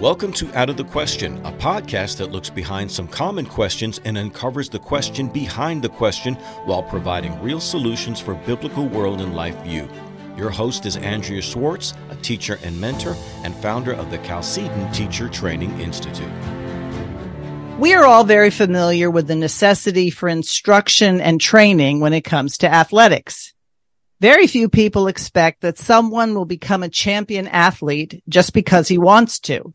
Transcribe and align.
Welcome 0.00 0.32
to 0.32 0.50
Out 0.58 0.70
of 0.70 0.78
the 0.78 0.84
Question, 0.84 1.44
a 1.44 1.52
podcast 1.52 2.16
that 2.16 2.32
looks 2.32 2.48
behind 2.48 2.90
some 2.90 3.06
common 3.06 3.44
questions 3.44 4.00
and 4.06 4.16
uncovers 4.16 4.70
the 4.70 4.78
question 4.78 5.28
behind 5.28 5.82
the 5.82 5.90
question 5.90 6.36
while 6.64 6.82
providing 6.82 7.38
real 7.42 7.60
solutions 7.60 8.18
for 8.18 8.34
biblical 8.34 8.88
world 8.88 9.20
and 9.20 9.36
life 9.36 9.62
view. 9.62 9.86
Your 10.38 10.48
host 10.48 10.86
is 10.86 10.96
Andrea 10.96 11.42
Schwartz, 11.42 11.92
a 12.08 12.16
teacher 12.16 12.58
and 12.62 12.80
mentor 12.80 13.14
and 13.44 13.54
founder 13.56 13.92
of 13.92 14.10
the 14.10 14.16
Chalcedon 14.16 14.90
Teacher 14.90 15.28
Training 15.28 15.78
Institute. 15.78 16.32
We 17.78 17.92
are 17.92 18.06
all 18.06 18.24
very 18.24 18.48
familiar 18.48 19.10
with 19.10 19.26
the 19.26 19.36
necessity 19.36 20.08
for 20.08 20.30
instruction 20.30 21.20
and 21.20 21.38
training 21.38 22.00
when 22.00 22.14
it 22.14 22.22
comes 22.22 22.56
to 22.58 22.72
athletics. 22.72 23.52
Very 24.18 24.46
few 24.46 24.70
people 24.70 25.08
expect 25.08 25.60
that 25.60 25.76
someone 25.76 26.34
will 26.34 26.46
become 26.46 26.82
a 26.82 26.88
champion 26.88 27.46
athlete 27.48 28.22
just 28.30 28.54
because 28.54 28.88
he 28.88 28.96
wants 28.96 29.40
to. 29.40 29.74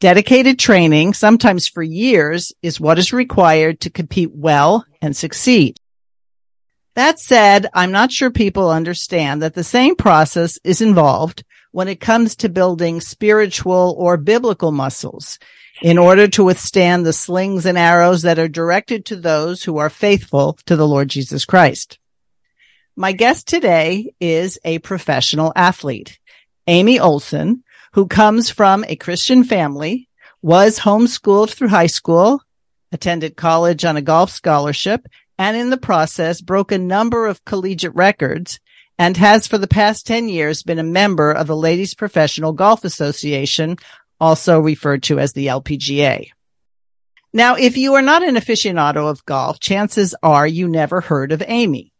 Dedicated 0.00 0.58
training, 0.58 1.12
sometimes 1.12 1.68
for 1.68 1.82
years, 1.82 2.54
is 2.62 2.80
what 2.80 2.98
is 2.98 3.12
required 3.12 3.80
to 3.80 3.90
compete 3.90 4.30
well 4.34 4.86
and 5.02 5.14
succeed. 5.14 5.76
That 6.94 7.20
said, 7.20 7.66
I'm 7.74 7.92
not 7.92 8.10
sure 8.10 8.30
people 8.30 8.70
understand 8.70 9.42
that 9.42 9.52
the 9.52 9.62
same 9.62 9.96
process 9.96 10.58
is 10.64 10.80
involved 10.80 11.44
when 11.72 11.86
it 11.86 12.00
comes 12.00 12.34
to 12.36 12.48
building 12.48 13.02
spiritual 13.02 13.94
or 13.98 14.16
biblical 14.16 14.72
muscles 14.72 15.38
in 15.82 15.98
order 15.98 16.26
to 16.28 16.44
withstand 16.44 17.04
the 17.04 17.12
slings 17.12 17.66
and 17.66 17.76
arrows 17.76 18.22
that 18.22 18.38
are 18.38 18.48
directed 18.48 19.04
to 19.04 19.16
those 19.16 19.62
who 19.62 19.76
are 19.76 19.90
faithful 19.90 20.58
to 20.64 20.76
the 20.76 20.88
Lord 20.88 21.08
Jesus 21.08 21.44
Christ. 21.44 21.98
My 22.96 23.12
guest 23.12 23.46
today 23.46 24.14
is 24.18 24.58
a 24.64 24.78
professional 24.78 25.52
athlete, 25.54 26.18
Amy 26.66 26.98
Olson, 26.98 27.64
who 27.92 28.06
comes 28.06 28.50
from 28.50 28.84
a 28.84 28.96
Christian 28.96 29.44
family, 29.44 30.08
was 30.42 30.78
homeschooled 30.78 31.50
through 31.50 31.68
high 31.68 31.86
school, 31.86 32.42
attended 32.92 33.36
college 33.36 33.84
on 33.84 33.96
a 33.96 34.02
golf 34.02 34.30
scholarship, 34.30 35.06
and 35.38 35.56
in 35.56 35.70
the 35.70 35.76
process 35.76 36.40
broke 36.40 36.72
a 36.72 36.78
number 36.78 37.26
of 37.26 37.44
collegiate 37.44 37.94
records 37.94 38.60
and 38.98 39.16
has 39.16 39.46
for 39.46 39.56
the 39.56 39.66
past 39.66 40.06
10 40.06 40.28
years 40.28 40.62
been 40.62 40.78
a 40.78 40.84
member 40.84 41.32
of 41.32 41.46
the 41.46 41.56
Ladies 41.56 41.94
Professional 41.94 42.52
Golf 42.52 42.84
Association, 42.84 43.76
also 44.20 44.60
referred 44.60 45.02
to 45.04 45.18
as 45.18 45.32
the 45.32 45.46
LPGA. 45.46 46.30
Now, 47.32 47.54
if 47.54 47.78
you 47.78 47.94
are 47.94 48.02
not 48.02 48.22
an 48.22 48.34
aficionado 48.34 49.08
of 49.08 49.24
golf, 49.24 49.58
chances 49.58 50.14
are 50.22 50.46
you 50.46 50.68
never 50.68 51.00
heard 51.00 51.32
of 51.32 51.42
Amy. 51.46 51.92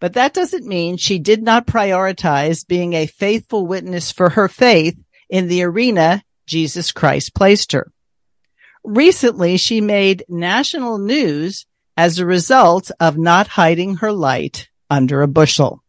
But 0.00 0.14
that 0.14 0.34
doesn't 0.34 0.66
mean 0.66 0.96
she 0.96 1.20
did 1.20 1.44
not 1.44 1.66
prioritize 1.66 2.66
being 2.66 2.94
a 2.94 3.06
faithful 3.06 3.64
witness 3.64 4.10
for 4.10 4.30
her 4.30 4.48
faith 4.48 4.96
in 5.32 5.48
the 5.48 5.64
arena 5.64 6.22
Jesus 6.46 6.92
Christ 6.92 7.34
placed 7.34 7.72
her. 7.72 7.90
Recently, 8.84 9.56
she 9.56 9.80
made 9.80 10.24
national 10.28 10.98
news 10.98 11.66
as 11.96 12.18
a 12.18 12.26
result 12.26 12.90
of 13.00 13.16
not 13.16 13.48
hiding 13.48 13.96
her 13.96 14.12
light 14.12 14.68
under 14.90 15.22
a 15.22 15.28
bushel. 15.28 15.82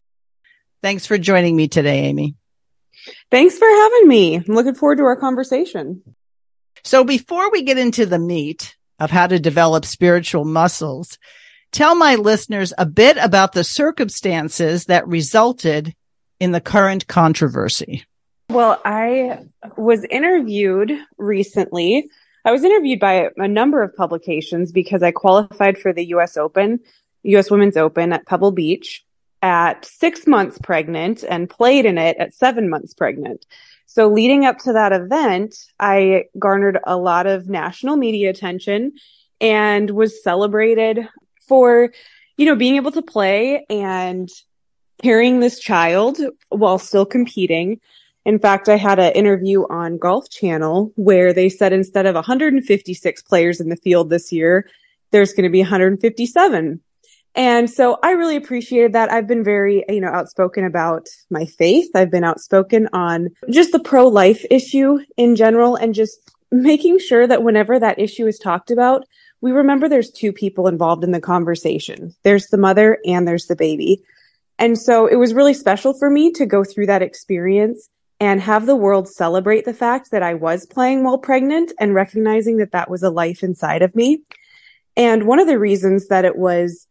Thanks 0.81 1.05
for 1.05 1.17
joining 1.17 1.55
me 1.55 1.67
today, 1.67 2.05
Amy. 2.05 2.36
Thanks 3.30 3.58
for 3.58 3.67
having 3.67 4.08
me. 4.08 4.36
I'm 4.36 4.55
looking 4.55 4.75
forward 4.75 4.97
to 4.97 5.03
our 5.03 5.17
conversation. 5.17 6.03
So 6.83 7.03
before 7.03 7.52
we 7.52 7.64
get 7.64 7.77
into 7.77 8.05
the 8.05 8.19
meat 8.19 8.75
of 8.99 9.11
how 9.11 9.27
to 9.27 9.39
develop 9.39 9.86
spiritual 9.86 10.45
muscles, 10.45 11.17
tell 11.71 11.95
my 11.95 12.16
listeners 12.16 12.73
a 12.77 12.86
bit 12.86 13.17
about 13.17 13.52
the 13.52 13.64
circumstances 13.64 14.86
that 14.86 15.08
resulted 15.08 15.94
in 16.39 16.52
the 16.52 16.61
current 16.61 17.08
controversy. 17.08 18.05
Well, 18.49 18.81
I 18.86 19.39
was 19.77 20.03
interviewed 20.05 20.91
recently. 21.17 22.09
I 22.45 22.52
was 22.52 22.63
interviewed 22.63 22.99
by 22.99 23.30
a 23.38 23.47
number 23.47 23.81
of 23.81 23.95
publications 23.95 24.72
because 24.72 25.02
I 25.02 25.11
qualified 25.11 25.77
for 25.77 25.93
the 25.93 26.05
US 26.08 26.37
Open, 26.37 26.80
US 27.23 27.49
Women's 27.49 27.77
Open 27.77 28.14
at 28.14 28.26
Pebble 28.26 28.52
Beach 28.52 29.04
at 29.42 29.86
six 29.86 30.26
months 30.26 30.58
pregnant 30.58 31.23
and 31.27 31.49
played 31.49 31.86
in 31.86 31.98
it 31.98 32.17
at 32.17 32.33
seven 32.33 32.70
months 32.70 32.93
pregnant. 32.93 33.45
So 33.86 34.08
leading 34.08 34.45
up 34.45 34.58
to 34.60 34.73
that 34.73 34.93
event, 34.93 35.55
I 35.80 36.25
garnered 36.39 36.80
a 36.86 36.98
lot 36.98 37.27
of 37.27 37.49
national 37.49 37.98
media 37.98 38.30
attention 38.30 38.93
and 39.42 39.89
was 39.92 40.23
celebrated 40.23 41.08
for, 41.48 41.92
you 42.37 42.45
know, 42.45 42.55
being 42.55 42.77
able 42.77 42.92
to 42.93 43.02
play 43.02 43.65
and 43.70 44.30
carrying 45.02 45.42
this 45.42 45.60
child 45.60 46.20
while 46.49 46.80
still 46.80 47.05
competing. 47.05 47.81
In 48.26 48.39
fact, 48.39 48.70
I 48.70 48.78
had 48.78 49.00
an 49.00 49.11
interview 49.14 49.64
on 49.70 49.98
Golf 49.98 50.30
Channel 50.30 50.94
where 50.95 51.34
they 51.34 51.50
said 51.50 51.73
instead 51.73 52.06
of 52.06 52.16
156 52.16 53.22
players 53.23 53.60
in 53.60 53.70
the 53.70 53.76
field 53.76 54.10
this 54.10 54.32
year, 54.32 54.70
there's 55.11 55.34
going 55.34 55.44
to 55.44 55.50
be 55.50 55.61
157. 55.61 56.80
And 57.36 57.70
so 57.70 57.98
I 58.04 58.11
really 58.11 58.36
appreciated 58.36 58.94
that. 58.94 59.11
I've 59.11 59.28
been 59.28 59.44
very, 59.44 59.84
you 59.89 60.00
know, 60.00 60.10
outspoken 60.10 60.66
about 60.66 61.08
my 61.30 61.45
faith. 61.45 61.89
I've 61.95 62.11
been 62.11 62.23
outspoken 62.23 62.88
on 62.94 63.30
just 63.50 63.72
the 63.72 63.80
pro-life 63.80 64.45
issue 64.52 65.00
in 65.17 65.36
general 65.36 65.76
and 65.76 65.95
just 65.95 66.32
making 66.52 67.00
sure 67.00 67.26
that 67.26 67.44
whenever 67.44 67.80
that 67.80 68.00
issue 68.00 68.28
is 68.28 68.38
talked 68.38 68.70
about, 68.70 69.05
we 69.42 69.52
remember 69.52 69.90
there's 69.90 70.11
two 70.11 70.32
people 70.32 70.67
involved 70.67 71.04
in 71.04 71.11
the 71.11 71.20
conversation. 71.20 72.16
There's 72.23 72.48
the 72.48 72.58
mother 72.58 73.00
and 73.05 73.28
there's 73.28 73.48
the 73.48 73.55
baby. 73.55 74.04
And 74.60 74.78
so 74.78 75.08
it 75.08 75.16
was 75.16 75.34
really 75.34 75.55
special 75.55 75.98
for 75.98 76.10
me 76.10 76.32
to 76.34 76.45
go 76.45 76.64
through 76.64 76.86
that 76.86 77.02
experience 77.02 77.90
and 78.23 78.39
have 78.39 78.66
the 78.66 78.76
world 78.76 79.10
celebrate 79.10 79.66
the 79.66 79.73
fact 79.73 80.11
that 80.11 80.23
I 80.23 80.34
was 80.34 80.66
playing 80.66 81.04
while 81.04 81.17
pregnant 81.17 81.73
and 81.78 81.94
recognizing 81.94 82.56
that 82.56 82.72
that 82.72 82.89
was 82.89 83.04
a 83.04 83.10
life 83.10 83.44
inside 83.44 83.82
of 83.82 83.94
me. 83.98 84.22
And 84.95 85.28
one 85.28 85.39
of 85.39 85.48
the 85.48 85.60
reasons 85.60 86.08
that 86.08 86.23
it 86.23 86.38
was, 86.38 86.88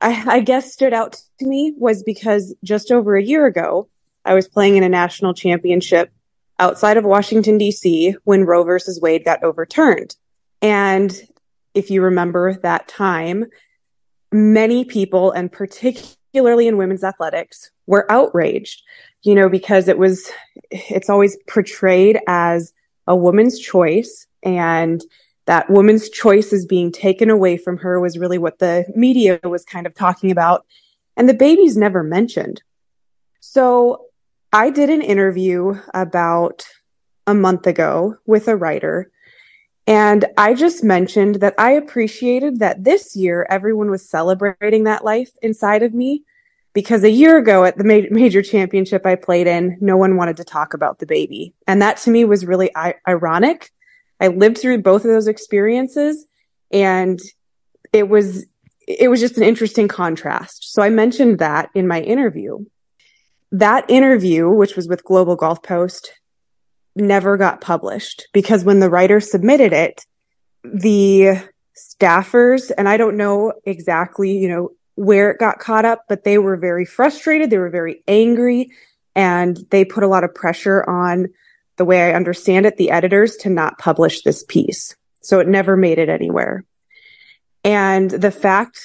I, 0.00 0.36
I, 0.36 0.40
guess, 0.40 0.72
stood 0.72 0.92
out 0.92 1.20
to 1.40 1.46
me 1.46 1.74
was 1.76 2.04
because 2.04 2.54
just 2.62 2.92
over 2.92 3.16
a 3.16 3.22
year 3.22 3.46
ago, 3.46 3.88
I 4.24 4.34
was 4.34 4.46
playing 4.46 4.76
in 4.76 4.84
a 4.84 4.88
national 4.88 5.34
championship 5.34 6.12
outside 6.60 6.96
of 6.96 7.04
Washington, 7.04 7.58
D.C. 7.58 8.14
when 8.22 8.44
Roe 8.44 8.62
versus 8.62 9.00
Wade 9.00 9.24
got 9.24 9.42
overturned. 9.42 10.14
And 10.62 11.12
if 11.74 11.90
you 11.90 12.00
remember 12.00 12.54
that 12.62 12.86
time, 12.86 13.46
many 14.30 14.84
people, 14.84 15.32
and 15.32 15.50
particularly 15.50 16.68
in 16.68 16.76
women's 16.76 17.02
athletics, 17.02 17.72
were 17.88 18.06
outraged 18.08 18.82
you 19.22 19.34
know, 19.34 19.48
because 19.48 19.88
it 19.88 19.98
was, 19.98 20.30
it's 20.70 21.10
always 21.10 21.36
portrayed 21.48 22.18
as 22.26 22.72
a 23.06 23.16
woman's 23.16 23.58
choice 23.58 24.26
and 24.42 25.02
that 25.46 25.68
woman's 25.68 26.08
choice 26.08 26.52
is 26.52 26.64
being 26.64 26.92
taken 26.92 27.28
away 27.28 27.56
from 27.56 27.76
her 27.78 27.98
was 27.98 28.18
really 28.18 28.38
what 28.38 28.58
the 28.58 28.84
media 28.94 29.40
was 29.42 29.64
kind 29.64 29.86
of 29.86 29.94
talking 29.94 30.30
about. 30.30 30.64
And 31.16 31.28
the 31.28 31.34
baby's 31.34 31.76
never 31.76 32.02
mentioned. 32.02 32.62
So 33.40 34.06
I 34.52 34.70
did 34.70 34.90
an 34.90 35.02
interview 35.02 35.80
about 35.92 36.66
a 37.26 37.34
month 37.34 37.66
ago 37.66 38.16
with 38.26 38.48
a 38.48 38.56
writer. 38.56 39.10
And 39.86 40.24
I 40.36 40.54
just 40.54 40.84
mentioned 40.84 41.36
that 41.36 41.54
I 41.58 41.72
appreciated 41.72 42.60
that 42.60 42.84
this 42.84 43.16
year 43.16 43.46
everyone 43.50 43.90
was 43.90 44.08
celebrating 44.08 44.84
that 44.84 45.04
life 45.04 45.32
inside 45.42 45.82
of 45.82 45.94
me 45.94 46.22
because 46.72 47.02
a 47.02 47.10
year 47.10 47.36
ago 47.38 47.64
at 47.64 47.76
the 47.76 47.84
ma- 47.84 48.08
major 48.10 48.42
championship 48.42 49.04
I 49.04 49.16
played 49.16 49.46
in, 49.46 49.76
no 49.80 49.96
one 49.96 50.16
wanted 50.16 50.36
to 50.38 50.44
talk 50.44 50.74
about 50.74 50.98
the 50.98 51.06
baby. 51.06 51.54
And 51.66 51.82
that 51.82 51.96
to 51.98 52.10
me 52.10 52.24
was 52.24 52.46
really 52.46 52.74
I- 52.76 52.94
ironic. 53.08 53.70
I 54.20 54.28
lived 54.28 54.58
through 54.58 54.82
both 54.82 55.04
of 55.04 55.10
those 55.10 55.26
experiences 55.26 56.26
and 56.70 57.18
it 57.92 58.08
was, 58.08 58.46
it 58.86 59.08
was 59.08 59.20
just 59.20 59.36
an 59.36 59.42
interesting 59.42 59.88
contrast. 59.88 60.72
So 60.72 60.82
I 60.82 60.90
mentioned 60.90 61.38
that 61.38 61.70
in 61.74 61.88
my 61.88 62.00
interview. 62.00 62.64
That 63.52 63.90
interview, 63.90 64.48
which 64.48 64.76
was 64.76 64.86
with 64.86 65.04
Global 65.04 65.34
Golf 65.34 65.62
Post, 65.62 66.12
never 66.94 67.36
got 67.36 67.60
published 67.60 68.28
because 68.32 68.64
when 68.64 68.80
the 68.80 68.90
writer 68.90 69.20
submitted 69.20 69.72
it, 69.72 70.04
the 70.62 71.40
staffers, 71.76 72.70
and 72.76 72.88
I 72.88 72.96
don't 72.96 73.16
know 73.16 73.52
exactly, 73.64 74.36
you 74.36 74.48
know, 74.48 74.70
where 74.94 75.30
it 75.30 75.38
got 75.38 75.58
caught 75.58 75.84
up, 75.84 76.04
but 76.08 76.24
they 76.24 76.38
were 76.38 76.56
very 76.56 76.84
frustrated. 76.84 77.50
They 77.50 77.58
were 77.58 77.70
very 77.70 78.02
angry 78.06 78.70
and 79.14 79.58
they 79.70 79.84
put 79.84 80.04
a 80.04 80.08
lot 80.08 80.24
of 80.24 80.34
pressure 80.34 80.88
on 80.88 81.28
the 81.76 81.84
way 81.84 82.02
I 82.02 82.14
understand 82.14 82.66
it, 82.66 82.76
the 82.76 82.90
editors 82.90 83.36
to 83.38 83.50
not 83.50 83.78
publish 83.78 84.22
this 84.22 84.44
piece. 84.44 84.94
So 85.22 85.40
it 85.40 85.48
never 85.48 85.76
made 85.76 85.98
it 85.98 86.08
anywhere. 86.08 86.64
And 87.64 88.10
the 88.10 88.30
fact 88.30 88.80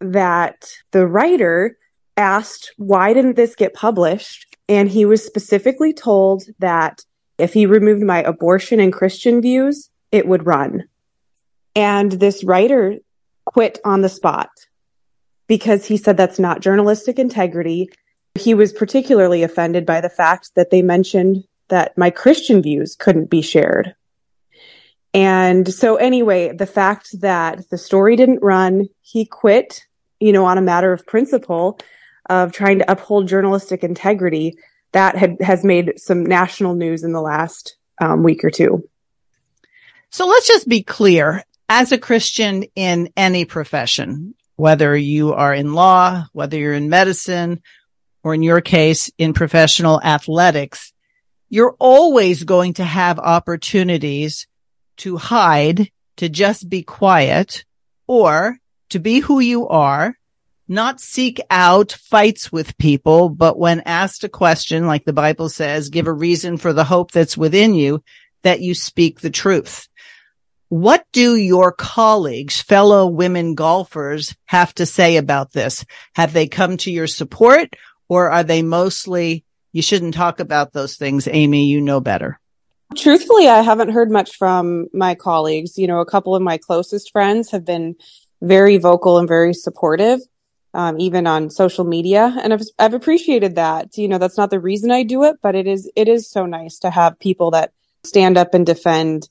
that 0.00 0.70
the 0.90 1.06
writer 1.06 1.76
asked, 2.16 2.72
why 2.76 3.12
didn't 3.12 3.36
this 3.36 3.54
get 3.54 3.74
published? 3.74 4.56
And 4.68 4.88
he 4.88 5.04
was 5.04 5.24
specifically 5.24 5.92
told 5.92 6.44
that 6.58 7.02
if 7.38 7.52
he 7.52 7.66
removed 7.66 8.02
my 8.02 8.22
abortion 8.22 8.80
and 8.80 8.92
Christian 8.92 9.40
views, 9.42 9.90
it 10.12 10.26
would 10.26 10.46
run. 10.46 10.84
And 11.74 12.12
this 12.12 12.44
writer 12.44 12.96
quit 13.44 13.78
on 13.84 14.02
the 14.02 14.08
spot 14.08 14.50
because 15.46 15.86
he 15.86 15.96
said 15.96 16.16
that's 16.16 16.38
not 16.38 16.60
journalistic 16.60 17.18
integrity. 17.18 17.90
He 18.34 18.54
was 18.54 18.72
particularly 18.72 19.42
offended 19.42 19.86
by 19.86 20.00
the 20.00 20.08
fact 20.08 20.50
that 20.56 20.70
they 20.70 20.82
mentioned 20.82 21.44
that 21.68 21.96
my 21.96 22.10
Christian 22.10 22.62
views 22.62 22.96
couldn't 22.96 23.30
be 23.30 23.42
shared 23.42 23.94
And 25.14 25.72
so 25.72 25.94
anyway, 25.94 26.52
the 26.52 26.66
fact 26.66 27.20
that 27.20 27.70
the 27.70 27.78
story 27.78 28.16
didn't 28.16 28.42
run, 28.42 28.88
he 29.00 29.24
quit, 29.24 29.86
you 30.18 30.32
know, 30.32 30.44
on 30.44 30.58
a 30.58 30.62
matter 30.62 30.92
of 30.92 31.06
principle 31.06 31.78
of 32.28 32.52
trying 32.52 32.80
to 32.80 32.90
uphold 32.90 33.28
journalistic 33.28 33.84
integrity, 33.84 34.56
that 34.92 35.16
had, 35.16 35.36
has 35.40 35.64
made 35.64 35.92
some 35.96 36.24
national 36.26 36.74
news 36.74 37.04
in 37.04 37.12
the 37.12 37.20
last 37.20 37.76
um, 38.00 38.24
week 38.24 38.42
or 38.42 38.50
two. 38.50 38.88
So 40.10 40.26
let's 40.26 40.48
just 40.48 40.68
be 40.68 40.82
clear. 40.82 41.44
As 41.68 41.92
a 41.92 41.98
Christian 41.98 42.64
in 42.74 43.08
any 43.16 43.44
profession, 43.44 44.34
whether 44.56 44.96
you 44.96 45.32
are 45.32 45.54
in 45.54 45.74
law, 45.74 46.24
whether 46.32 46.56
you're 46.56 46.74
in 46.74 46.88
medicine, 46.88 47.62
or 48.22 48.34
in 48.34 48.42
your 48.42 48.60
case, 48.60 49.10
in 49.18 49.34
professional 49.34 50.00
athletics, 50.02 50.92
you're 51.48 51.76
always 51.78 52.44
going 52.44 52.74
to 52.74 52.84
have 52.84 53.18
opportunities 53.18 54.46
to 54.96 55.16
hide, 55.16 55.90
to 56.16 56.28
just 56.28 56.68
be 56.68 56.82
quiet, 56.82 57.64
or 58.06 58.58
to 58.90 58.98
be 58.98 59.20
who 59.20 59.40
you 59.40 59.68
are, 59.68 60.16
not 60.66 61.00
seek 61.00 61.40
out 61.50 61.92
fights 61.92 62.50
with 62.50 62.78
people, 62.78 63.28
but 63.28 63.58
when 63.58 63.80
asked 63.80 64.24
a 64.24 64.28
question, 64.28 64.86
like 64.86 65.04
the 65.04 65.12
Bible 65.12 65.48
says, 65.48 65.90
give 65.90 66.06
a 66.06 66.12
reason 66.12 66.56
for 66.56 66.72
the 66.72 66.84
hope 66.84 67.10
that's 67.10 67.36
within 67.36 67.74
you, 67.74 68.02
that 68.42 68.60
you 68.60 68.74
speak 68.74 69.20
the 69.20 69.30
truth. 69.30 69.88
What 70.74 71.06
do 71.12 71.36
your 71.36 71.70
colleagues, 71.70 72.60
fellow 72.60 73.06
women 73.06 73.54
golfers 73.54 74.34
have 74.46 74.74
to 74.74 74.86
say 74.86 75.18
about 75.18 75.52
this? 75.52 75.84
Have 76.16 76.32
they 76.32 76.48
come 76.48 76.78
to 76.78 76.90
your 76.90 77.06
support 77.06 77.76
or 78.08 78.32
are 78.32 78.42
they 78.42 78.60
mostly, 78.60 79.44
you 79.72 79.82
shouldn't 79.82 80.14
talk 80.14 80.40
about 80.40 80.72
those 80.72 80.96
things, 80.96 81.28
Amy, 81.30 81.66
you 81.66 81.80
know 81.80 82.00
better? 82.00 82.40
Truthfully, 82.96 83.46
I 83.46 83.60
haven't 83.60 83.92
heard 83.92 84.10
much 84.10 84.34
from 84.34 84.88
my 84.92 85.14
colleagues. 85.14 85.78
You 85.78 85.86
know, 85.86 86.00
a 86.00 86.04
couple 86.04 86.34
of 86.34 86.42
my 86.42 86.58
closest 86.58 87.12
friends 87.12 87.52
have 87.52 87.64
been 87.64 87.94
very 88.42 88.76
vocal 88.76 89.18
and 89.18 89.28
very 89.28 89.54
supportive, 89.54 90.18
um, 90.74 90.98
even 90.98 91.28
on 91.28 91.50
social 91.50 91.84
media. 91.84 92.36
And 92.42 92.52
I've, 92.52 92.62
I've 92.80 92.94
appreciated 92.94 93.54
that. 93.54 93.96
You 93.96 94.08
know, 94.08 94.18
that's 94.18 94.36
not 94.36 94.50
the 94.50 94.58
reason 94.58 94.90
I 94.90 95.04
do 95.04 95.22
it, 95.22 95.36
but 95.40 95.54
it 95.54 95.68
is, 95.68 95.88
it 95.94 96.08
is 96.08 96.28
so 96.28 96.46
nice 96.46 96.80
to 96.80 96.90
have 96.90 97.20
people 97.20 97.52
that 97.52 97.72
stand 98.02 98.36
up 98.36 98.54
and 98.54 98.66
defend, 98.66 99.28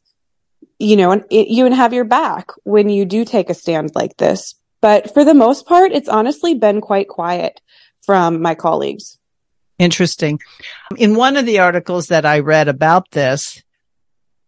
you 0.79 0.95
know, 0.95 1.11
and 1.11 1.23
you 1.29 1.65
and 1.65 1.75
have 1.75 1.93
your 1.93 2.03
back 2.03 2.51
when 2.63 2.89
you 2.89 3.05
do 3.05 3.25
take 3.25 3.49
a 3.49 3.53
stand 3.53 3.91
like 3.95 4.17
this. 4.17 4.55
But 4.81 5.13
for 5.13 5.23
the 5.23 5.33
most 5.33 5.65
part, 5.65 5.91
it's 5.91 6.09
honestly 6.09 6.55
been 6.55 6.81
quite 6.81 7.07
quiet 7.07 7.61
from 8.01 8.41
my 8.41 8.55
colleagues. 8.55 9.17
Interesting. 9.79 10.39
In 10.97 11.15
one 11.15 11.37
of 11.37 11.45
the 11.45 11.59
articles 11.59 12.07
that 12.07 12.25
I 12.25 12.39
read 12.39 12.67
about 12.67 13.11
this, 13.11 13.63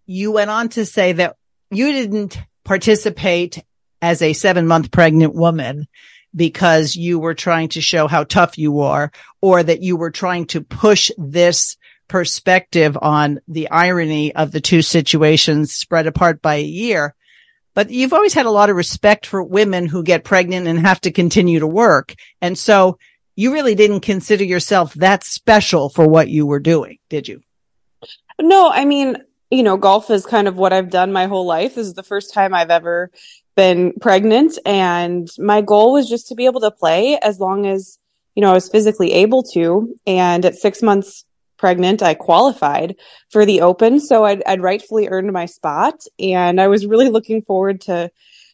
you 0.06 0.31
went 0.31 0.50
on 0.50 0.69
to 0.69 0.85
say 0.85 1.13
that 1.13 1.35
you 1.71 1.91
didn't 1.91 2.39
participate 2.63 3.63
as 4.01 4.21
a 4.21 4.33
seven 4.33 4.67
month 4.67 4.91
pregnant 4.91 5.33
woman 5.33 5.88
because 6.35 6.95
you 6.95 7.17
were 7.17 7.33
trying 7.33 7.69
to 7.69 7.81
show 7.81 8.07
how 8.07 8.23
tough 8.23 8.57
you 8.57 8.81
are 8.81 9.12
or 9.41 9.63
that 9.63 9.81
you 9.81 9.95
were 9.95 10.12
trying 10.12 10.45
to 10.47 10.62
push 10.62 11.09
this 11.17 11.77
perspective 12.07 12.98
on 13.02 13.40
the 13.48 13.69
irony 13.69 14.36
of 14.36 14.52
the 14.52 14.62
two 14.62 14.81
situations 14.81 15.74
spread 15.74 16.07
apart 16.07 16.42
by 16.42 16.56
a 16.56 16.63
year. 16.63 17.16
But 17.74 17.90
you've 17.90 18.13
always 18.13 18.34
had 18.34 18.46
a 18.46 18.52
lot 18.52 18.69
of 18.69 18.75
respect 18.75 19.25
for 19.25 19.44
women 19.44 19.86
who 19.88 20.02
get 20.04 20.24
pregnant 20.24 20.68
and 20.68 20.80
have 20.80 21.02
to 21.02 21.12
continue 21.12 21.60
to 21.60 21.68
work. 21.68 22.16
And 22.42 22.57
so 22.57 22.98
you 23.36 23.52
really 23.52 23.75
didn't 23.75 24.00
consider 24.00 24.46
yourself 24.46 24.94
that 24.96 25.24
special 25.25 25.90
for 25.90 26.07
what 26.07 26.30
you 26.30 26.46
were 26.46 26.60
doing, 26.60 27.00
did 27.10 27.28
you? 27.28 27.42
No, 28.40 28.69
I 28.69 28.86
mean, 28.86 29.18
you 29.51 29.62
know, 29.63 29.75
golf 29.75 30.10
is 30.10 30.25
kind 30.25 30.48
of 30.48 30.56
what 30.56 30.72
I've 30.72 30.90
done 30.90 31.12
my 31.12 31.25
whole 31.25 31.46
life. 31.46 31.75
This 31.75 31.88
is 31.88 31.94
the 31.94 32.04
first 32.04 32.34
time 32.34 32.54
I've 32.54 32.72
ever 32.72 33.12
been 33.56 33.94
pregnant 34.01 34.58
and 34.66 35.30
my 35.38 35.62
goal 35.62 35.94
was 35.94 36.10
just 36.10 36.28
to 36.28 36.36
be 36.36 36.46
able 36.46 36.62
to 36.62 36.72
play 36.72 37.18
as 37.22 37.40
long 37.40 37.66
as, 37.66 37.98
you 38.36 38.42
know, 38.42 38.51
I 38.51 38.54
was 38.54 38.69
physically 38.69 39.13
able 39.13 39.44
to. 39.54 39.98
And 40.06 40.46
at 40.46 40.56
six 40.56 40.81
months 40.81 41.25
pregnant, 41.57 42.04
I 42.04 42.13
qualified 42.13 42.96
for 43.30 43.46
the 43.46 43.62
open. 43.62 44.00
So 44.00 44.25
I'd, 44.25 44.44
I'd 44.46 44.62
rightfully 44.62 45.07
earned 45.07 45.31
my 45.31 45.46
spot 45.46 45.96
and 46.19 46.60
I 46.60 46.68
was 46.68 46.86
really 46.86 47.10
looking 47.10 47.42
forward 47.42 47.81
to 47.81 48.12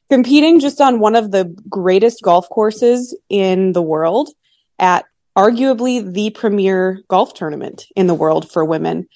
competing 0.09 0.59
just 0.59 0.81
on 0.81 0.99
one 0.99 1.15
of 1.15 1.31
the 1.31 1.45
greatest 1.69 2.21
golf 2.21 2.49
courses 2.49 3.17
in 3.29 3.71
the 3.71 3.81
world 3.81 4.29
at 4.77 5.05
arguably 5.37 6.13
the 6.13 6.31
premier 6.31 7.01
golf 7.07 7.33
tournament 7.33 7.85
in 7.95 8.07
the 8.07 8.13
world 8.13 8.51
for 8.51 8.65
women. 8.65 9.07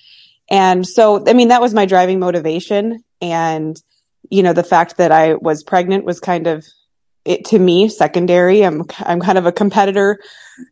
And 0.50 0.88
so, 0.88 1.24
I 1.28 1.34
mean, 1.34 1.50
that 1.50 1.62
was 1.62 1.74
my 1.74 1.86
driving 1.86 2.20
motivation. 2.20 3.04
And, 3.22 3.76
you 4.30 4.44
know, 4.44 4.54
the 4.54 4.64
fact 4.64 4.98
that 4.98 5.12
I 5.12 5.36
was 5.36 5.64
pregnant 5.64 6.06
was 6.06 6.20
kind 6.20 6.48
of 6.48 6.66
it 7.26 7.44
to 7.46 7.60
me 7.60 7.90
secondary. 7.90 8.64
I'm, 8.64 8.84
I'm 9.00 9.20
kind 9.20 9.38
of 9.38 9.46
a 9.46 9.52
competitor, 9.52 10.20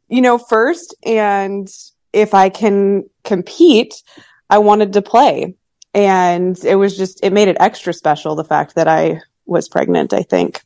you 0.07 0.21
know, 0.21 0.37
first. 0.37 0.95
And 1.03 1.67
if 2.13 2.33
I 2.33 2.49
can 2.49 3.09
compete, 3.23 4.01
I 4.49 4.59
wanted 4.59 4.93
to 4.93 5.01
play. 5.01 5.55
And 5.93 6.57
it 6.63 6.75
was 6.75 6.97
just, 6.97 7.23
it 7.23 7.33
made 7.33 7.47
it 7.47 7.57
extra 7.59 7.93
special, 7.93 8.35
the 8.35 8.43
fact 8.43 8.75
that 8.75 8.87
I 8.87 9.21
was 9.45 9.67
pregnant, 9.67 10.13
I 10.13 10.23
think. 10.23 10.61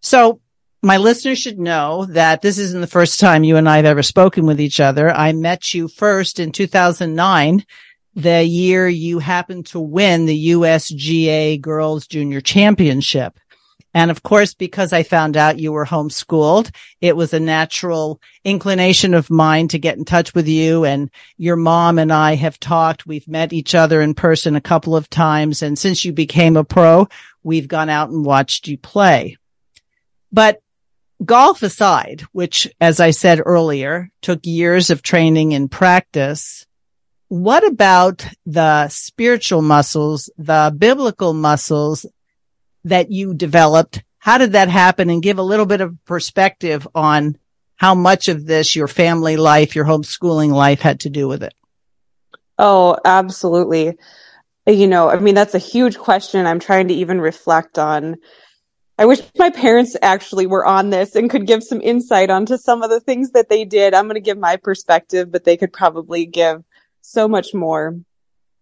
So 0.00 0.40
my 0.82 0.96
listeners 0.96 1.38
should 1.38 1.58
know 1.58 2.06
that 2.06 2.42
this 2.42 2.58
isn't 2.58 2.80
the 2.80 2.86
first 2.86 3.20
time 3.20 3.44
you 3.44 3.56
and 3.56 3.68
I 3.68 3.76
have 3.76 3.84
ever 3.86 4.02
spoken 4.02 4.46
with 4.46 4.60
each 4.60 4.80
other. 4.80 5.10
I 5.10 5.32
met 5.32 5.74
you 5.74 5.88
first 5.88 6.38
in 6.38 6.52
2009, 6.52 7.64
the 8.14 8.42
year 8.42 8.88
you 8.88 9.18
happened 9.18 9.66
to 9.66 9.80
win 9.80 10.26
the 10.26 10.50
USGA 10.50 11.60
Girls 11.60 12.06
Junior 12.06 12.40
Championship. 12.40 13.38
And 13.92 14.10
of 14.10 14.22
course, 14.22 14.54
because 14.54 14.92
I 14.92 15.02
found 15.02 15.36
out 15.36 15.58
you 15.58 15.72
were 15.72 15.84
homeschooled, 15.84 16.70
it 17.00 17.16
was 17.16 17.34
a 17.34 17.40
natural 17.40 18.20
inclination 18.44 19.14
of 19.14 19.30
mine 19.30 19.68
to 19.68 19.78
get 19.78 19.96
in 19.98 20.04
touch 20.04 20.34
with 20.34 20.46
you. 20.46 20.84
And 20.84 21.10
your 21.36 21.56
mom 21.56 21.98
and 21.98 22.12
I 22.12 22.36
have 22.36 22.60
talked. 22.60 23.06
We've 23.06 23.26
met 23.26 23.52
each 23.52 23.74
other 23.74 24.00
in 24.00 24.14
person 24.14 24.54
a 24.54 24.60
couple 24.60 24.94
of 24.94 25.10
times. 25.10 25.62
And 25.62 25.78
since 25.78 26.04
you 26.04 26.12
became 26.12 26.56
a 26.56 26.64
pro, 26.64 27.08
we've 27.42 27.68
gone 27.68 27.88
out 27.88 28.10
and 28.10 28.24
watched 28.24 28.68
you 28.68 28.78
play. 28.78 29.36
But 30.30 30.60
golf 31.24 31.62
aside, 31.64 32.22
which, 32.32 32.68
as 32.80 33.00
I 33.00 33.10
said 33.10 33.42
earlier, 33.44 34.10
took 34.22 34.46
years 34.46 34.90
of 34.90 35.02
training 35.02 35.52
and 35.54 35.68
practice, 35.70 36.64
what 37.26 37.66
about 37.66 38.24
the 38.46 38.88
spiritual 38.88 39.62
muscles, 39.62 40.30
the 40.38 40.74
biblical 40.76 41.32
muscles 41.32 42.06
that 42.84 43.10
you 43.10 43.34
developed? 43.34 44.02
How 44.18 44.38
did 44.38 44.52
that 44.52 44.68
happen? 44.68 45.10
And 45.10 45.22
give 45.22 45.38
a 45.38 45.42
little 45.42 45.66
bit 45.66 45.80
of 45.80 45.96
perspective 46.04 46.86
on 46.94 47.38
how 47.76 47.94
much 47.94 48.28
of 48.28 48.46
this 48.46 48.76
your 48.76 48.88
family 48.88 49.36
life, 49.36 49.74
your 49.74 49.86
homeschooling 49.86 50.52
life 50.52 50.80
had 50.80 51.00
to 51.00 51.10
do 51.10 51.26
with 51.26 51.42
it. 51.42 51.54
Oh, 52.58 52.98
absolutely. 53.04 53.96
You 54.66 54.86
know, 54.86 55.08
I 55.08 55.18
mean, 55.18 55.34
that's 55.34 55.54
a 55.54 55.58
huge 55.58 55.96
question. 55.96 56.46
I'm 56.46 56.60
trying 56.60 56.88
to 56.88 56.94
even 56.94 57.20
reflect 57.20 57.78
on 57.78 58.16
I 59.00 59.06
wish 59.06 59.22
my 59.38 59.48
parents 59.48 59.96
actually 60.02 60.46
were 60.46 60.66
on 60.66 60.90
this 60.90 61.16
and 61.16 61.30
could 61.30 61.46
give 61.46 61.62
some 61.62 61.80
insight 61.80 62.28
onto 62.28 62.58
some 62.58 62.82
of 62.82 62.90
the 62.90 63.00
things 63.00 63.30
that 63.30 63.48
they 63.48 63.64
did. 63.64 63.94
I'm 63.94 64.04
going 64.04 64.16
to 64.16 64.20
give 64.20 64.36
my 64.36 64.56
perspective, 64.56 65.32
but 65.32 65.42
they 65.42 65.56
could 65.56 65.72
probably 65.72 66.26
give 66.26 66.62
so 67.00 67.26
much 67.26 67.54
more. 67.54 67.98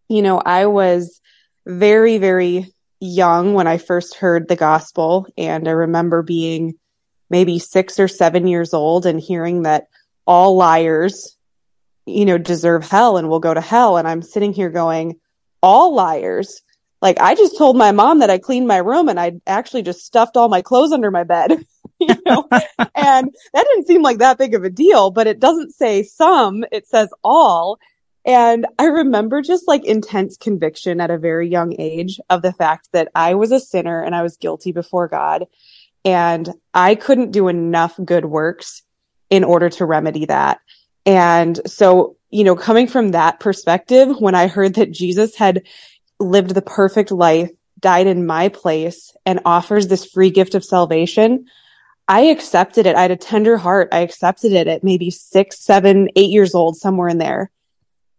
You 0.09 0.23
know, 0.23 0.39
I 0.39 0.67
was 0.67 1.21
very, 1.67 2.19
very 2.19 2.73
young 3.00 3.55
when 3.55 3.67
I 3.67 3.78
first 3.78 4.17
heard 4.17 4.49
the 4.49 4.57
gospel. 4.57 5.26
And 5.37 5.69
I 5.69 5.73
remember 5.73 6.23
being 6.23 6.75
maybe 7.31 7.59
six 7.59 7.99
or 7.99 8.09
seven 8.09 8.47
years 8.47 8.75
old 8.75 9.07
and 9.07 9.21
hearing 9.21 9.62
that 9.62 9.88
all 10.26 10.57
liars, 10.57 11.37
you 12.07 12.25
know, 12.25 12.38
deserve 12.38 12.85
hell 12.85 13.17
and 13.17 13.28
will 13.28 13.40
go 13.40 13.52
to 13.55 13.61
hell. 13.61 13.97
And 13.97 14.09
I'm 14.09 14.23
sitting 14.23 14.52
here 14.52 14.71
going, 14.71 15.21
all 15.62 15.95
liars 15.95 16.62
like 17.00 17.21
I 17.21 17.35
just 17.35 17.57
told 17.57 17.76
my 17.76 17.93
mom 17.93 18.19
that 18.21 18.31
I 18.31 18.38
cleaned 18.38 18.67
my 18.67 18.78
room 18.78 19.09
and 19.09 19.21
I 19.21 19.33
actually 19.47 19.83
just 19.83 20.05
stuffed 20.05 20.37
all 20.37 20.49
my 20.49 20.62
clothes 20.62 20.93
under 20.93 21.11
my 21.11 21.25
bed, 21.25 21.64
you 22.00 22.14
know, 22.26 22.49
and 22.50 23.31
that 23.55 23.67
didn't 23.67 23.87
seem 23.87 24.02
like 24.02 24.19
that 24.19 24.38
big 24.38 24.55
of 24.55 24.64
a 24.64 24.71
deal, 24.71 25.11
but 25.11 25.26
it 25.26 25.40
doesn't 25.40 25.75
say 25.75 26.02
some, 26.02 26.64
it 26.73 26.87
says 26.87 27.09
all. 27.23 27.78
And 28.29 28.67
I 28.79 28.85
remember 28.85 29.41
just 29.41 29.67
like 29.67 29.87
intense 29.87 30.37
conviction 30.37 31.01
at 31.01 31.11
a 31.11 31.17
very 31.17 31.49
young 31.49 31.75
age 31.81 32.21
of 32.29 32.43
the 32.43 32.53
fact 32.53 32.91
that 32.93 33.09
I 33.15 33.35
was 33.35 33.53
a 33.53 33.59
sinner 33.59 34.03
and 34.03 34.15
I 34.15 34.23
was 34.23 34.37
guilty 34.37 34.71
before 34.71 35.09
God 35.09 35.47
and 36.05 36.53
I 36.75 36.95
couldn't 36.95 37.31
do 37.31 37.49
enough 37.49 37.99
good 38.05 38.27
works 38.27 38.83
in 39.31 39.45
order 39.45 39.71
to 39.71 39.87
remedy 39.87 40.27
that. 40.27 40.61
And 41.07 41.59
so, 41.67 42.17
you 42.29 42.45
know, 42.45 42.55
coming 42.55 42.87
from 42.87 43.13
that 43.13 43.41
perspective, 43.41 44.21
when 44.21 44.35
I 44.35 44.47
heard 44.47 44.75
that 44.75 44.93
Jesus 44.93 45.35
had 45.35 45.63
lived 46.21 46.51
the 46.51 46.61
perfect 46.61 47.11
life, 47.11 47.51
died 47.81 48.07
in 48.07 48.27
my 48.27 48.49
place, 48.49 49.17
and 49.25 49.41
offers 49.47 49.87
this 49.87 50.05
free 50.05 50.31
gift 50.31 50.55
of 50.55 50.65
salvation, 50.65 51.47
I 52.09 52.23
accepted 52.23 52.85
it. 52.85 52.95
I 52.95 53.03
had 53.03 53.11
a 53.11 53.17
tender 53.17 53.57
heart. 53.57 53.89
I 53.91 54.01
accepted 54.01 54.53
it 54.53 54.67
at 54.67 54.85
maybe 54.85 55.11
six, 55.11 55.61
seven, 55.61 56.11
eight 56.15 56.31
years 56.31 56.55
old, 56.55 56.77
somewhere 56.77 57.09
in 57.09 57.17
there. 57.17 57.51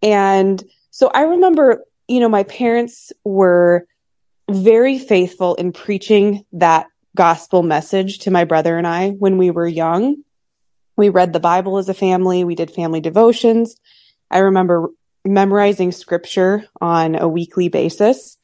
And 0.01 0.63
so 0.91 1.09
I 1.13 1.21
remember, 1.21 1.83
you 2.07 2.19
know, 2.19 2.29
my 2.29 2.43
parents 2.43 3.11
were 3.23 3.85
very 4.49 4.97
faithful 4.97 5.55
in 5.55 5.71
preaching 5.71 6.45
that 6.53 6.87
gospel 7.15 7.63
message 7.63 8.19
to 8.19 8.31
my 8.31 8.45
brother 8.45 8.77
and 8.77 8.87
I 8.87 9.09
when 9.09 9.37
we 9.37 9.51
were 9.51 9.67
young. 9.67 10.23
We 10.95 11.09
read 11.09 11.33
the 11.33 11.39
Bible 11.39 11.77
as 11.77 11.89
a 11.89 11.93
family. 11.93 12.43
We 12.43 12.55
did 12.55 12.71
family 12.71 13.01
devotions. 13.01 13.75
I 14.31 14.39
remember 14.39 14.89
memorizing 15.25 15.91
scripture 15.91 16.65
on 16.81 17.15
a 17.15 17.27
weekly 17.27 17.69
basis. 17.69 18.37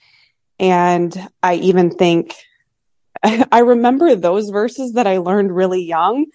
And 0.60 1.16
I 1.42 1.56
even 1.56 1.92
think 1.92 2.34
I 3.24 3.60
remember 3.60 4.16
those 4.16 4.50
verses 4.50 4.94
that 4.94 5.08
I 5.08 5.18
learned 5.18 5.56
really 5.56 5.84
young 5.84 6.26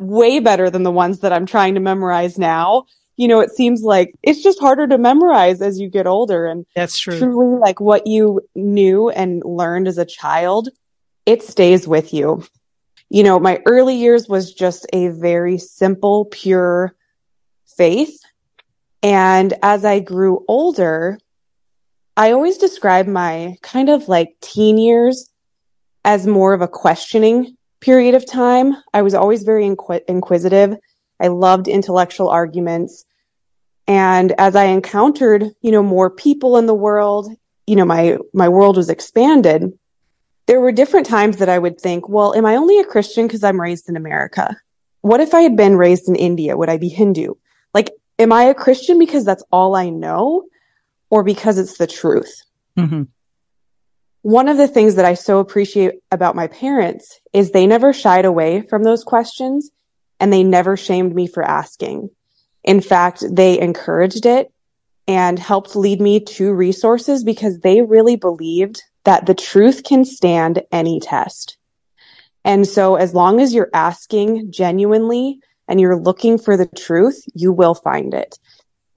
way 0.00 0.38
better 0.38 0.70
than 0.70 0.82
the 0.82 0.92
ones 0.92 1.20
that 1.20 1.32
I'm 1.32 1.46
trying 1.46 1.74
to 1.74 1.80
memorize 1.80 2.38
now. 2.38 2.84
You 3.18 3.28
know, 3.28 3.40
it 3.40 3.50
seems 3.50 3.82
like 3.82 4.14
it's 4.22 4.42
just 4.42 4.60
harder 4.60 4.86
to 4.86 4.96
memorize 4.96 5.60
as 5.60 5.78
you 5.78 5.90
get 5.90 6.06
older. 6.06 6.46
And 6.46 6.64
that's 6.74 6.98
true. 6.98 7.18
Truly, 7.18 7.58
like 7.58 7.80
what 7.80 8.06
you 8.06 8.40
knew 8.54 9.10
and 9.10 9.42
learned 9.44 9.88
as 9.88 9.98
a 9.98 10.06
child, 10.06 10.68
it 11.26 11.42
stays 11.42 11.86
with 11.86 12.14
you. 12.14 12.44
You 13.10 13.24
know, 13.24 13.40
my 13.40 13.60
early 13.66 13.96
years 13.96 14.28
was 14.28 14.54
just 14.54 14.86
a 14.92 15.08
very 15.08 15.58
simple, 15.58 16.26
pure 16.26 16.94
faith. 17.66 18.18
And 19.02 19.52
as 19.62 19.84
I 19.84 19.98
grew 19.98 20.44
older, 20.46 21.18
I 22.16 22.32
always 22.32 22.58
describe 22.58 23.08
my 23.08 23.56
kind 23.62 23.88
of 23.88 24.08
like 24.08 24.36
teen 24.40 24.78
years 24.78 25.28
as 26.04 26.26
more 26.26 26.52
of 26.52 26.60
a 26.60 26.68
questioning 26.68 27.56
period 27.80 28.14
of 28.14 28.26
time. 28.26 28.76
I 28.94 29.02
was 29.02 29.14
always 29.14 29.42
very 29.42 29.64
inqu- 29.64 30.04
inquisitive. 30.08 30.76
I 31.20 31.28
loved 31.28 31.68
intellectual 31.68 32.28
arguments. 32.28 33.04
And 33.88 34.32
as 34.38 34.54
I 34.54 34.64
encountered, 34.64 35.46
you 35.62 35.72
know, 35.72 35.82
more 35.82 36.10
people 36.10 36.56
in 36.58 36.66
the 36.66 36.74
world, 36.74 37.32
you 37.66 37.74
know, 37.74 37.84
my, 37.84 38.18
my 38.32 38.48
world 38.48 38.76
was 38.76 38.90
expanded. 38.90 39.72
There 40.46 40.60
were 40.60 40.72
different 40.72 41.06
times 41.06 41.38
that 41.38 41.48
I 41.48 41.58
would 41.58 41.80
think, 41.80 42.08
well, 42.08 42.34
am 42.34 42.46
I 42.46 42.56
only 42.56 42.78
a 42.78 42.84
Christian 42.84 43.26
because 43.26 43.42
I'm 43.42 43.60
raised 43.60 43.88
in 43.88 43.96
America? 43.96 44.56
What 45.00 45.20
if 45.20 45.34
I 45.34 45.40
had 45.40 45.56
been 45.56 45.76
raised 45.76 46.08
in 46.08 46.16
India? 46.16 46.56
Would 46.56 46.68
I 46.68 46.76
be 46.76 46.88
Hindu? 46.88 47.34
Like, 47.74 47.90
am 48.18 48.32
I 48.32 48.44
a 48.44 48.54
Christian 48.54 48.98
because 48.98 49.24
that's 49.24 49.44
all 49.50 49.74
I 49.74 49.88
know 49.88 50.44
or 51.10 51.24
because 51.24 51.58
it's 51.58 51.78
the 51.78 51.86
truth? 51.86 52.32
Mm-hmm 52.76 53.02
one 54.22 54.48
of 54.48 54.56
the 54.56 54.68
things 54.68 54.96
that 54.96 55.04
I 55.04 55.14
so 55.14 55.38
appreciate 55.38 56.00
about 56.10 56.36
my 56.36 56.48
parents 56.48 57.20
is 57.32 57.50
they 57.50 57.66
never 57.66 57.92
shied 57.92 58.24
away 58.24 58.62
from 58.62 58.82
those 58.82 59.04
questions 59.04 59.70
and 60.20 60.32
they 60.32 60.42
never 60.42 60.76
shamed 60.76 61.14
me 61.14 61.26
for 61.26 61.42
asking. 61.42 62.10
In 62.68 62.82
fact, 62.82 63.24
they 63.30 63.58
encouraged 63.58 64.26
it 64.26 64.52
and 65.06 65.38
helped 65.38 65.74
lead 65.74 66.02
me 66.02 66.20
to 66.20 66.52
resources 66.52 67.24
because 67.24 67.60
they 67.60 67.80
really 67.80 68.14
believed 68.14 68.82
that 69.04 69.24
the 69.24 69.34
truth 69.34 69.84
can 69.84 70.04
stand 70.04 70.60
any 70.70 71.00
test. 71.00 71.56
And 72.44 72.66
so 72.66 72.96
as 72.96 73.14
long 73.14 73.40
as 73.40 73.54
you're 73.54 73.70
asking 73.72 74.52
genuinely 74.52 75.40
and 75.66 75.80
you're 75.80 75.98
looking 75.98 76.36
for 76.36 76.58
the 76.58 76.66
truth, 76.66 77.24
you 77.32 77.52
will 77.52 77.74
find 77.74 78.12
it. 78.12 78.38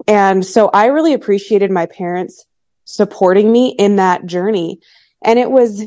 And 0.05 0.45
so 0.45 0.69
I 0.73 0.87
really 0.87 1.13
appreciated 1.13 1.71
my 1.71 1.85
parents 1.85 2.43
supporting 2.83 3.53
me 3.53 3.69
in 3.79 3.95
that 3.95 4.25
journey 4.25 4.81
and 5.23 5.39
it 5.39 5.49
was 5.49 5.85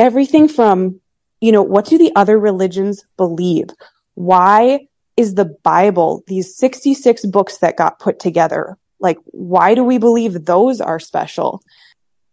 everything 0.00 0.48
from, 0.48 1.00
you 1.40 1.52
know, 1.52 1.62
what 1.62 1.84
do 1.84 1.96
the 1.96 2.10
other 2.16 2.40
religions 2.40 3.04
believe? 3.16 3.68
Why 4.14 4.88
is 5.16 5.34
the 5.34 5.56
Bible, 5.62 6.22
these 6.26 6.56
66 6.56 7.26
books 7.26 7.58
that 7.58 7.76
got 7.76 7.98
put 7.98 8.18
together, 8.18 8.78
like, 9.00 9.18
why 9.26 9.74
do 9.74 9.84
we 9.84 9.98
believe 9.98 10.44
those 10.44 10.80
are 10.80 11.00
special? 11.00 11.62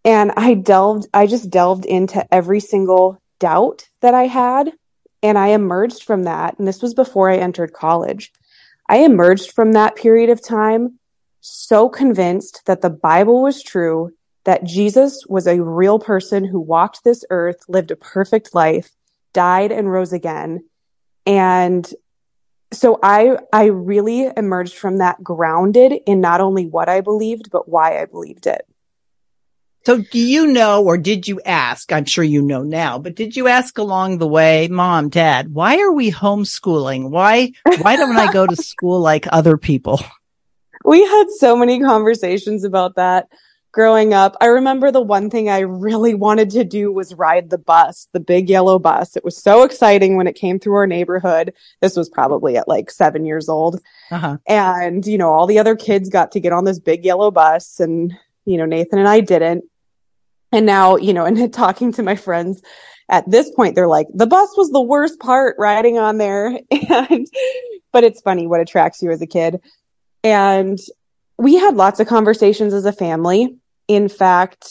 And 0.03 0.31
I 0.37 0.53
delved, 0.53 1.07
I 1.13 1.27
just 1.27 1.49
delved 1.49 1.85
into 1.85 2.25
every 2.33 2.59
single 2.59 3.21
doubt 3.39 3.87
that 4.01 4.13
I 4.13 4.27
had. 4.27 4.71
And 5.23 5.37
I 5.37 5.47
emerged 5.47 6.03
from 6.03 6.23
that. 6.23 6.57
And 6.59 6.67
this 6.67 6.81
was 6.81 6.93
before 6.93 7.29
I 7.29 7.37
entered 7.37 7.73
college. 7.73 8.31
I 8.87 8.99
emerged 8.99 9.51
from 9.51 9.73
that 9.73 9.95
period 9.95 10.29
of 10.29 10.43
time 10.43 10.99
so 11.41 11.89
convinced 11.89 12.61
that 12.65 12.81
the 12.81 12.89
Bible 12.89 13.41
was 13.41 13.63
true 13.63 14.11
that 14.45 14.63
Jesus 14.63 15.25
was 15.27 15.45
a 15.45 15.61
real 15.61 15.99
person 15.99 16.45
who 16.45 16.59
walked 16.59 17.03
this 17.03 17.25
earth, 17.29 17.57
lived 17.67 17.91
a 17.91 17.97
perfect 17.97 18.55
life, 18.55 18.89
died 19.33 19.71
and 19.73 19.91
rose 19.91 20.13
again. 20.13 20.63
And 21.25 21.85
so 22.73 22.99
I, 23.01 23.37
I 23.53 23.65
really 23.65 24.29
emerged 24.35 24.75
from 24.75 24.97
that 24.97 25.23
grounded 25.23 25.93
in 26.05 26.21
not 26.21 26.41
only 26.41 26.65
what 26.65 26.89
I 26.89 27.01
believed, 27.01 27.49
but 27.51 27.69
why 27.69 28.01
I 28.01 28.05
believed 28.05 28.47
it. 28.47 28.65
So 29.85 29.99
do 29.99 30.19
you 30.19 30.47
know, 30.47 30.83
or 30.83 30.97
did 30.97 31.29
you 31.29 31.39
ask? 31.45 31.93
I'm 31.93 32.03
sure 32.03 32.23
you 32.23 32.41
know 32.41 32.61
now, 32.61 32.99
but 32.99 33.15
did 33.15 33.37
you 33.37 33.47
ask 33.47 33.77
along 33.77 34.17
the 34.17 34.27
way, 34.27 34.67
mom, 34.67 35.07
dad, 35.07 35.53
why 35.53 35.79
are 35.79 35.93
we 35.93 36.11
homeschooling? 36.11 37.09
Why, 37.09 37.53
why 37.79 37.95
don't 37.95 38.17
I 38.17 38.31
go 38.33 38.45
to 38.45 38.55
school 38.57 38.99
like 38.99 39.27
other 39.31 39.55
people? 39.55 40.01
We 40.83 41.05
had 41.05 41.29
so 41.29 41.55
many 41.55 41.79
conversations 41.79 42.65
about 42.65 42.95
that 42.95 43.29
growing 43.77 44.11
up, 44.11 44.35
I 44.41 44.47
remember 44.47 44.89
the 44.89 45.03
one 45.03 45.29
thing 45.29 45.49
I 45.49 45.59
really 45.59 46.15
wanted 46.15 46.49
to 46.49 46.63
do 46.63 46.91
was 46.91 47.13
ride 47.13 47.51
the 47.51 47.59
bus, 47.59 48.07
the 48.11 48.19
big 48.19 48.49
yellow 48.49 48.79
bus. 48.79 49.15
It 49.15 49.23
was 49.23 49.37
so 49.37 49.61
exciting 49.61 50.17
when 50.17 50.25
it 50.25 50.33
came 50.33 50.59
through 50.59 50.73
our 50.73 50.87
neighborhood. 50.87 51.53
This 51.79 51.95
was 51.95 52.09
probably 52.09 52.57
at 52.57 52.67
like 52.67 52.89
seven 52.89 53.23
years 53.23 53.47
old. 53.47 53.79
Uh-huh. 54.09 54.37
And, 54.47 55.05
you 55.05 55.19
know, 55.19 55.31
all 55.31 55.45
the 55.45 55.59
other 55.59 55.75
kids 55.75 56.09
got 56.09 56.31
to 56.31 56.39
get 56.39 56.53
on 56.53 56.65
this 56.65 56.79
big 56.79 57.05
yellow 57.05 57.29
bus 57.29 57.79
and, 57.79 58.11
you 58.45 58.57
know, 58.57 58.65
Nathan 58.65 58.97
and 58.97 59.07
I 59.07 59.19
didn't. 59.19 59.63
And 60.51 60.65
now, 60.65 60.95
you 60.95 61.13
know, 61.13 61.25
and 61.27 61.53
talking 61.53 61.91
to 61.93 62.01
my 62.01 62.15
friends 62.15 62.63
at 63.09 63.29
this 63.29 63.51
point, 63.51 63.75
they're 63.75 63.87
like, 63.87 64.07
the 64.11 64.25
bus 64.25 64.57
was 64.57 64.71
the 64.71 64.81
worst 64.81 65.19
part 65.19 65.55
riding 65.59 65.99
on 65.99 66.17
there. 66.17 66.59
And, 66.89 67.27
but 67.93 68.03
it's 68.03 68.21
funny 68.21 68.47
what 68.47 68.59
attracts 68.59 69.03
you 69.03 69.11
as 69.11 69.21
a 69.21 69.27
kid. 69.27 69.61
And 70.23 70.79
we 71.37 71.57
had 71.57 71.75
lots 71.75 71.99
of 71.99 72.07
conversations 72.07 72.73
as 72.73 72.85
a 72.85 72.91
family 72.91 73.55
in 73.87 74.09
fact, 74.09 74.69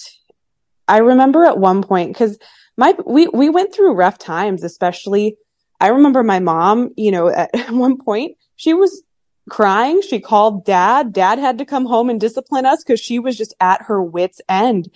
I 0.89 0.99
remember 0.99 1.45
at 1.45 1.59
one 1.59 1.83
point 1.83 2.13
because 2.13 2.39
my 2.77 2.95
we 3.07 3.27
we 3.29 3.49
went 3.49 3.75
through 3.75 3.95
rough 3.95 4.19
times, 4.19 4.63
especially. 4.63 5.37
I 5.79 5.89
remember 5.89 6.23
my 6.23 6.39
mom, 6.39 6.91
you 6.97 7.11
know, 7.11 7.29
at 7.29 7.51
one 7.71 7.99
point 7.99 8.37
she 8.57 8.73
was 8.73 9.03
crying. 9.49 10.03
She 10.03 10.21
called 10.21 10.65
dad. 10.65 11.13
Dad 11.13 11.39
had 11.39 11.59
to 11.59 11.65
come 11.65 11.87
home 11.87 12.11
and 12.11 12.21
discipline 12.21 12.67
us 12.67 12.83
because 12.83 13.01
she 13.01 13.19
was 13.19 13.37
just 13.37 13.55
at 13.61 13.83
her 13.83 14.03
wits 14.03 14.41
end. 14.49 14.91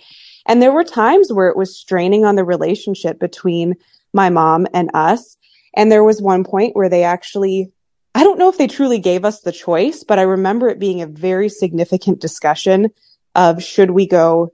And 0.45 0.61
there 0.61 0.71
were 0.71 0.83
times 0.83 1.31
where 1.31 1.49
it 1.49 1.57
was 1.57 1.77
straining 1.77 2.25
on 2.25 2.35
the 2.35 2.43
relationship 2.43 3.19
between 3.19 3.75
my 4.13 4.29
mom 4.29 4.67
and 4.73 4.89
us. 4.93 5.37
And 5.75 5.91
there 5.91 6.03
was 6.03 6.21
one 6.21 6.43
point 6.43 6.75
where 6.75 6.89
they 6.89 7.03
actually, 7.03 7.71
I 8.15 8.23
don't 8.23 8.39
know 8.39 8.49
if 8.49 8.57
they 8.57 8.67
truly 8.67 8.99
gave 8.99 9.23
us 9.23 9.41
the 9.41 9.51
choice, 9.51 10.03
but 10.03 10.19
I 10.19 10.23
remember 10.23 10.67
it 10.67 10.79
being 10.79 11.01
a 11.01 11.07
very 11.07 11.47
significant 11.47 12.19
discussion 12.19 12.89
of 13.35 13.63
should 13.63 13.91
we 13.91 14.07
go 14.07 14.53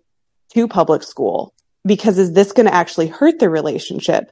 to 0.53 0.67
public 0.67 1.03
school? 1.03 1.53
Because 1.86 2.17
is 2.17 2.34
this 2.34 2.51
going 2.51 2.65
to 2.65 2.74
actually 2.74 3.07
hurt 3.07 3.39
the 3.39 3.50
relationship? 3.50 4.31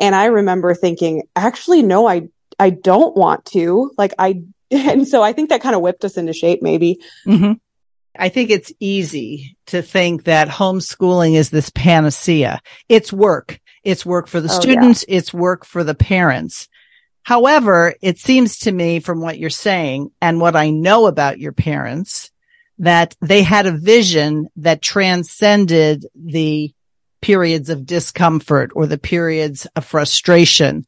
And 0.00 0.14
I 0.14 0.26
remember 0.26 0.74
thinking, 0.74 1.24
actually, 1.34 1.82
no, 1.82 2.06
I, 2.08 2.28
I 2.58 2.70
don't 2.70 3.16
want 3.16 3.44
to. 3.46 3.92
Like 3.98 4.14
I, 4.18 4.42
and 4.70 5.06
so 5.06 5.22
I 5.22 5.32
think 5.32 5.50
that 5.50 5.62
kind 5.62 5.74
of 5.74 5.82
whipped 5.82 6.04
us 6.04 6.16
into 6.16 6.32
shape 6.32 6.62
maybe. 6.62 7.00
Mm-hmm. 7.26 7.52
I 8.18 8.30
think 8.30 8.50
it's 8.50 8.72
easy 8.80 9.56
to 9.66 9.80
think 9.80 10.24
that 10.24 10.48
homeschooling 10.48 11.34
is 11.34 11.50
this 11.50 11.70
panacea. 11.70 12.60
It's 12.88 13.12
work. 13.12 13.60
It's 13.84 14.04
work 14.04 14.26
for 14.26 14.40
the 14.40 14.48
oh, 14.50 14.60
students. 14.60 15.04
Yeah. 15.06 15.18
It's 15.18 15.32
work 15.32 15.64
for 15.64 15.84
the 15.84 15.94
parents. 15.94 16.68
However, 17.22 17.94
it 18.00 18.18
seems 18.18 18.60
to 18.60 18.72
me 18.72 19.00
from 19.00 19.20
what 19.20 19.38
you're 19.38 19.50
saying 19.50 20.10
and 20.20 20.40
what 20.40 20.56
I 20.56 20.70
know 20.70 21.06
about 21.06 21.38
your 21.38 21.52
parents 21.52 22.30
that 22.78 23.16
they 23.20 23.42
had 23.42 23.66
a 23.66 23.76
vision 23.76 24.48
that 24.56 24.82
transcended 24.82 26.06
the 26.14 26.72
periods 27.20 27.70
of 27.70 27.86
discomfort 27.86 28.70
or 28.74 28.86
the 28.86 28.98
periods 28.98 29.66
of 29.74 29.84
frustration. 29.84 30.86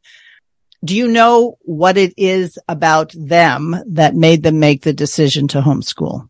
Do 0.85 0.97
you 0.97 1.09
know 1.09 1.59
what 1.63 1.97
it 1.97 2.15
is 2.17 2.59
about 2.69 3.13
them 3.17 3.77
that 3.87 4.15
made 4.15 4.43
them 4.43 4.61
make 4.61 4.83
the 4.83 4.93
decision 4.93 5.49
to 5.49 5.61
homeschool? 5.61 6.29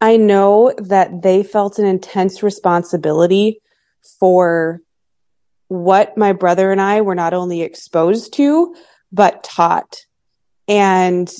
I 0.00 0.18
know 0.18 0.72
that 0.76 1.22
they 1.22 1.42
felt 1.42 1.78
an 1.78 1.86
intense 1.86 2.42
responsibility 2.42 3.60
for 4.20 4.80
what 5.68 6.16
my 6.16 6.32
brother 6.32 6.70
and 6.70 6.80
I 6.80 7.00
were 7.00 7.14
not 7.14 7.34
only 7.34 7.62
exposed 7.62 8.34
to, 8.34 8.76
but 9.10 9.42
taught. 9.42 10.04
And 10.68 11.32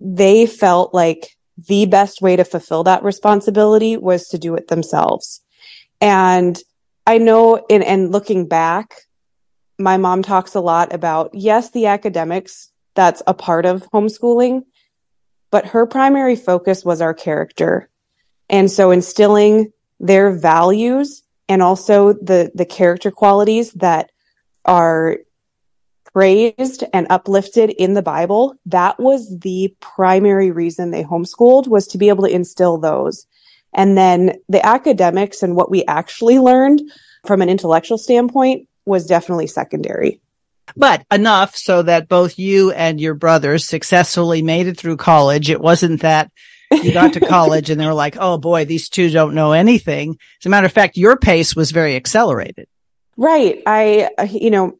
they 0.00 0.46
felt 0.46 0.94
like 0.94 1.35
the 1.58 1.86
best 1.86 2.20
way 2.20 2.36
to 2.36 2.44
fulfill 2.44 2.84
that 2.84 3.02
responsibility 3.02 3.96
was 3.96 4.28
to 4.28 4.38
do 4.38 4.54
it 4.54 4.68
themselves. 4.68 5.40
And 6.00 6.58
I 7.06 7.18
know 7.18 7.64
in, 7.68 7.82
and 7.82 8.12
looking 8.12 8.46
back, 8.46 8.94
my 9.78 9.96
mom 9.96 10.22
talks 10.22 10.54
a 10.54 10.60
lot 10.60 10.92
about, 10.92 11.30
yes, 11.34 11.70
the 11.70 11.86
academics, 11.86 12.70
that's 12.94 13.22
a 13.26 13.34
part 13.34 13.66
of 13.66 13.88
homeschooling, 13.92 14.62
but 15.50 15.66
her 15.66 15.86
primary 15.86 16.36
focus 16.36 16.84
was 16.84 17.00
our 17.00 17.14
character. 17.14 17.88
And 18.48 18.70
so 18.70 18.90
instilling 18.90 19.72
their 20.00 20.30
values 20.30 21.22
and 21.48 21.62
also 21.62 22.12
the, 22.12 22.50
the 22.54 22.64
character 22.64 23.10
qualities 23.10 23.72
that 23.72 24.10
are 24.64 25.18
praised 26.16 26.82
and 26.94 27.06
uplifted 27.10 27.68
in 27.68 27.92
the 27.92 28.00
Bible, 28.00 28.54
that 28.64 28.98
was 28.98 29.38
the 29.40 29.76
primary 29.80 30.50
reason 30.50 30.90
they 30.90 31.04
homeschooled 31.04 31.68
was 31.68 31.86
to 31.88 31.98
be 31.98 32.08
able 32.08 32.24
to 32.24 32.34
instill 32.34 32.78
those. 32.78 33.26
And 33.74 33.98
then 33.98 34.38
the 34.48 34.64
academics 34.64 35.42
and 35.42 35.54
what 35.54 35.70
we 35.70 35.84
actually 35.84 36.38
learned 36.38 36.80
from 37.26 37.42
an 37.42 37.50
intellectual 37.50 37.98
standpoint 37.98 38.66
was 38.86 39.04
definitely 39.04 39.46
secondary. 39.46 40.22
But 40.74 41.04
enough 41.12 41.54
so 41.54 41.82
that 41.82 42.08
both 42.08 42.38
you 42.38 42.70
and 42.70 42.98
your 42.98 43.12
brothers 43.12 43.66
successfully 43.66 44.40
made 44.40 44.68
it 44.68 44.78
through 44.78 44.96
college. 44.96 45.50
It 45.50 45.60
wasn't 45.60 46.00
that 46.00 46.32
you 46.70 46.94
got 46.94 47.12
to 47.12 47.20
college 47.20 47.68
and 47.68 47.78
they 47.78 47.86
were 47.86 47.92
like, 47.92 48.16
oh 48.18 48.38
boy, 48.38 48.64
these 48.64 48.88
two 48.88 49.10
don't 49.10 49.34
know 49.34 49.52
anything. 49.52 50.16
As 50.40 50.46
a 50.46 50.48
matter 50.48 50.64
of 50.64 50.72
fact, 50.72 50.96
your 50.96 51.18
pace 51.18 51.54
was 51.54 51.72
very 51.72 51.94
accelerated. 51.94 52.68
Right. 53.18 53.62
I, 53.66 54.08
you 54.30 54.50
know, 54.50 54.78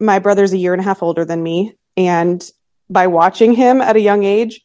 my 0.00 0.18
brother's 0.18 0.52
a 0.52 0.58
year 0.58 0.72
and 0.72 0.80
a 0.80 0.84
half 0.84 1.02
older 1.02 1.24
than 1.24 1.42
me. 1.42 1.74
And 1.96 2.42
by 2.90 3.06
watching 3.06 3.52
him 3.52 3.80
at 3.80 3.96
a 3.96 4.00
young 4.00 4.24
age 4.24 4.60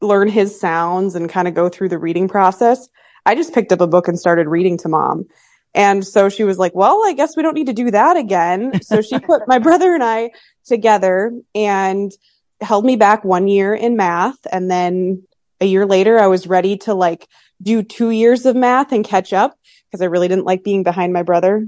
learn 0.00 0.28
his 0.28 0.58
sounds 0.58 1.14
and 1.14 1.28
kind 1.28 1.48
of 1.48 1.54
go 1.54 1.68
through 1.68 1.88
the 1.88 1.98
reading 1.98 2.28
process, 2.28 2.88
I 3.26 3.34
just 3.34 3.52
picked 3.52 3.72
up 3.72 3.80
a 3.80 3.86
book 3.86 4.08
and 4.08 4.18
started 4.18 4.46
reading 4.46 4.78
to 4.78 4.88
mom. 4.88 5.26
And 5.74 6.06
so 6.06 6.28
she 6.28 6.44
was 6.44 6.58
like, 6.58 6.74
well, 6.74 7.02
I 7.04 7.12
guess 7.12 7.36
we 7.36 7.42
don't 7.42 7.54
need 7.54 7.66
to 7.66 7.72
do 7.72 7.90
that 7.90 8.16
again. 8.16 8.80
So 8.82 9.02
she 9.02 9.18
put 9.18 9.46
my 9.46 9.58
brother 9.58 9.94
and 9.94 10.02
I 10.02 10.30
together 10.64 11.32
and 11.54 12.12
held 12.60 12.84
me 12.84 12.96
back 12.96 13.24
one 13.24 13.48
year 13.48 13.74
in 13.74 13.96
math. 13.96 14.38
And 14.50 14.70
then 14.70 15.22
a 15.60 15.66
year 15.66 15.86
later, 15.86 16.18
I 16.18 16.26
was 16.26 16.46
ready 16.46 16.76
to 16.78 16.94
like 16.94 17.28
do 17.62 17.82
two 17.82 18.10
years 18.10 18.46
of 18.46 18.56
math 18.56 18.92
and 18.92 19.04
catch 19.04 19.32
up 19.32 19.58
because 19.86 20.00
I 20.02 20.06
really 20.06 20.28
didn't 20.28 20.44
like 20.44 20.64
being 20.64 20.82
behind 20.82 21.12
my 21.12 21.22
brother. 21.22 21.66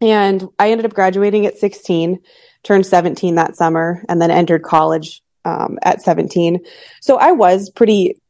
And 0.00 0.48
I 0.58 0.70
ended 0.70 0.86
up 0.86 0.94
graduating 0.94 1.46
at 1.46 1.58
16, 1.58 2.20
turned 2.62 2.86
17 2.86 3.34
that 3.34 3.56
summer, 3.56 4.04
and 4.08 4.20
then 4.20 4.30
entered 4.30 4.62
college 4.62 5.22
um, 5.44 5.78
at 5.82 6.02
17. 6.02 6.60
So 7.00 7.16
I 7.16 7.32
was 7.32 7.70
pretty 7.70 8.20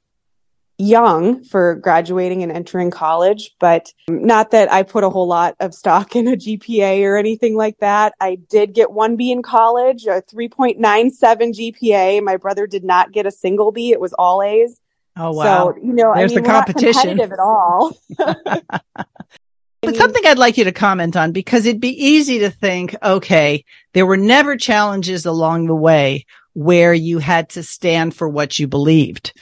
young 0.78 1.42
for 1.42 1.74
graduating 1.74 2.44
and 2.44 2.52
entering 2.52 2.90
college, 2.90 3.50
but 3.58 3.92
not 4.08 4.52
that 4.52 4.72
I 4.72 4.84
put 4.84 5.02
a 5.02 5.10
whole 5.10 5.26
lot 5.26 5.56
of 5.58 5.74
stock 5.74 6.14
in 6.14 6.28
a 6.28 6.36
GPA 6.36 7.02
or 7.02 7.16
anything 7.16 7.56
like 7.56 7.78
that. 7.78 8.14
I 8.20 8.36
did 8.36 8.74
get 8.74 8.92
one 8.92 9.16
B 9.16 9.32
in 9.32 9.42
college, 9.42 10.06
a 10.06 10.22
3.97 10.22 10.78
GPA. 10.78 12.22
My 12.22 12.36
brother 12.36 12.66
did 12.66 12.84
not 12.84 13.12
get 13.12 13.26
a 13.26 13.30
single 13.30 13.72
B. 13.72 13.90
It 13.90 14.00
was 14.00 14.12
all 14.12 14.42
A's. 14.42 14.80
Oh, 15.16 15.32
wow. 15.32 15.72
So, 15.74 15.76
you 15.82 15.92
know, 15.92 16.14
There's 16.14 16.32
I 16.32 16.36
mean, 16.36 16.44
the 16.44 16.48
competition. 16.48 16.92
competitive 16.92 17.32
at 17.32 17.40
all. 17.40 17.98
But 19.80 19.96
something 19.96 20.26
I'd 20.26 20.38
like 20.38 20.58
you 20.58 20.64
to 20.64 20.72
comment 20.72 21.16
on 21.16 21.32
because 21.32 21.64
it'd 21.64 21.80
be 21.80 22.04
easy 22.04 22.40
to 22.40 22.50
think, 22.50 22.96
okay, 23.02 23.64
there 23.94 24.06
were 24.06 24.16
never 24.16 24.56
challenges 24.56 25.24
along 25.24 25.66
the 25.66 25.74
way 25.74 26.26
where 26.54 26.92
you 26.92 27.18
had 27.20 27.50
to 27.50 27.62
stand 27.62 28.14
for 28.14 28.28
what 28.28 28.58
you 28.58 28.66
believed. 28.66 29.32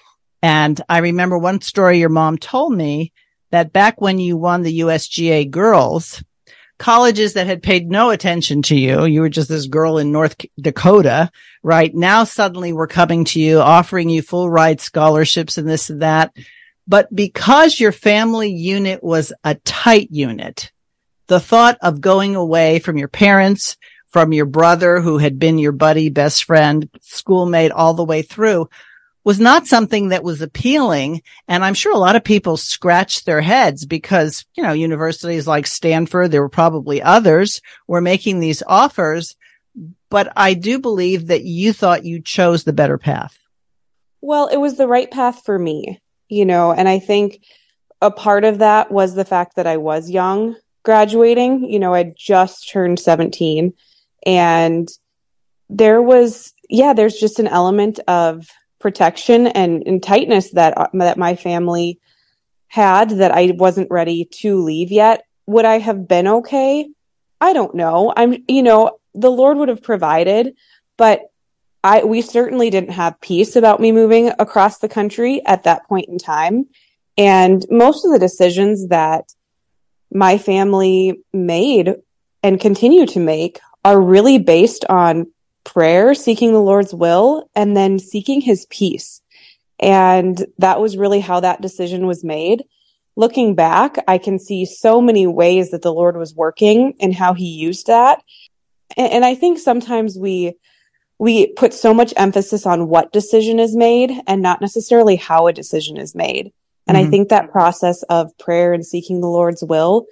And 0.43 0.81
I 0.89 0.99
remember 0.99 1.39
one 1.39 1.61
story 1.63 1.99
your 1.99 2.11
mom 2.11 2.37
told 2.37 2.75
me 2.75 3.13
that 3.51 3.73
back 3.73 4.01
when 4.01 4.19
you 4.19 4.37
won 4.37 4.63
the 4.63 4.81
USGA 4.81 5.51
girls, 5.51 6.23
colleges 6.79 7.33
that 7.33 7.47
had 7.47 7.63
paid 7.63 7.91
no 7.91 8.11
attention 8.11 8.63
to 8.63 8.77
you, 8.77 9.07
you 9.07 9.23
were 9.23 9.31
just 9.31 9.49
this 9.49 9.67
girl 9.67 9.99
in 9.99 10.13
North 10.13 10.37
Dakota, 10.61 11.31
right? 11.63 11.95
Now 11.95 12.25
suddenly 12.25 12.73
were 12.73 12.87
coming 12.87 13.25
to 13.27 13.41
you, 13.41 13.61
offering 13.61 14.11
you 14.11 14.21
full 14.21 14.51
ride 14.51 14.81
scholarships 14.81 15.57
and 15.57 15.69
this 15.69 15.89
and 15.89 16.03
that. 16.03 16.37
But 16.89 17.15
because 17.15 17.81
your 17.81 17.93
family 17.93 18.51
unit 18.51 19.03
was 19.03 19.33
a 19.43 19.57
tight 19.57 20.09
unit, 20.11 20.71
the 21.27 21.41
thought 21.41 21.79
of 21.83 22.01
going 22.01 22.37
away 22.37 22.79
from 22.79 22.97
your 22.97 23.09
parents, 23.09 23.77
from 24.09 24.33
your 24.33 24.47
brother 24.47 25.01
who 25.01 25.19
had 25.19 25.39
been 25.39 25.59
your 25.59 25.73
buddy, 25.73 26.09
best 26.09 26.45
friend, 26.45 26.89
schoolmate 27.03 27.73
all 27.73 27.95
the 27.95 28.05
way 28.05 28.23
through 28.23 28.69
was 29.25 29.41
not 29.41 29.67
something 29.67 30.11
that 30.11 30.23
was 30.23 30.41
appealing. 30.41 31.21
And 31.49 31.65
I'm 31.65 31.75
sure 31.75 31.93
a 31.93 31.99
lot 31.99 32.15
of 32.15 32.23
people 32.23 32.57
scratched 32.57 33.27
their 33.27 33.41
heads 33.41 33.85
because, 33.85 34.45
you 34.55 34.63
know, 34.63 34.73
universities 34.73 35.49
like 35.49 35.67
Stanford, 35.67 36.31
there 36.31 36.43
were 36.43 36.49
probably 36.49 37.03
others 37.03 37.61
were 37.89 38.01
making 38.01 38.39
these 38.39 38.63
offers. 38.65 39.35
But 40.11 40.33
I 40.37 40.55
do 40.55 40.79
believe 40.79 41.27
that 41.27 41.43
you 41.43 41.73
thought 41.73 42.05
you 42.05 42.23
chose 42.23 42.63
the 42.63 42.73
better 42.73 42.99
path. 42.99 43.37
Well, 44.21 44.47
it 44.47 44.59
was 44.59 44.77
the 44.77 44.87
right 44.87 45.11
path 45.11 45.43
for 45.45 45.59
me, 45.59 46.01
you 46.29 46.45
know, 46.45 46.73
and 46.73 46.89
I 46.89 46.99
think 46.99 47.43
a 48.01 48.11
part 48.11 48.45
of 48.45 48.59
that 48.59 48.91
was 48.91 49.15
the 49.15 49.25
fact 49.25 49.57
that 49.57 49.67
I 49.67 49.77
was 49.77 50.11
young 50.11 50.57
graduating. 50.83 51.71
You 51.71 51.79
know, 51.79 51.95
I 51.95 52.15
just 52.17 52.69
turned 52.69 52.99
17 52.99 53.73
and 54.25 54.89
there 55.69 56.01
was, 56.01 56.53
yeah, 56.71 56.93
there's 56.93 57.17
just 57.17 57.39
an 57.39 57.49
element 57.49 57.99
of 58.07 58.49
protection 58.79 59.49
and, 59.49 59.83
and 59.87 60.03
tightness 60.03 60.53
that 60.53 60.79
uh, 60.79 60.87
that 60.95 61.19
my 61.19 61.35
family 61.35 61.99
had 62.69 63.11
that 63.11 63.33
I 63.33 63.53
wasn't 63.57 63.91
ready 63.91 64.27
to 64.43 64.63
leave 64.63 64.93
yet. 64.93 65.25
Would 65.47 65.65
I 65.65 65.79
have 65.79 66.07
been 66.07 66.29
okay? 66.29 66.89
I 67.41 67.53
don't 67.53 67.75
know. 67.75 68.13
I'm 68.17 68.45
you 68.49 68.63
know, 68.63 68.99
the 69.15 69.31
Lord 69.31 69.59
would 69.59 69.69
have 69.69 69.83
provided, 69.83 70.55
but 70.97 71.23
I 71.85 72.05
we 72.05 72.21
certainly 72.21 72.71
didn't 72.71 72.91
have 72.91 73.21
peace 73.21 73.57
about 73.57 73.81
me 73.81 73.93
moving 73.93 74.33
across 74.39 74.79
the 74.79 74.89
country 74.89 75.45
at 75.47 75.65
that 75.65 75.87
point 75.89 76.09
in 76.09 76.19
time. 76.19 76.67
And 77.19 77.65
most 77.71 78.05
of 78.05 78.13
the 78.13 78.19
decisions 78.19 78.89
that 78.89 79.33
my 80.13 80.39
family 80.39 81.23
made 81.33 81.95
and 82.43 82.61
continue 82.61 83.07
to 83.07 83.21
make 83.21 83.61
are 83.85 84.01
really 84.01 84.39
based 84.39 84.85
on 84.89 85.33
prayer, 85.65 86.15
seeking 86.15 86.53
the 86.53 86.61
Lord's 86.63 86.95
will, 86.95 87.49
and 87.55 87.77
then 87.77 87.99
seeking 87.99 88.41
his 88.41 88.67
peace. 88.67 89.21
And 89.79 90.47
that 90.59 90.81
was 90.81 90.97
really 90.97 91.21
how 91.21 91.41
that 91.41 91.61
decision 91.61 92.07
was 92.07 92.25
made. 92.25 92.65
Looking 93.17 93.55
back, 93.55 93.97
I 94.07 94.19
can 94.19 94.39
see 94.39 94.65
so 94.65 95.01
many 95.01 95.27
ways 95.27 95.71
that 95.71 95.83
the 95.83 95.93
Lord 95.93 96.17
was 96.17 96.35
working 96.35 96.95
and 97.01 97.15
how 97.15 97.35
he 97.35 97.47
used 97.47 97.87
that. 97.87 98.23
And, 98.97 99.13
and 99.13 99.25
I 99.25 99.35
think 99.35 99.59
sometimes 99.59 100.19
we, 100.19 100.55
we 101.19 101.49
put 101.49 101.73
so 101.73 101.95
much 101.95 102.13
emphasis 102.17 102.67
on 102.67 102.89
what 102.89 103.13
decision 103.13 103.59
is 103.59 103.75
made 103.75 104.13
and 104.27 104.43
not 104.43 104.61
necessarily 104.61 105.17
how 105.17 105.47
a 105.47 105.53
decision 105.53 105.97
is 105.97 106.15
made. 106.15 106.53
And 106.87 106.97
mm-hmm. 106.97 107.07
I 107.07 107.11
think 107.11 107.29
that 107.29 107.51
process 107.51 108.03
of 108.05 108.37
prayer 108.39 108.73
and 108.73 108.85
seeking 108.85 109.21
the 109.21 109.29
Lord's 109.29 109.65
will 109.65 110.07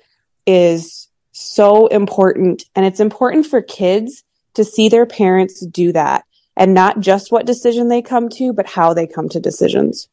is 0.47 1.09
so 1.33 1.89
important. 1.89 2.65
And 2.75 2.87
it's 2.87 3.01
important 3.01 3.47
for 3.47 3.61
kids 3.61 4.25
to 4.55 4.65
see 4.65 4.89
their 4.89 5.07
parents 5.07 5.65
do 5.67 5.93
that 5.93 6.25
and 6.57 6.75
not 6.75 7.01
just 7.01 7.33
what 7.33 7.47
decision 7.47 7.89
they 7.89 8.03
come 8.03 8.29
to, 8.31 8.53
but 8.53 8.69
how 8.69 8.95
they 8.95 9.07
come 9.07 9.29
to 9.31 9.41
decisions. 9.41 10.09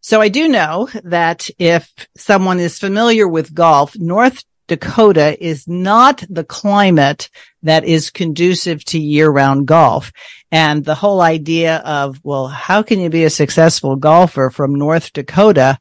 So 0.00 0.20
I 0.20 0.28
do 0.28 0.48
know 0.48 0.88
that 1.04 1.48
if 1.58 1.90
someone 2.16 2.60
is 2.60 2.78
familiar 2.78 3.26
with 3.26 3.54
golf, 3.54 3.96
North 3.96 4.44
Dakota 4.66 5.36
is 5.44 5.68
not 5.68 6.24
the 6.28 6.44
climate 6.44 7.28
that 7.62 7.84
is 7.84 8.10
conducive 8.10 8.84
to 8.86 8.98
year 8.98 9.30
round 9.30 9.66
golf. 9.66 10.12
And 10.50 10.84
the 10.84 10.94
whole 10.94 11.20
idea 11.20 11.78
of, 11.78 12.20
well, 12.22 12.48
how 12.48 12.82
can 12.82 13.00
you 13.00 13.10
be 13.10 13.24
a 13.24 13.30
successful 13.30 13.96
golfer 13.96 14.50
from 14.50 14.74
North 14.74 15.12
Dakota? 15.12 15.78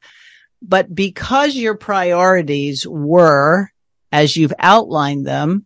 But 0.61 0.93
because 0.93 1.55
your 1.55 1.75
priorities 1.75 2.87
were, 2.87 3.69
as 4.11 4.35
you've 4.35 4.53
outlined 4.59 5.25
them, 5.25 5.65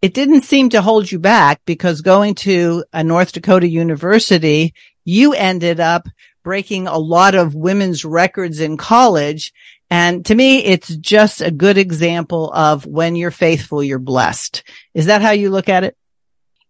it 0.00 0.14
didn't 0.14 0.42
seem 0.42 0.70
to 0.70 0.82
hold 0.82 1.10
you 1.10 1.20
back 1.20 1.60
because 1.64 2.00
going 2.00 2.34
to 2.34 2.84
a 2.92 3.04
North 3.04 3.32
Dakota 3.32 3.68
university, 3.68 4.74
you 5.04 5.32
ended 5.32 5.78
up 5.78 6.08
breaking 6.42 6.88
a 6.88 6.98
lot 6.98 7.36
of 7.36 7.54
women's 7.54 8.04
records 8.04 8.58
in 8.58 8.76
college. 8.76 9.52
And 9.92 10.24
to 10.24 10.34
me, 10.34 10.64
it's 10.64 10.88
just 10.96 11.42
a 11.42 11.50
good 11.50 11.76
example 11.76 12.50
of 12.50 12.86
when 12.86 13.14
you're 13.14 13.30
faithful, 13.30 13.84
you're 13.84 13.98
blessed. 13.98 14.62
Is 14.94 15.04
that 15.04 15.20
how 15.20 15.32
you 15.32 15.50
look 15.50 15.68
at 15.68 15.84
it? 15.84 15.98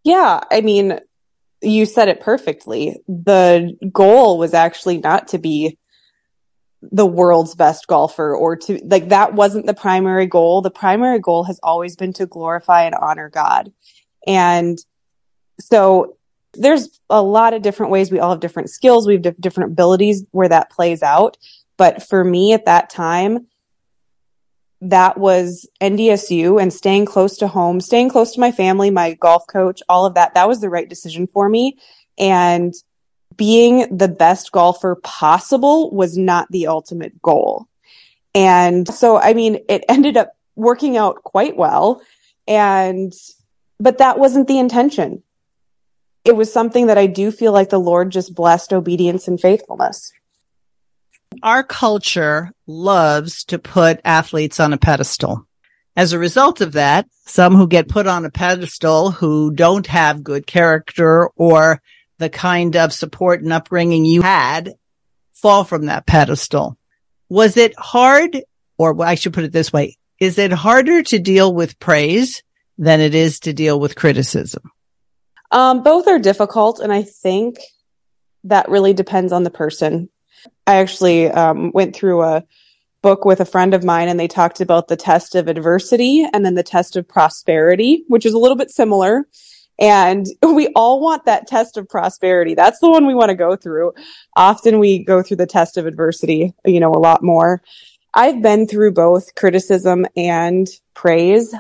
Yeah. 0.02 0.40
I 0.50 0.60
mean, 0.60 0.98
you 1.60 1.86
said 1.86 2.08
it 2.08 2.20
perfectly. 2.20 3.00
The 3.06 3.78
goal 3.92 4.38
was 4.38 4.54
actually 4.54 4.98
not 4.98 5.28
to 5.28 5.38
be 5.38 5.78
the 6.80 7.06
world's 7.06 7.54
best 7.54 7.86
golfer 7.86 8.34
or 8.34 8.56
to 8.56 8.80
like 8.82 9.10
that 9.10 9.34
wasn't 9.34 9.66
the 9.66 9.74
primary 9.74 10.26
goal. 10.26 10.60
The 10.60 10.72
primary 10.72 11.20
goal 11.20 11.44
has 11.44 11.60
always 11.62 11.94
been 11.94 12.12
to 12.14 12.26
glorify 12.26 12.86
and 12.86 12.96
honor 12.96 13.28
God. 13.28 13.72
And 14.26 14.76
so 15.60 16.16
there's 16.54 16.98
a 17.08 17.22
lot 17.22 17.54
of 17.54 17.62
different 17.62 17.92
ways. 17.92 18.10
We 18.10 18.18
all 18.18 18.30
have 18.30 18.40
different 18.40 18.70
skills. 18.70 19.06
We 19.06 19.14
have 19.14 19.40
different 19.40 19.70
abilities 19.70 20.24
where 20.32 20.48
that 20.48 20.70
plays 20.70 21.04
out. 21.04 21.36
But 21.76 22.02
for 22.02 22.22
me 22.22 22.52
at 22.52 22.66
that 22.66 22.90
time, 22.90 23.46
that 24.82 25.16
was 25.16 25.68
NDSU 25.80 26.60
and 26.60 26.72
staying 26.72 27.06
close 27.06 27.36
to 27.38 27.46
home, 27.46 27.80
staying 27.80 28.10
close 28.10 28.32
to 28.32 28.40
my 28.40 28.50
family, 28.50 28.90
my 28.90 29.14
golf 29.14 29.46
coach, 29.46 29.80
all 29.88 30.04
of 30.04 30.14
that. 30.14 30.34
That 30.34 30.48
was 30.48 30.60
the 30.60 30.70
right 30.70 30.88
decision 30.88 31.28
for 31.28 31.48
me. 31.48 31.78
And 32.18 32.74
being 33.36 33.96
the 33.96 34.08
best 34.08 34.50
golfer 34.50 34.96
possible 34.96 35.90
was 35.92 36.18
not 36.18 36.48
the 36.50 36.66
ultimate 36.66 37.22
goal. 37.22 37.68
And 38.34 38.88
so, 38.88 39.18
I 39.18 39.34
mean, 39.34 39.60
it 39.68 39.84
ended 39.88 40.16
up 40.16 40.32
working 40.56 40.96
out 40.96 41.22
quite 41.22 41.56
well. 41.56 42.02
And, 42.48 43.12
but 43.78 43.98
that 43.98 44.18
wasn't 44.18 44.48
the 44.48 44.58
intention. 44.58 45.22
It 46.24 46.36
was 46.36 46.52
something 46.52 46.88
that 46.88 46.98
I 46.98 47.06
do 47.06 47.30
feel 47.30 47.52
like 47.52 47.70
the 47.70 47.80
Lord 47.80 48.10
just 48.10 48.34
blessed 48.34 48.72
obedience 48.72 49.28
and 49.28 49.40
faithfulness. 49.40 50.12
Our 51.42 51.62
culture 51.62 52.50
loves 52.66 53.44
to 53.44 53.58
put 53.58 54.00
athletes 54.04 54.60
on 54.60 54.72
a 54.72 54.78
pedestal. 54.78 55.46
As 55.96 56.12
a 56.12 56.18
result 56.18 56.60
of 56.60 56.72
that, 56.72 57.06
some 57.26 57.54
who 57.54 57.66
get 57.66 57.88
put 57.88 58.06
on 58.06 58.24
a 58.24 58.30
pedestal 58.30 59.10
who 59.10 59.52
don't 59.52 59.86
have 59.86 60.24
good 60.24 60.46
character 60.46 61.28
or 61.36 61.82
the 62.18 62.30
kind 62.30 62.76
of 62.76 62.92
support 62.92 63.42
and 63.42 63.52
upbringing 63.52 64.04
you 64.04 64.22
had 64.22 64.74
fall 65.32 65.64
from 65.64 65.86
that 65.86 66.06
pedestal. 66.06 66.78
Was 67.28 67.56
it 67.56 67.74
hard, 67.76 68.42
or 68.78 69.02
I 69.04 69.16
should 69.16 69.32
put 69.32 69.44
it 69.44 69.52
this 69.52 69.72
way, 69.72 69.96
is 70.20 70.38
it 70.38 70.52
harder 70.52 71.02
to 71.02 71.18
deal 71.18 71.52
with 71.52 71.78
praise 71.78 72.42
than 72.78 73.00
it 73.00 73.14
is 73.14 73.40
to 73.40 73.52
deal 73.52 73.78
with 73.78 73.96
criticism? 73.96 74.62
Um, 75.50 75.82
both 75.82 76.06
are 76.08 76.18
difficult, 76.18 76.80
and 76.80 76.92
I 76.92 77.02
think 77.02 77.56
that 78.44 78.68
really 78.68 78.94
depends 78.94 79.32
on 79.32 79.42
the 79.42 79.50
person. 79.50 80.08
I 80.72 80.76
actually 80.76 81.28
um, 81.28 81.70
went 81.72 81.94
through 81.94 82.22
a 82.22 82.44
book 83.02 83.26
with 83.26 83.40
a 83.40 83.44
friend 83.44 83.74
of 83.74 83.84
mine 83.84 84.08
and 84.08 84.18
they 84.18 84.28
talked 84.28 84.62
about 84.62 84.88
the 84.88 84.96
test 84.96 85.34
of 85.34 85.46
adversity 85.46 86.26
and 86.32 86.46
then 86.46 86.54
the 86.54 86.62
test 86.62 86.96
of 86.96 87.06
prosperity, 87.06 88.04
which 88.08 88.24
is 88.24 88.32
a 88.32 88.38
little 88.38 88.56
bit 88.56 88.70
similar. 88.70 89.26
And 89.78 90.24
we 90.42 90.68
all 90.68 90.98
want 90.98 91.26
that 91.26 91.46
test 91.46 91.76
of 91.76 91.90
prosperity. 91.90 92.54
That's 92.54 92.78
the 92.78 92.88
one 92.88 93.06
we 93.06 93.14
want 93.14 93.28
to 93.28 93.34
go 93.34 93.54
through. 93.54 93.92
Often 94.34 94.78
we 94.78 95.04
go 95.04 95.22
through 95.22 95.36
the 95.36 95.46
test 95.46 95.76
of 95.76 95.84
adversity, 95.84 96.54
you 96.64 96.80
know, 96.80 96.92
a 96.92 96.98
lot 96.98 97.22
more. 97.22 97.62
I've 98.14 98.40
been 98.40 98.66
through 98.66 98.92
both 98.92 99.34
criticism 99.34 100.06
and 100.16 100.68
praise. 100.94 101.54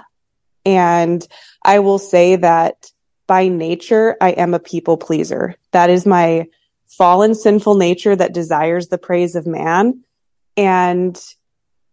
And 0.64 1.26
I 1.62 1.80
will 1.80 1.98
say 1.98 2.36
that 2.36 2.90
by 3.26 3.48
nature, 3.48 4.16
I 4.22 4.30
am 4.30 4.54
a 4.54 4.58
people 4.58 4.96
pleaser. 4.96 5.56
That 5.72 5.90
is 5.90 6.06
my 6.06 6.46
fallen 6.96 7.34
sinful 7.34 7.76
nature 7.76 8.14
that 8.14 8.34
desires 8.34 8.88
the 8.88 8.98
praise 8.98 9.34
of 9.34 9.46
man. 9.46 10.02
And, 10.56 11.18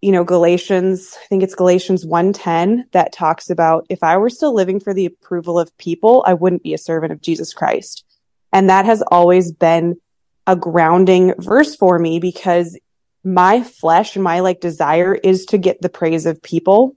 you 0.01 0.11
know, 0.11 0.23
Galatians, 0.23 1.17
I 1.23 1.25
think 1.27 1.43
it's 1.43 1.55
Galatians 1.55 2.05
110 2.05 2.87
that 2.91 3.13
talks 3.13 3.49
about 3.49 3.85
if 3.89 4.03
I 4.03 4.17
were 4.17 4.29
still 4.29 4.53
living 4.53 4.79
for 4.79 4.93
the 4.93 5.05
approval 5.05 5.59
of 5.59 5.75
people, 5.77 6.23
I 6.27 6.33
wouldn't 6.33 6.63
be 6.63 6.73
a 6.73 6.77
servant 6.77 7.13
of 7.13 7.21
Jesus 7.21 7.53
Christ. 7.53 8.05
And 8.51 8.69
that 8.69 8.85
has 8.85 9.01
always 9.03 9.51
been 9.51 9.99
a 10.47 10.55
grounding 10.55 11.33
verse 11.37 11.75
for 11.75 11.99
me 11.99 12.19
because 12.19 12.77
my 13.23 13.61
flesh 13.61 14.15
and 14.15 14.23
my 14.23 14.39
like 14.39 14.59
desire 14.59 15.13
is 15.13 15.45
to 15.47 15.57
get 15.57 15.81
the 15.81 15.89
praise 15.89 16.25
of 16.25 16.41
people. 16.41 16.95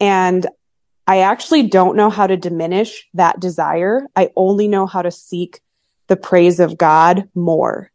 And 0.00 0.46
I 1.06 1.20
actually 1.20 1.64
don't 1.64 1.96
know 1.96 2.10
how 2.10 2.26
to 2.26 2.36
diminish 2.36 3.08
that 3.14 3.40
desire. 3.40 4.06
I 4.14 4.30
only 4.36 4.68
know 4.68 4.86
how 4.86 5.02
to 5.02 5.10
seek 5.10 5.60
the 6.12 6.16
praise 6.18 6.60
of 6.60 6.76
God 6.76 7.26
more. 7.34 7.90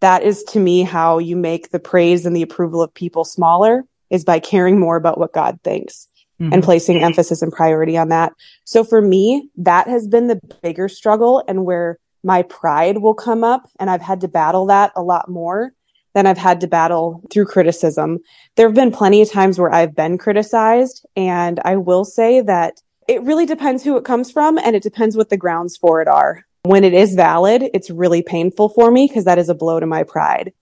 That 0.00 0.22
is 0.22 0.44
to 0.50 0.60
me 0.60 0.82
how 0.82 1.16
you 1.16 1.34
make 1.34 1.70
the 1.70 1.80
praise 1.80 2.26
and 2.26 2.36
the 2.36 2.42
approval 2.42 2.82
of 2.82 2.92
people 2.92 3.24
smaller 3.24 3.84
is 4.10 4.22
by 4.22 4.38
caring 4.38 4.78
more 4.78 4.96
about 4.96 5.16
what 5.16 5.32
God 5.32 5.58
thinks 5.64 6.06
mm-hmm. 6.38 6.52
and 6.52 6.62
placing 6.62 7.02
emphasis 7.02 7.40
and 7.40 7.50
priority 7.50 7.96
on 7.96 8.10
that. 8.10 8.34
So 8.64 8.84
for 8.84 9.00
me, 9.00 9.48
that 9.56 9.88
has 9.88 10.06
been 10.06 10.26
the 10.26 10.38
bigger 10.62 10.90
struggle 10.90 11.42
and 11.48 11.64
where 11.64 11.98
my 12.22 12.42
pride 12.42 12.98
will 12.98 13.14
come 13.14 13.42
up 13.42 13.66
and 13.80 13.88
I've 13.88 14.02
had 14.02 14.20
to 14.20 14.28
battle 14.28 14.66
that 14.66 14.92
a 14.94 15.02
lot 15.02 15.30
more 15.30 15.72
than 16.12 16.26
I've 16.26 16.36
had 16.36 16.60
to 16.60 16.66
battle 16.66 17.22
through 17.32 17.46
criticism. 17.46 18.18
There 18.56 18.68
have 18.68 18.76
been 18.76 18.92
plenty 18.92 19.22
of 19.22 19.32
times 19.32 19.58
where 19.58 19.72
I've 19.72 19.94
been 19.94 20.18
criticized 20.18 21.06
and 21.16 21.60
I 21.64 21.76
will 21.76 22.04
say 22.04 22.42
that 22.42 22.82
it 23.08 23.22
really 23.22 23.46
depends 23.46 23.82
who 23.82 23.96
it 23.96 24.04
comes 24.04 24.30
from 24.30 24.58
and 24.58 24.76
it 24.76 24.82
depends 24.82 25.16
what 25.16 25.30
the 25.30 25.38
grounds 25.38 25.78
for 25.78 26.02
it 26.02 26.08
are. 26.08 26.44
When 26.64 26.82
it 26.84 26.94
is 26.94 27.14
valid, 27.14 27.62
it's 27.74 27.90
really 27.90 28.22
painful 28.22 28.70
for 28.70 28.90
me 28.90 29.06
because 29.06 29.24
that 29.26 29.38
is 29.38 29.48
a 29.48 29.54
blow 29.54 29.78
to 29.78 29.86
my 29.86 30.02
pride. 30.02 30.52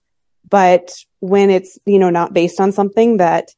But 0.49 0.91
when 1.19 1.49
it's, 1.49 1.79
you 1.85 1.97
know, 1.97 2.09
not 2.09 2.33
based 2.33 2.59
on 2.59 2.73
something 2.73 3.17
that 3.17 3.49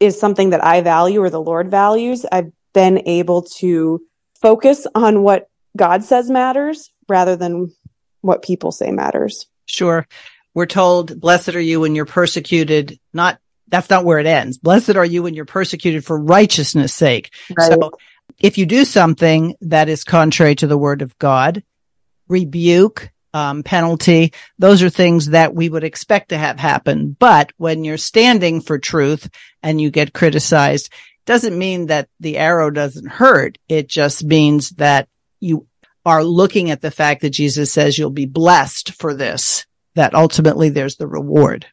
is 0.00 0.18
something 0.18 0.50
that 0.50 0.64
I 0.64 0.80
value 0.80 1.22
or 1.22 1.30
the 1.30 1.40
Lord 1.40 1.70
values, 1.70 2.26
I've 2.30 2.52
been 2.74 3.06
able 3.06 3.42
to 3.58 4.00
focus 4.40 4.86
on 4.94 5.22
what 5.22 5.48
God 5.76 6.02
says 6.04 6.28
matters 6.28 6.90
rather 7.08 7.36
than 7.36 7.72
what 8.20 8.42
people 8.42 8.72
say 8.72 8.90
matters. 8.90 9.46
Sure. 9.66 10.06
We're 10.54 10.66
told, 10.66 11.20
blessed 11.20 11.54
are 11.54 11.60
you 11.60 11.80
when 11.80 11.94
you're 11.94 12.06
persecuted, 12.06 12.98
not 13.12 13.38
that's 13.68 13.90
not 13.90 14.04
where 14.04 14.18
it 14.18 14.26
ends. 14.26 14.58
Blessed 14.58 14.96
are 14.96 15.04
you 15.04 15.22
when 15.22 15.34
you're 15.34 15.44
persecuted 15.44 16.04
for 16.04 16.18
righteousness 16.18 16.94
sake. 16.94 17.30
Right. 17.56 17.70
So 17.70 17.92
if 18.38 18.58
you 18.58 18.66
do 18.66 18.84
something 18.84 19.54
that 19.62 19.88
is 19.88 20.04
contrary 20.04 20.54
to 20.56 20.66
the 20.66 20.78
word 20.78 21.02
of 21.02 21.18
God, 21.18 21.62
rebuke, 22.28 23.10
um, 23.34 23.62
penalty, 23.62 24.32
those 24.58 24.82
are 24.82 24.90
things 24.90 25.30
that 25.30 25.54
we 25.54 25.68
would 25.68 25.84
expect 25.84 26.30
to 26.30 26.38
have 26.38 26.58
happen. 26.58 27.16
But 27.18 27.52
when 27.56 27.84
you're 27.84 27.96
standing 27.96 28.60
for 28.60 28.78
truth 28.78 29.28
and 29.62 29.80
you 29.80 29.90
get 29.90 30.12
criticized, 30.12 30.92
doesn't 31.26 31.58
mean 31.58 31.86
that 31.86 32.08
the 32.20 32.38
arrow 32.38 32.70
doesn't 32.70 33.08
hurt. 33.08 33.58
It 33.68 33.88
just 33.88 34.24
means 34.24 34.70
that 34.70 35.08
you 35.40 35.66
are 36.06 36.24
looking 36.24 36.70
at 36.70 36.80
the 36.80 36.90
fact 36.90 37.20
that 37.20 37.30
Jesus 37.30 37.70
says 37.70 37.98
you'll 37.98 38.10
be 38.10 38.26
blessed 38.26 38.92
for 38.92 39.14
this, 39.14 39.66
that 39.94 40.14
ultimately 40.14 40.70
there's 40.70 40.96
the 40.96 41.06
reward. 41.06 41.66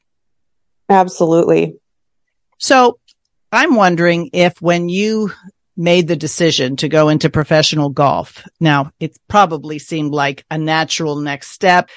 Absolutely. 0.90 1.76
So 2.58 3.00
I'm 3.52 3.76
wondering 3.76 4.30
if 4.34 4.62
when 4.62 4.90
you 4.90 5.32
made 5.78 6.08
the 6.08 6.16
decision 6.16 6.76
to 6.78 6.90
go 6.90 7.10
into 7.10 7.30
professional 7.30 7.90
golf. 7.90 8.48
Now, 8.60 8.92
it 9.00 9.18
probably 9.28 9.80
seemed 9.80 10.14
like 10.14 10.46
a 10.50 10.58
natural 10.58 11.18
next 11.18 11.50
step, 11.50 11.90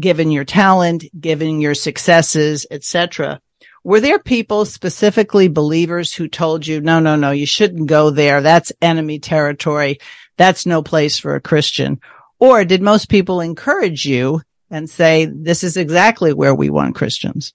given 0.00 0.30
your 0.30 0.44
talent, 0.44 1.04
given 1.18 1.60
your 1.60 1.74
successes, 1.74 2.66
etc. 2.70 3.40
Were 3.82 4.00
there 4.00 4.18
people, 4.18 4.66
specifically 4.66 5.48
believers, 5.48 6.12
who 6.12 6.28
told 6.28 6.66
you, 6.66 6.80
no, 6.80 7.00
no, 7.00 7.16
no, 7.16 7.30
you 7.30 7.46
shouldn't 7.46 7.88
go 7.88 8.10
there. 8.10 8.42
That's 8.42 8.72
enemy 8.82 9.18
territory. 9.18 9.98
That's 10.36 10.66
no 10.66 10.82
place 10.82 11.18
for 11.18 11.34
a 11.34 11.40
Christian. 11.40 12.00
Or 12.38 12.64
did 12.64 12.82
most 12.82 13.08
people 13.08 13.40
encourage 13.40 14.04
you 14.04 14.42
and 14.70 14.88
say, 14.88 15.26
this 15.26 15.64
is 15.64 15.76
exactly 15.76 16.32
where 16.32 16.54
we 16.54 16.70
want 16.70 16.94
Christians? 16.94 17.54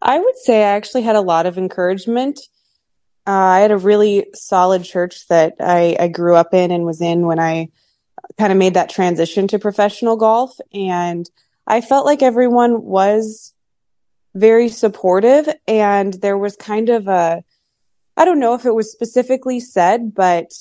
I 0.00 0.18
would 0.18 0.36
say 0.36 0.62
I 0.62 0.76
actually 0.76 1.02
had 1.02 1.16
a 1.16 1.20
lot 1.20 1.46
of 1.46 1.58
encouragement 1.58 2.40
uh, 3.26 3.30
I 3.30 3.60
had 3.60 3.70
a 3.70 3.78
really 3.78 4.26
solid 4.34 4.84
church 4.84 5.26
that 5.28 5.54
I, 5.60 5.96
I 5.98 6.08
grew 6.08 6.36
up 6.36 6.52
in 6.52 6.70
and 6.70 6.84
was 6.84 7.00
in 7.00 7.26
when 7.26 7.38
I 7.38 7.68
kind 8.38 8.52
of 8.52 8.58
made 8.58 8.74
that 8.74 8.90
transition 8.90 9.48
to 9.48 9.58
professional 9.58 10.16
golf. 10.16 10.58
And 10.72 11.28
I 11.66 11.80
felt 11.80 12.04
like 12.04 12.22
everyone 12.22 12.82
was 12.82 13.54
very 14.34 14.68
supportive 14.68 15.48
and 15.66 16.12
there 16.14 16.36
was 16.36 16.56
kind 16.56 16.90
of 16.90 17.08
a, 17.08 17.42
I 18.16 18.24
don't 18.24 18.40
know 18.40 18.54
if 18.54 18.66
it 18.66 18.74
was 18.74 18.92
specifically 18.92 19.60
said, 19.60 20.14
but 20.14 20.52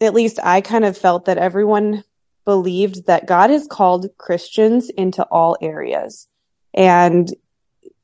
at 0.00 0.14
least 0.14 0.38
I 0.42 0.60
kind 0.60 0.84
of 0.84 0.96
felt 0.96 1.24
that 1.24 1.38
everyone 1.38 2.04
believed 2.44 3.06
that 3.06 3.26
God 3.26 3.50
has 3.50 3.66
called 3.66 4.06
Christians 4.16 4.90
into 4.90 5.24
all 5.24 5.56
areas. 5.60 6.28
And, 6.72 7.34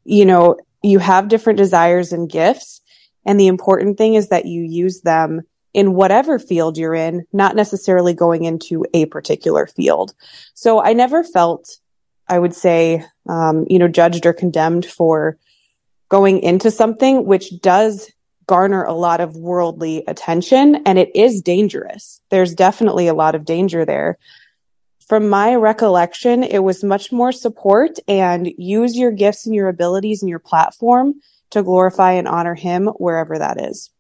you 0.05 0.25
know, 0.25 0.57
you 0.83 0.99
have 0.99 1.29
different 1.29 1.57
desires 1.57 2.13
and 2.13 2.29
gifts 2.29 2.83
and 3.25 3.39
the 3.39 3.47
important 3.47 3.99
thing 3.99 4.15
is 4.15 4.29
that 4.29 4.47
you 4.47 4.63
use 4.63 5.01
them 5.03 5.43
in 5.73 5.95
whatever 5.95 6.39
field 6.39 6.79
you're 6.79 6.95
in, 6.95 7.27
not 7.33 7.57
necessarily 7.57 8.15
going 8.15 8.45
into 8.45 8.87
a 8.95 9.07
particular 9.07 9.67
field. 9.67 10.15
So 10.55 10.81
I 10.81 10.93
never 10.93 11.25
felt, 11.25 11.79
I 12.29 12.39
would 12.39 12.55
say, 12.55 13.05
um, 13.29 13.67
you 13.69 13.79
know, 13.79 13.89
judged 13.89 14.25
or 14.25 14.33
condemned 14.33 14.87
for 14.87 15.37
going 16.09 16.39
into 16.41 16.71
something 16.71 17.27
which 17.27 17.61
does 17.61 18.11
garner 18.47 18.85
a 18.85 18.93
lot 18.93 19.21
of 19.21 19.37
worldly 19.37 20.05
attention 20.07 20.77
and 20.87 20.99
it 20.99 21.11
is 21.15 21.41
dangerous. 21.41 22.21
There's 22.31 22.55
definitely 22.55 23.09
a 23.09 23.15
lot 23.15 23.35
of 23.35 23.45
danger 23.45 23.85
there. 23.85 24.19
From 25.09 25.29
my 25.29 25.55
recollection, 25.55 26.45
it 26.45 26.61
was 26.61 26.85
much 26.85 27.11
more 27.11 27.33
support 27.33 27.99
and 28.07 28.51
use 28.57 28.97
your 28.97 29.11
gifts 29.11 29.45
and 29.45 29.55
your 29.55 29.69
abilities 29.69 30.23
and 30.23 30.29
your 30.29 30.39
platform 30.39 31.15
to 31.55 31.63
glorify 31.63 32.13
and 32.13 32.29
honor 32.29 32.55
him 32.55 32.87
wherever 32.87 33.39
that 33.39 33.61
is. 33.61 33.91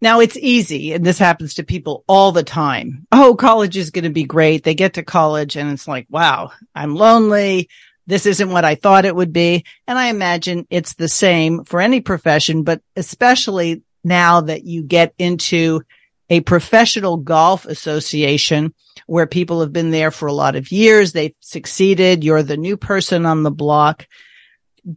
Now 0.00 0.20
it's 0.20 0.36
easy, 0.36 0.92
and 0.92 1.04
this 1.04 1.18
happens 1.18 1.54
to 1.54 1.64
people 1.64 2.04
all 2.06 2.30
the 2.30 2.42
time. 2.42 3.06
Oh, 3.10 3.34
college 3.34 3.76
is 3.76 3.90
going 3.90 4.04
to 4.04 4.10
be 4.10 4.24
great. 4.24 4.62
They 4.62 4.74
get 4.74 4.94
to 4.94 5.02
college 5.02 5.56
and 5.56 5.72
it's 5.72 5.88
like, 5.88 6.06
wow, 6.10 6.52
I'm 6.74 6.94
lonely. 6.94 7.70
This 8.06 8.26
isn't 8.26 8.50
what 8.50 8.64
I 8.64 8.74
thought 8.74 9.06
it 9.06 9.16
would 9.16 9.32
be. 9.32 9.64
And 9.86 9.98
I 9.98 10.08
imagine 10.08 10.66
it's 10.70 10.94
the 10.94 11.08
same 11.08 11.64
for 11.64 11.80
any 11.80 12.02
profession, 12.02 12.62
but 12.62 12.82
especially 12.94 13.82
now 14.04 14.42
that 14.42 14.64
you 14.64 14.82
get 14.82 15.14
into 15.18 15.82
a 16.28 16.40
professional 16.40 17.16
golf 17.16 17.64
association 17.66 18.74
where 19.06 19.26
people 19.26 19.60
have 19.60 19.72
been 19.72 19.90
there 19.90 20.10
for 20.10 20.26
a 20.26 20.32
lot 20.32 20.56
of 20.56 20.70
years. 20.70 21.12
They've 21.12 21.34
succeeded. 21.40 22.22
You're 22.22 22.42
the 22.42 22.56
new 22.56 22.76
person 22.76 23.26
on 23.26 23.42
the 23.42 23.50
block. 23.50 24.06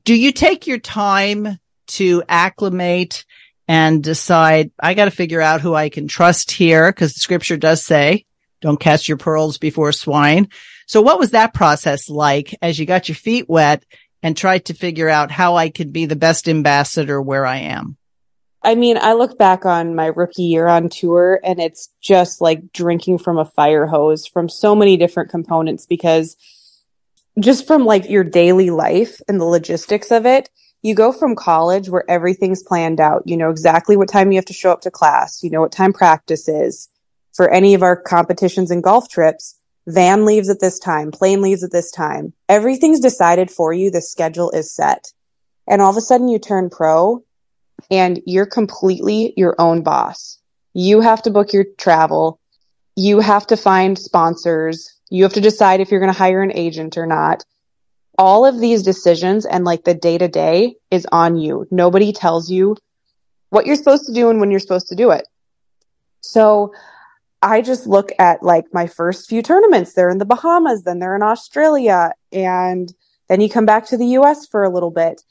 Do 0.03 0.13
you 0.13 0.31
take 0.31 0.67
your 0.67 0.77
time 0.77 1.57
to 1.89 2.23
acclimate 2.27 3.25
and 3.67 4.03
decide, 4.03 4.71
I 4.79 4.95
got 4.95 5.05
to 5.05 5.11
figure 5.11 5.41
out 5.41 5.61
who 5.61 5.75
I 5.75 5.89
can 5.89 6.07
trust 6.07 6.51
here 6.51 6.91
because 6.91 7.13
the 7.13 7.19
scripture 7.19 7.57
does 7.57 7.83
say, 7.83 8.25
don't 8.61 8.79
cast 8.79 9.07
your 9.07 9.17
pearls 9.17 9.57
before 9.57 9.91
swine. 9.91 10.49
So 10.87 11.01
what 11.01 11.19
was 11.19 11.31
that 11.31 11.53
process 11.53 12.09
like 12.09 12.55
as 12.61 12.79
you 12.79 12.85
got 12.85 13.07
your 13.07 13.15
feet 13.15 13.47
wet 13.47 13.83
and 14.23 14.35
tried 14.35 14.65
to 14.65 14.73
figure 14.73 15.07
out 15.07 15.31
how 15.31 15.55
I 15.55 15.69
could 15.69 15.93
be 15.93 16.05
the 16.05 16.15
best 16.15 16.49
ambassador 16.49 17.21
where 17.21 17.45
I 17.45 17.57
am? 17.57 17.95
I 18.61 18.75
mean, 18.75 18.97
I 18.97 19.13
look 19.13 19.37
back 19.37 19.65
on 19.65 19.95
my 19.95 20.07
rookie 20.07 20.43
year 20.43 20.67
on 20.67 20.89
tour 20.89 21.39
and 21.43 21.59
it's 21.59 21.89
just 22.01 22.41
like 22.41 22.73
drinking 22.73 23.19
from 23.19 23.37
a 23.37 23.45
fire 23.45 23.85
hose 23.85 24.25
from 24.25 24.49
so 24.49 24.75
many 24.75 24.97
different 24.97 25.29
components 25.29 25.85
because 25.85 26.35
just 27.39 27.67
from 27.67 27.85
like 27.85 28.09
your 28.09 28.23
daily 28.23 28.69
life 28.69 29.21
and 29.27 29.39
the 29.39 29.45
logistics 29.45 30.11
of 30.11 30.25
it, 30.25 30.49
you 30.81 30.95
go 30.95 31.11
from 31.11 31.35
college 31.35 31.89
where 31.89 32.09
everything's 32.09 32.63
planned 32.63 32.99
out. 32.99 33.23
You 33.25 33.37
know 33.37 33.49
exactly 33.49 33.97
what 33.97 34.09
time 34.09 34.31
you 34.31 34.37
have 34.37 34.45
to 34.45 34.53
show 34.53 34.71
up 34.71 34.81
to 34.81 34.91
class. 34.91 35.43
You 35.43 35.49
know 35.49 35.61
what 35.61 35.71
time 35.71 35.93
practice 35.93 36.47
is 36.47 36.89
for 37.33 37.49
any 37.49 37.73
of 37.73 37.83
our 37.83 37.95
competitions 37.95 38.71
and 38.71 38.83
golf 38.83 39.09
trips. 39.09 39.59
Van 39.87 40.25
leaves 40.25 40.49
at 40.49 40.59
this 40.59 40.77
time, 40.77 41.11
plane 41.11 41.41
leaves 41.41 41.63
at 41.63 41.71
this 41.71 41.89
time. 41.89 42.31
Everything's 42.47 42.99
decided 42.99 43.49
for 43.49 43.73
you. 43.73 43.89
The 43.89 44.01
schedule 44.01 44.51
is 44.51 44.71
set. 44.71 45.11
And 45.67 45.81
all 45.81 45.89
of 45.89 45.97
a 45.97 46.01
sudden 46.01 46.27
you 46.27 46.37
turn 46.37 46.69
pro 46.69 47.23
and 47.89 48.21
you're 48.25 48.45
completely 48.45 49.33
your 49.35 49.55
own 49.57 49.81
boss. 49.81 50.39
You 50.73 51.01
have 51.01 51.23
to 51.23 51.31
book 51.31 51.53
your 51.53 51.65
travel. 51.77 52.39
You 52.95 53.19
have 53.19 53.47
to 53.47 53.57
find 53.57 53.97
sponsors. 53.97 54.93
You 55.09 55.23
have 55.23 55.33
to 55.33 55.41
decide 55.41 55.79
if 55.79 55.89
you're 55.89 55.99
going 55.99 56.13
to 56.13 56.17
hire 56.17 56.43
an 56.43 56.51
agent 56.53 56.97
or 56.97 57.07
not. 57.07 57.43
All 58.19 58.45
of 58.45 58.59
these 58.59 58.83
decisions 58.83 59.45
and 59.45 59.63
like 59.63 59.85
the 59.85 59.93
day 59.93 60.17
to 60.17 60.27
day 60.27 60.75
is 60.91 61.07
on 61.11 61.37
you. 61.37 61.65
Nobody 61.71 62.11
tells 62.11 62.51
you 62.51 62.75
what 63.49 63.65
you're 63.65 63.77
supposed 63.77 64.05
to 64.07 64.13
do 64.13 64.29
and 64.29 64.41
when 64.41 64.51
you're 64.51 64.59
supposed 64.59 64.89
to 64.89 64.95
do 64.95 65.11
it. 65.11 65.25
So 66.19 66.73
I 67.41 67.61
just 67.61 67.87
look 67.87 68.11
at 68.19 68.43
like 68.43 68.65
my 68.73 68.87
first 68.87 69.29
few 69.29 69.41
tournaments. 69.41 69.93
They're 69.93 70.09
in 70.09 70.17
the 70.17 70.25
Bahamas, 70.25 70.83
then 70.83 70.99
they're 70.99 71.15
in 71.15 71.23
Australia, 71.23 72.11
and 72.33 72.93
then 73.29 73.39
you 73.39 73.49
come 73.49 73.65
back 73.65 73.85
to 73.87 73.97
the 73.97 74.17
US 74.17 74.45
for 74.45 74.65
a 74.65 74.69
little 74.69 74.91
bit. 74.91 75.21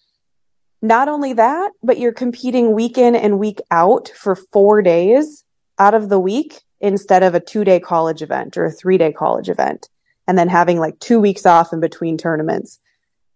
Not 0.81 1.09
only 1.09 1.35
that, 1.35 1.73
but 1.83 1.99
you're 1.99 2.13
competing 2.13 2.73
week 2.73 2.97
in 2.97 3.15
and 3.15 3.39
week 3.39 3.61
out 3.71 4.09
for 4.17 4.35
four 4.35 4.81
days 4.81 5.45
out 5.79 5.93
of 5.93 6.09
the 6.09 6.19
week 6.19 6.63
instead 6.81 7.23
of 7.23 7.35
a 7.35 7.41
two 7.41 7.65
day 7.65 7.81
college 7.81 8.23
event 8.23 8.57
or 8.57 8.65
a 8.65 8.73
three 8.73 8.97
day 8.97 9.13
college 9.13 9.51
event. 9.51 9.91
And 10.29 10.39
then 10.39 10.49
having 10.49 10.79
like 10.79 11.01
two 11.01 11.19
weeks 11.19 11.45
off 11.45 11.73
in 11.73 11.81
between 11.81 12.17
tournaments. 12.17 12.79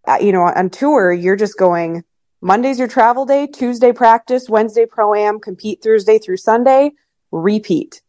Uh, 0.06 0.18
you 0.20 0.30
know, 0.30 0.42
on 0.42 0.70
tour, 0.70 1.12
you're 1.12 1.36
just 1.36 1.58
going 1.58 2.04
Monday's 2.44 2.78
your 2.78 2.88
travel 2.88 3.24
day, 3.24 3.46
Tuesday 3.46 3.92
practice, 3.92 4.48
Wednesday 4.48 4.84
pro 4.84 5.14
am, 5.14 5.38
compete 5.38 5.80
Thursday 5.80 6.18
through 6.18 6.38
Sunday, 6.38 6.90
repeat. 7.30 8.02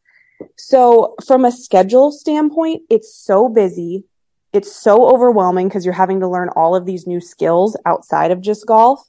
So 0.58 1.13
from 1.26 1.46
a 1.46 1.52
schedule 1.52 2.12
standpoint, 2.12 2.82
it's 2.89 3.15
so 3.15 3.48
busy. 3.48 4.06
It's 4.52 4.76
so 4.76 5.08
overwhelming 5.08 5.67
because 5.67 5.86
you're 5.86 5.93
having 5.93 6.19
to 6.22 6.28
learn 6.28 6.50
all 6.50 6.76
of 6.76 6.88
these 6.88 7.06
new 7.06 7.22
skills 7.22 7.78
outside 7.86 8.32
of 8.32 8.41
just 8.41 8.65
golf. 8.65 9.08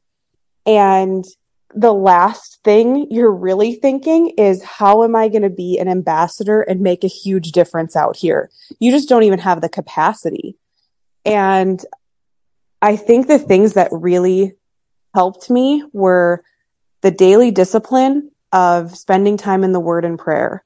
And 0.66 1.24
the 1.74 1.92
last 1.92 2.60
thing 2.62 3.08
you're 3.10 3.32
really 3.32 3.74
thinking 3.74 4.30
is, 4.38 4.62
how 4.62 5.02
am 5.02 5.16
I 5.16 5.28
going 5.28 5.42
to 5.42 5.50
be 5.50 5.78
an 5.78 5.88
ambassador 5.88 6.60
and 6.62 6.80
make 6.80 7.02
a 7.02 7.08
huge 7.08 7.52
difference 7.52 7.96
out 7.96 8.16
here? 8.16 8.50
You 8.78 8.92
just 8.92 9.08
don't 9.08 9.24
even 9.24 9.40
have 9.40 9.60
the 9.60 9.68
capacity. 9.68 10.56
And 11.24 11.84
I 12.80 12.96
think 12.96 13.26
the 13.26 13.38
things 13.38 13.74
that 13.74 13.88
really 13.90 14.52
helped 15.14 15.50
me 15.50 15.82
were 15.92 16.44
the 17.00 17.10
daily 17.10 17.50
discipline 17.50 18.30
of 18.52 18.96
spending 18.96 19.36
time 19.36 19.64
in 19.64 19.72
the 19.72 19.80
word 19.80 20.04
and 20.04 20.18
prayer. 20.18 20.64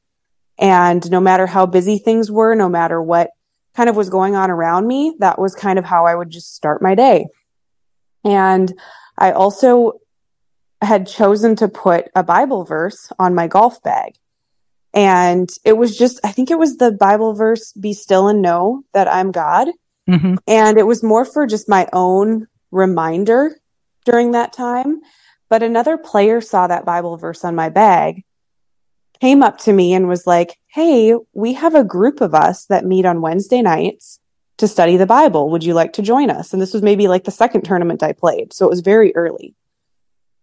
And 0.59 1.09
no 1.11 1.21
matter 1.21 1.47
how 1.47 1.67
busy 1.67 1.99
things 1.99 2.31
were, 2.31 2.55
no 2.55 2.69
matter 2.69 3.01
what 3.01 3.31
kind 3.75 3.89
of 3.89 3.97
was 3.97 4.11
going 4.11 4.35
on 4.35 4.51
around 4.51 4.87
me, 4.87 5.15
that 5.21 5.39
was 5.39 5.55
kind 5.55 5.79
of 5.79 5.85
how 5.85 6.05
I 6.05 6.15
would 6.15 6.31
just 6.31 6.55
start 6.55 6.83
my 6.83 6.95
day. 6.95 7.27
And 8.25 8.73
I 9.17 9.33
also 9.33 10.01
had 10.81 11.07
chosen 11.07 11.57
to 11.57 11.69
put 11.69 12.09
a 12.15 12.23
Bible 12.23 12.65
verse 12.65 13.11
on 13.19 13.35
my 13.35 13.47
golf 13.47 13.83
bag. 13.83 14.15
And 14.95 15.49
it 15.65 15.77
was 15.77 15.97
just, 15.97 16.21
I 16.25 16.33
think 16.33 16.51
it 16.51 16.59
was 16.59 16.77
the 16.77 16.93
Bible 16.93 17.35
verse, 17.35 17.73
be 17.73 17.93
still 17.93 18.29
and 18.29 18.43
know 18.43 18.85
that 18.95 19.13
I'm 19.13 19.33
God. 19.33 19.69
Mm-hmm. 20.09 20.37
And 20.47 20.79
it 20.79 20.87
was 20.87 21.03
more 21.03 21.25
for 21.25 21.47
just 21.47 21.69
my 21.69 21.89
own 21.93 22.47
reminder 22.71 23.59
during 24.05 24.33
that 24.33 24.53
time. 24.53 25.01
But 25.51 25.63
another 25.63 25.99
player 25.99 26.41
saw 26.41 26.67
that 26.67 26.85
Bible 26.85 27.17
verse 27.17 27.45
on 27.45 27.55
my 27.55 27.69
bag, 27.69 28.25
came 29.21 29.43
up 29.43 29.59
to 29.59 29.73
me 29.73 29.95
and 29.95 30.09
was 30.09 30.27
like, 30.27 30.57
Hey, 30.69 31.15
we 31.33 31.55
have 31.55 31.75
a 31.75 31.85
group 31.85 32.21
of 32.21 32.35
us 32.35 32.67
that 32.67 32.85
meet 32.85 33.05
on 33.05 33.21
Wednesday 33.21 33.63
nights 33.63 34.21
to 34.59 34.69
study 34.69 34.97
the 34.97 35.07
Bible. 35.07 35.51
Would 35.51 35.65
you 35.65 35.75
like 35.75 35.95
to 35.95 36.03
join 36.03 36.31
us? 36.31 36.53
And 36.53 36.61
this 36.61 36.73
was 36.73 36.83
maybe 36.83 37.09
like 37.09 37.25
the 37.25 37.31
second 37.31 37.63
tournament 37.63 38.03
I 38.03 38.13
played. 38.13 38.53
So 38.53 38.67
it 38.67 38.71
was 38.71 38.81
very 38.81 39.15
early. 39.17 39.55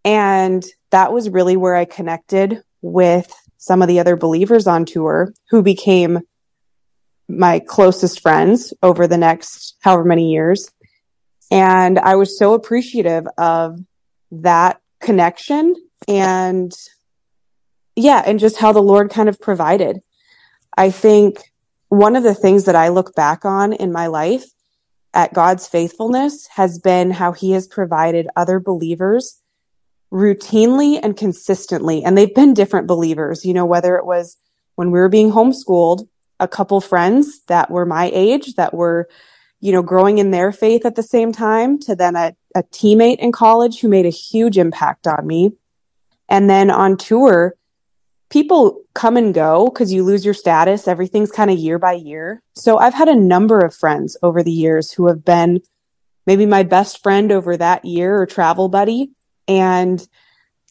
And 0.05 0.63
that 0.91 1.11
was 1.11 1.29
really 1.29 1.57
where 1.57 1.75
I 1.75 1.85
connected 1.85 2.63
with 2.81 3.33
some 3.57 3.81
of 3.81 3.87
the 3.87 3.99
other 3.99 4.15
believers 4.15 4.67
on 4.67 4.85
tour 4.85 5.33
who 5.49 5.63
became 5.63 6.19
my 7.27 7.59
closest 7.59 8.21
friends 8.21 8.71
over 8.83 9.07
the 9.07 9.17
next 9.17 9.75
however 9.81 10.03
many 10.05 10.31
years. 10.31 10.69
And 11.49 11.97
I 11.97 12.15
was 12.15 12.37
so 12.37 12.53
appreciative 12.53 13.25
of 13.39 13.79
that 14.31 14.79
connection 15.01 15.75
and 16.07 16.71
yeah, 17.95 18.21
and 18.25 18.39
just 18.39 18.57
how 18.57 18.73
the 18.73 18.81
Lord 18.81 19.09
kind 19.09 19.29
of 19.29 19.39
provided. 19.39 20.01
I 20.77 20.91
think 20.91 21.51
one 21.87 22.15
of 22.15 22.23
the 22.23 22.35
things 22.35 22.65
that 22.65 22.75
I 22.75 22.89
look 22.89 23.15
back 23.15 23.45
on 23.45 23.73
in 23.73 23.91
my 23.91 24.07
life 24.07 24.43
at 25.13 25.33
God's 25.33 25.65
faithfulness 25.65 26.45
has 26.47 26.77
been 26.77 27.09
how 27.09 27.31
he 27.31 27.51
has 27.51 27.67
provided 27.67 28.27
other 28.35 28.59
believers 28.59 29.41
routinely 30.15 30.97
and 31.03 31.17
consistently. 31.17 32.01
And 32.01 32.17
they've 32.17 32.33
been 32.33 32.53
different 32.53 32.87
believers, 32.87 33.43
you 33.43 33.53
know, 33.53 33.65
whether 33.65 33.97
it 33.97 34.05
was 34.05 34.37
when 34.75 34.89
we 34.89 34.99
were 34.99 35.09
being 35.09 35.29
homeschooled, 35.29 36.07
a 36.39 36.47
couple 36.47 36.79
friends 36.79 37.41
that 37.47 37.69
were 37.69 37.85
my 37.85 38.09
age 38.13 38.55
that 38.55 38.73
were, 38.73 39.09
you 39.59 39.73
know, 39.73 39.81
growing 39.81 40.17
in 40.19 40.31
their 40.31 40.53
faith 40.53 40.85
at 40.85 40.95
the 40.95 41.03
same 41.03 41.33
time 41.33 41.77
to 41.79 41.97
then 41.97 42.15
a, 42.15 42.33
a 42.55 42.63
teammate 42.63 43.19
in 43.19 43.33
college 43.33 43.81
who 43.81 43.89
made 43.89 44.05
a 44.05 44.09
huge 44.09 44.57
impact 44.57 45.05
on 45.05 45.27
me. 45.27 45.51
And 46.29 46.49
then 46.49 46.71
on 46.71 46.95
tour, 46.95 47.55
people 48.29 48.81
come 48.93 49.17
and 49.17 49.33
go 49.33 49.65
because 49.65 49.91
you 49.91 50.03
lose 50.03 50.23
your 50.23 50.33
status. 50.33 50.87
Everything's 50.87 51.31
kind 51.31 51.51
of 51.51 51.57
year 51.57 51.77
by 51.77 51.93
year. 51.93 52.41
So 52.55 52.77
I've 52.77 52.93
had 52.93 53.09
a 53.09 53.15
number 53.15 53.59
of 53.59 53.75
friends 53.75 54.15
over 54.23 54.41
the 54.43 54.51
years 54.51 54.91
who 54.91 55.07
have 55.07 55.25
been 55.25 55.59
maybe 56.25 56.45
my 56.45 56.63
best 56.63 57.03
friend 57.03 57.33
over 57.33 57.57
that 57.57 57.83
year 57.83 58.15
or 58.19 58.25
travel 58.25 58.69
buddy. 58.69 59.11
And 59.47 60.05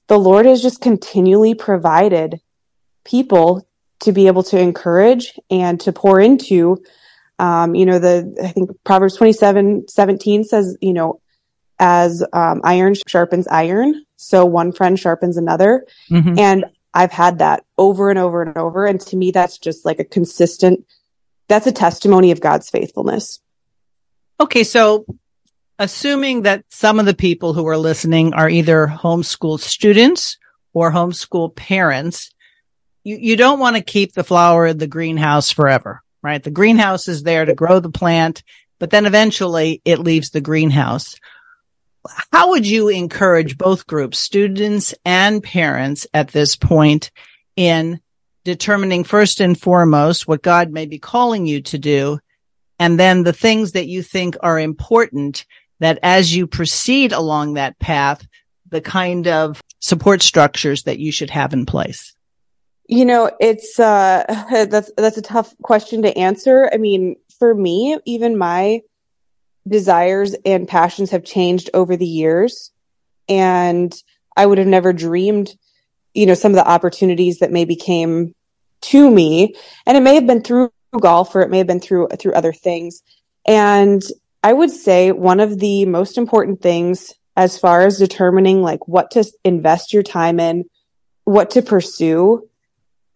the 0.08 0.18
Lord 0.18 0.46
has 0.46 0.62
just 0.62 0.80
continually 0.80 1.54
provided 1.54 2.40
people 3.04 3.66
to 4.00 4.12
be 4.12 4.26
able 4.26 4.42
to 4.44 4.58
encourage 4.58 5.38
and 5.50 5.80
to 5.80 5.92
pour 5.92 6.20
into. 6.20 6.82
Um, 7.38 7.74
you 7.74 7.86
know, 7.86 7.98
the, 7.98 8.36
I 8.42 8.48
think 8.48 8.70
Proverbs 8.84 9.16
27, 9.16 9.88
17 9.88 10.44
says, 10.44 10.76
you 10.80 10.92
know, 10.92 11.20
as 11.78 12.24
um, 12.32 12.60
iron 12.62 12.94
sharpens 13.08 13.48
iron, 13.48 14.04
so 14.16 14.44
one 14.44 14.72
friend 14.72 14.98
sharpens 14.98 15.36
another. 15.36 15.86
Mm-hmm. 16.10 16.38
And 16.38 16.64
I've 16.92 17.12
had 17.12 17.38
that 17.38 17.64
over 17.76 18.10
and 18.10 18.18
over 18.18 18.42
and 18.42 18.56
over. 18.56 18.86
And 18.86 19.00
to 19.02 19.16
me, 19.16 19.32
that's 19.32 19.58
just 19.58 19.84
like 19.84 19.98
a 19.98 20.04
consistent, 20.04 20.86
that's 21.48 21.66
a 21.66 21.72
testimony 21.72 22.30
of 22.30 22.40
God's 22.40 22.70
faithfulness. 22.70 23.40
Okay. 24.40 24.62
So 24.62 25.04
assuming 25.78 26.42
that 26.42 26.64
some 26.68 27.00
of 27.00 27.06
the 27.06 27.14
people 27.14 27.52
who 27.52 27.66
are 27.66 27.76
listening 27.76 28.34
are 28.34 28.48
either 28.48 28.86
homeschool 28.86 29.58
students 29.58 30.38
or 30.72 30.90
homeschool 30.90 31.54
parents, 31.54 32.30
you, 33.02 33.16
you 33.16 33.36
don't 33.36 33.60
want 33.60 33.76
to 33.76 33.82
keep 33.82 34.12
the 34.12 34.24
flower 34.24 34.66
in 34.66 34.78
the 34.78 34.86
greenhouse 34.86 35.50
forever, 35.50 36.02
right? 36.22 36.42
The 36.42 36.50
greenhouse 36.50 37.08
is 37.08 37.22
there 37.22 37.44
to 37.44 37.54
grow 37.54 37.80
the 37.80 37.90
plant, 37.90 38.42
but 38.78 38.90
then 38.90 39.06
eventually 39.06 39.82
it 39.84 39.98
leaves 39.98 40.30
the 40.30 40.40
greenhouse 40.40 41.16
how 42.32 42.50
would 42.50 42.66
you 42.66 42.88
encourage 42.88 43.56
both 43.56 43.86
groups, 43.86 44.18
students 44.18 44.94
and 45.04 45.42
parents 45.42 46.06
at 46.12 46.28
this 46.28 46.56
point 46.56 47.10
in 47.56 48.00
determining 48.44 49.04
first 49.04 49.40
and 49.40 49.58
foremost 49.58 50.28
what 50.28 50.42
God 50.42 50.70
may 50.70 50.86
be 50.86 50.98
calling 50.98 51.46
you 51.46 51.62
to 51.62 51.78
do 51.78 52.18
and 52.78 52.98
then 52.98 53.22
the 53.22 53.32
things 53.32 53.72
that 53.72 53.86
you 53.86 54.02
think 54.02 54.36
are 54.40 54.58
important 54.58 55.46
that 55.84 55.98
as 56.02 56.34
you 56.34 56.46
proceed 56.46 57.12
along 57.12 57.54
that 57.54 57.78
path, 57.78 58.26
the 58.68 58.80
kind 58.80 59.28
of 59.28 59.60
support 59.80 60.22
structures 60.22 60.84
that 60.84 60.98
you 60.98 61.12
should 61.12 61.30
have 61.30 61.52
in 61.52 61.66
place? 61.66 62.14
You 62.86 63.04
know, 63.04 63.30
it's 63.40 63.78
uh 63.78 64.24
that's 64.70 64.90
that's 64.96 65.16
a 65.16 65.22
tough 65.22 65.54
question 65.62 66.02
to 66.02 66.16
answer. 66.16 66.70
I 66.72 66.76
mean, 66.76 67.16
for 67.38 67.54
me, 67.54 67.98
even 68.04 68.38
my 68.38 68.80
desires 69.66 70.34
and 70.44 70.68
passions 70.68 71.10
have 71.10 71.24
changed 71.24 71.70
over 71.72 71.96
the 71.96 72.06
years. 72.06 72.70
And 73.28 73.94
I 74.36 74.44
would 74.44 74.58
have 74.58 74.66
never 74.66 74.92
dreamed 74.92 75.54
you 76.14 76.26
know, 76.26 76.34
some 76.34 76.52
of 76.52 76.56
the 76.56 76.66
opportunities 76.68 77.40
that 77.40 77.50
maybe 77.50 77.76
came 77.76 78.34
to 78.82 79.10
me. 79.10 79.54
And 79.84 79.96
it 79.96 80.02
may 80.02 80.14
have 80.14 80.26
been 80.26 80.42
through 80.42 80.72
golf 80.98 81.34
or 81.34 81.42
it 81.42 81.50
may 81.50 81.58
have 81.58 81.66
been 81.66 81.80
through, 81.80 82.08
through 82.18 82.32
other 82.32 82.52
things. 82.52 83.02
And 83.46 84.02
I 84.44 84.52
would 84.52 84.70
say 84.70 85.10
one 85.10 85.40
of 85.40 85.58
the 85.58 85.86
most 85.86 86.18
important 86.18 86.60
things 86.60 87.14
as 87.34 87.58
far 87.58 87.80
as 87.80 87.98
determining 87.98 88.60
like 88.60 88.86
what 88.86 89.10
to 89.12 89.24
invest 89.42 89.94
your 89.94 90.02
time 90.02 90.38
in, 90.38 90.66
what 91.24 91.52
to 91.52 91.62
pursue. 91.62 92.46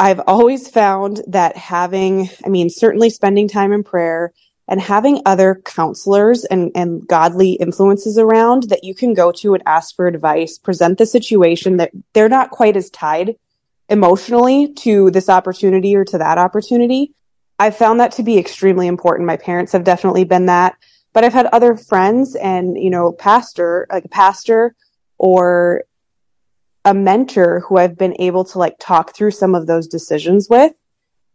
I've 0.00 0.22
always 0.26 0.70
found 0.70 1.20
that 1.26 1.54
having, 1.54 2.30
I 2.46 2.48
mean, 2.48 2.70
certainly 2.70 3.10
spending 3.10 3.46
time 3.46 3.74
in 3.74 3.84
prayer 3.84 4.32
and 4.68 4.80
having 4.80 5.20
other 5.26 5.60
counselors 5.66 6.46
and, 6.46 6.72
and 6.74 7.06
godly 7.06 7.52
influences 7.52 8.16
around 8.16 8.70
that 8.70 8.82
you 8.82 8.94
can 8.94 9.12
go 9.12 9.30
to 9.32 9.52
and 9.52 9.62
ask 9.66 9.94
for 9.94 10.06
advice, 10.06 10.56
present 10.56 10.96
the 10.96 11.04
situation 11.04 11.76
that 11.76 11.90
they're 12.14 12.30
not 12.30 12.52
quite 12.52 12.76
as 12.76 12.88
tied 12.88 13.36
emotionally 13.90 14.72
to 14.76 15.10
this 15.10 15.28
opportunity 15.28 15.94
or 15.94 16.06
to 16.06 16.16
that 16.16 16.38
opportunity. 16.38 17.12
I've 17.58 17.76
found 17.76 18.00
that 18.00 18.12
to 18.12 18.22
be 18.22 18.38
extremely 18.38 18.86
important. 18.86 19.26
My 19.26 19.36
parents 19.36 19.72
have 19.72 19.84
definitely 19.84 20.24
been 20.24 20.46
that, 20.46 20.76
but 21.18 21.24
I've 21.24 21.32
had 21.32 21.46
other 21.46 21.76
friends 21.76 22.36
and, 22.36 22.78
you 22.78 22.90
know, 22.90 23.10
pastor, 23.10 23.88
like 23.90 24.04
a 24.04 24.08
pastor 24.08 24.76
or 25.18 25.82
a 26.84 26.94
mentor 26.94 27.58
who 27.66 27.76
I've 27.76 27.98
been 27.98 28.14
able 28.20 28.44
to 28.44 28.58
like 28.60 28.76
talk 28.78 29.16
through 29.16 29.32
some 29.32 29.56
of 29.56 29.66
those 29.66 29.88
decisions 29.88 30.46
with. 30.48 30.74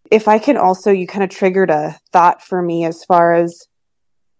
If 0.09 0.29
I 0.29 0.39
can 0.39 0.55
also, 0.55 0.89
you 0.89 1.05
kind 1.05 1.21
of 1.21 1.29
triggered 1.29 1.69
a 1.69 1.99
thought 2.13 2.41
for 2.41 2.61
me 2.61 2.85
as 2.85 3.03
far 3.03 3.33
as 3.33 3.67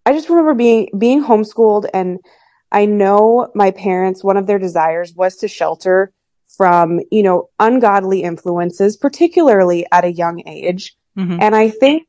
I 0.06 0.13
just 0.13 0.29
remember 0.29 0.53
being, 0.53 0.88
being 0.97 1.21
homeschooled 1.21 1.89
and 1.93 2.19
I 2.71 2.86
know 2.86 3.51
my 3.53 3.71
parents, 3.71 4.23
one 4.23 4.38
of 4.38 4.47
their 4.47 4.60
desires 4.60 5.13
was 5.13 5.36
to 5.39 5.49
shelter 5.49 6.13
from, 6.56 7.01
you 7.12 7.21
know, 7.21 7.49
ungodly 7.60 8.23
influences, 8.23 8.95
particularly 8.95 9.86
at 9.91 10.06
a 10.06 10.13
young 10.13 10.41
age. 10.47 10.95
Mm-hmm. 11.17 11.39
And 11.41 11.53
I 11.53 11.69
think 11.69 12.08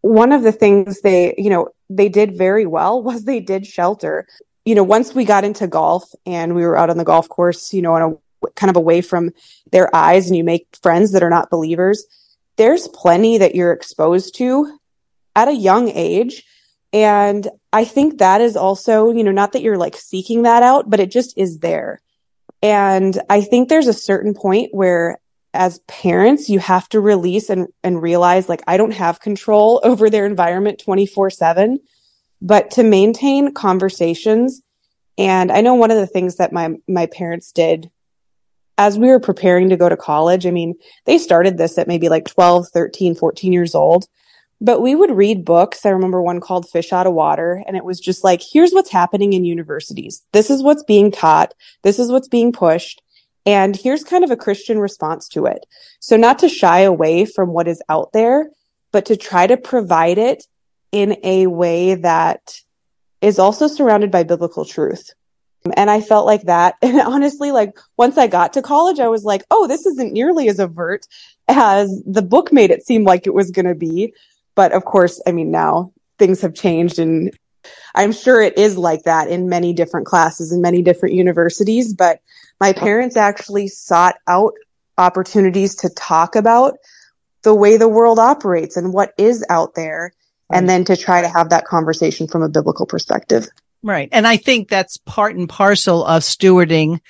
one 0.00 0.32
of 0.32 0.42
the 0.42 0.52
things 0.52 1.00
they, 1.00 1.34
you 1.36 1.50
know, 1.50 1.68
they 1.88 2.08
did 2.08 2.36
very 2.36 2.66
well 2.66 3.02
was 3.04 3.24
they 3.24 3.40
did 3.40 3.66
shelter. 3.66 4.26
You 4.64 4.74
know, 4.74 4.84
once 4.84 5.14
we 5.14 5.24
got 5.24 5.44
into 5.44 5.66
golf 5.66 6.10
and 6.26 6.54
we 6.54 6.64
were 6.64 6.76
out 6.76 6.90
on 6.90 6.98
the 6.98 7.04
golf 7.04 7.28
course, 7.28 7.72
you 7.72 7.82
know, 7.82 7.94
on 7.94 8.02
a 8.42 8.46
kind 8.54 8.70
of 8.70 8.76
away 8.76 9.00
from 9.00 9.30
their 9.70 9.94
eyes 9.94 10.26
and 10.26 10.36
you 10.36 10.44
make 10.44 10.66
friends 10.82 11.12
that 11.12 11.22
are 11.22 11.30
not 11.30 11.50
believers, 11.50 12.04
there's 12.56 12.88
plenty 12.88 13.38
that 13.38 13.54
you're 13.54 13.72
exposed 13.72 14.36
to 14.36 14.78
at 15.34 15.48
a 15.48 15.54
young 15.54 15.88
age. 15.88 16.44
And 16.92 17.48
I 17.72 17.84
think 17.84 18.18
that 18.18 18.40
is 18.40 18.56
also, 18.56 19.12
you 19.12 19.24
know, 19.24 19.30
not 19.30 19.52
that 19.52 19.62
you're 19.62 19.78
like 19.78 19.96
seeking 19.96 20.42
that 20.42 20.62
out, 20.62 20.90
but 20.90 21.00
it 21.00 21.10
just 21.10 21.38
is 21.38 21.58
there. 21.60 22.00
And 22.62 23.18
I 23.30 23.40
think 23.40 23.68
there's 23.68 23.86
a 23.86 23.92
certain 23.94 24.34
point 24.34 24.74
where 24.74 25.18
as 25.52 25.80
parents, 25.80 26.48
you 26.48 26.58
have 26.58 26.88
to 26.90 27.00
release 27.00 27.50
and, 27.50 27.68
and 27.82 28.02
realize 28.02 28.48
like, 28.48 28.62
I 28.66 28.76
don't 28.76 28.92
have 28.92 29.20
control 29.20 29.80
over 29.84 30.10
their 30.10 30.26
environment 30.26 30.80
24 30.82 31.30
seven, 31.30 31.80
but 32.40 32.70
to 32.72 32.82
maintain 32.82 33.52
conversations. 33.54 34.62
And 35.18 35.52
I 35.52 35.60
know 35.60 35.74
one 35.74 35.90
of 35.90 35.98
the 35.98 36.06
things 36.06 36.36
that 36.36 36.52
my, 36.52 36.70
my 36.88 37.06
parents 37.06 37.52
did 37.52 37.90
as 38.80 38.98
we 38.98 39.08
were 39.08 39.20
preparing 39.20 39.68
to 39.68 39.76
go 39.76 39.90
to 39.90 39.96
college, 39.96 40.46
I 40.46 40.50
mean, 40.50 40.74
they 41.04 41.18
started 41.18 41.58
this 41.58 41.76
at 41.76 41.86
maybe 41.86 42.08
like 42.08 42.24
12, 42.24 42.68
13, 42.72 43.14
14 43.14 43.52
years 43.52 43.74
old, 43.74 44.06
but 44.58 44.80
we 44.80 44.94
would 44.94 45.10
read 45.10 45.44
books. 45.44 45.84
I 45.84 45.90
remember 45.90 46.22
one 46.22 46.40
called 46.40 46.66
Fish 46.66 46.90
Out 46.90 47.06
of 47.06 47.12
Water, 47.12 47.62
and 47.66 47.76
it 47.76 47.84
was 47.84 48.00
just 48.00 48.24
like, 48.24 48.40
here's 48.42 48.72
what's 48.72 48.90
happening 48.90 49.34
in 49.34 49.44
universities. 49.44 50.22
This 50.32 50.48
is 50.48 50.62
what's 50.62 50.82
being 50.82 51.10
taught. 51.10 51.52
This 51.82 51.98
is 51.98 52.10
what's 52.10 52.28
being 52.28 52.52
pushed. 52.52 53.02
And 53.50 53.74
here's 53.74 54.04
kind 54.04 54.22
of 54.22 54.30
a 54.30 54.36
Christian 54.36 54.78
response 54.78 55.28
to 55.30 55.46
it. 55.46 55.66
So 55.98 56.16
not 56.16 56.38
to 56.38 56.48
shy 56.48 56.82
away 56.82 57.24
from 57.24 57.48
what 57.48 57.66
is 57.66 57.82
out 57.88 58.12
there, 58.12 58.48
but 58.92 59.06
to 59.06 59.16
try 59.16 59.48
to 59.48 59.56
provide 59.56 60.18
it 60.18 60.46
in 60.92 61.16
a 61.24 61.48
way 61.48 61.96
that 61.96 62.60
is 63.20 63.40
also 63.40 63.66
surrounded 63.66 64.12
by 64.12 64.22
biblical 64.22 64.64
truth. 64.64 65.10
And 65.76 65.90
I 65.90 66.00
felt 66.00 66.26
like 66.26 66.42
that. 66.42 66.76
And 66.82 67.00
honestly, 67.00 67.50
like 67.50 67.76
once 67.96 68.16
I 68.18 68.28
got 68.28 68.52
to 68.52 68.62
college, 68.62 69.00
I 69.00 69.08
was 69.08 69.24
like, 69.24 69.42
oh, 69.50 69.66
this 69.66 69.84
isn't 69.84 70.12
nearly 70.12 70.48
as 70.48 70.60
overt 70.60 71.08
as 71.48 71.90
the 72.06 72.22
book 72.22 72.52
made 72.52 72.70
it 72.70 72.86
seem 72.86 73.02
like 73.02 73.26
it 73.26 73.34
was 73.34 73.50
going 73.50 73.66
to 73.66 73.74
be. 73.74 74.14
But 74.54 74.70
of 74.70 74.84
course, 74.84 75.20
I 75.26 75.32
mean, 75.32 75.50
now 75.50 75.92
things 76.20 76.40
have 76.42 76.54
changed 76.54 77.00
and 77.00 77.36
I'm 77.96 78.12
sure 78.12 78.40
it 78.40 78.56
is 78.56 78.78
like 78.78 79.02
that 79.02 79.28
in 79.28 79.48
many 79.48 79.72
different 79.72 80.06
classes 80.06 80.52
in 80.52 80.62
many 80.62 80.82
different 80.82 81.16
universities. 81.16 81.92
But 81.92 82.20
my 82.60 82.70
uh-huh. 82.70 82.80
parents 82.80 83.16
actually 83.16 83.68
sought 83.68 84.16
out 84.26 84.52
opportunities 84.98 85.76
to 85.76 85.88
talk 85.88 86.36
about 86.36 86.74
the 87.42 87.54
way 87.54 87.76
the 87.76 87.88
world 87.88 88.18
operates 88.18 88.76
and 88.76 88.92
what 88.92 89.12
is 89.16 89.44
out 89.48 89.74
there. 89.74 90.12
Right. 90.50 90.58
And 90.58 90.68
then 90.68 90.84
to 90.84 90.96
try 90.96 91.22
to 91.22 91.28
have 91.28 91.50
that 91.50 91.64
conversation 91.64 92.28
from 92.28 92.42
a 92.42 92.48
biblical 92.48 92.86
perspective. 92.86 93.48
Right. 93.82 94.08
And 94.12 94.26
I 94.26 94.36
think 94.36 94.68
that's 94.68 94.98
part 94.98 95.36
and 95.36 95.48
parcel 95.48 96.04
of 96.04 96.22
stewarding 96.22 97.00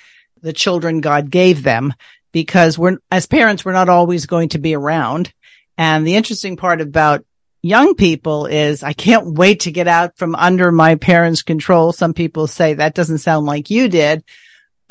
the 0.41 0.53
children 0.53 1.01
God 1.01 1.29
gave 1.29 1.63
them 1.63 1.93
because 2.31 2.77
we're, 2.77 2.97
as 3.11 3.25
parents, 3.25 3.65
we're 3.65 3.73
not 3.73 3.89
always 3.89 4.25
going 4.25 4.49
to 4.49 4.59
be 4.59 4.75
around. 4.75 5.33
And 5.77 6.07
the 6.07 6.15
interesting 6.15 6.55
part 6.55 6.79
about 6.79 7.25
young 7.61 7.95
people 7.95 8.45
is 8.45 8.83
I 8.83 8.93
can't 8.93 9.33
wait 9.33 9.61
to 9.61 9.71
get 9.71 9.87
out 9.87 10.17
from 10.17 10.35
under 10.35 10.71
my 10.71 10.95
parents' 10.95 11.43
control. 11.43 11.91
Some 11.91 12.13
people 12.13 12.47
say 12.47 12.75
that 12.75 12.95
doesn't 12.95 13.19
sound 13.19 13.45
like 13.45 13.69
you 13.69 13.87
did, 13.89 14.23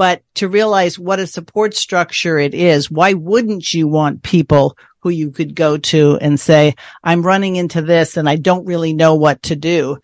but 0.00 0.22
to 0.34 0.48
realize 0.48 0.98
what 0.98 1.18
a 1.18 1.26
support 1.26 1.74
structure 1.74 2.38
it 2.38 2.54
is. 2.54 2.90
Why 2.90 3.12
wouldn't 3.12 3.74
you 3.74 3.86
want 3.86 4.22
people 4.22 4.74
who 5.00 5.10
you 5.10 5.30
could 5.30 5.54
go 5.54 5.76
to 5.76 6.16
and 6.22 6.40
say, 6.40 6.74
I'm 7.04 7.20
running 7.20 7.56
into 7.56 7.82
this 7.82 8.16
and 8.16 8.26
I 8.26 8.36
don't 8.36 8.64
really 8.64 8.94
know 8.94 9.16
what 9.16 9.42
to 9.42 9.56
do. 9.56 9.98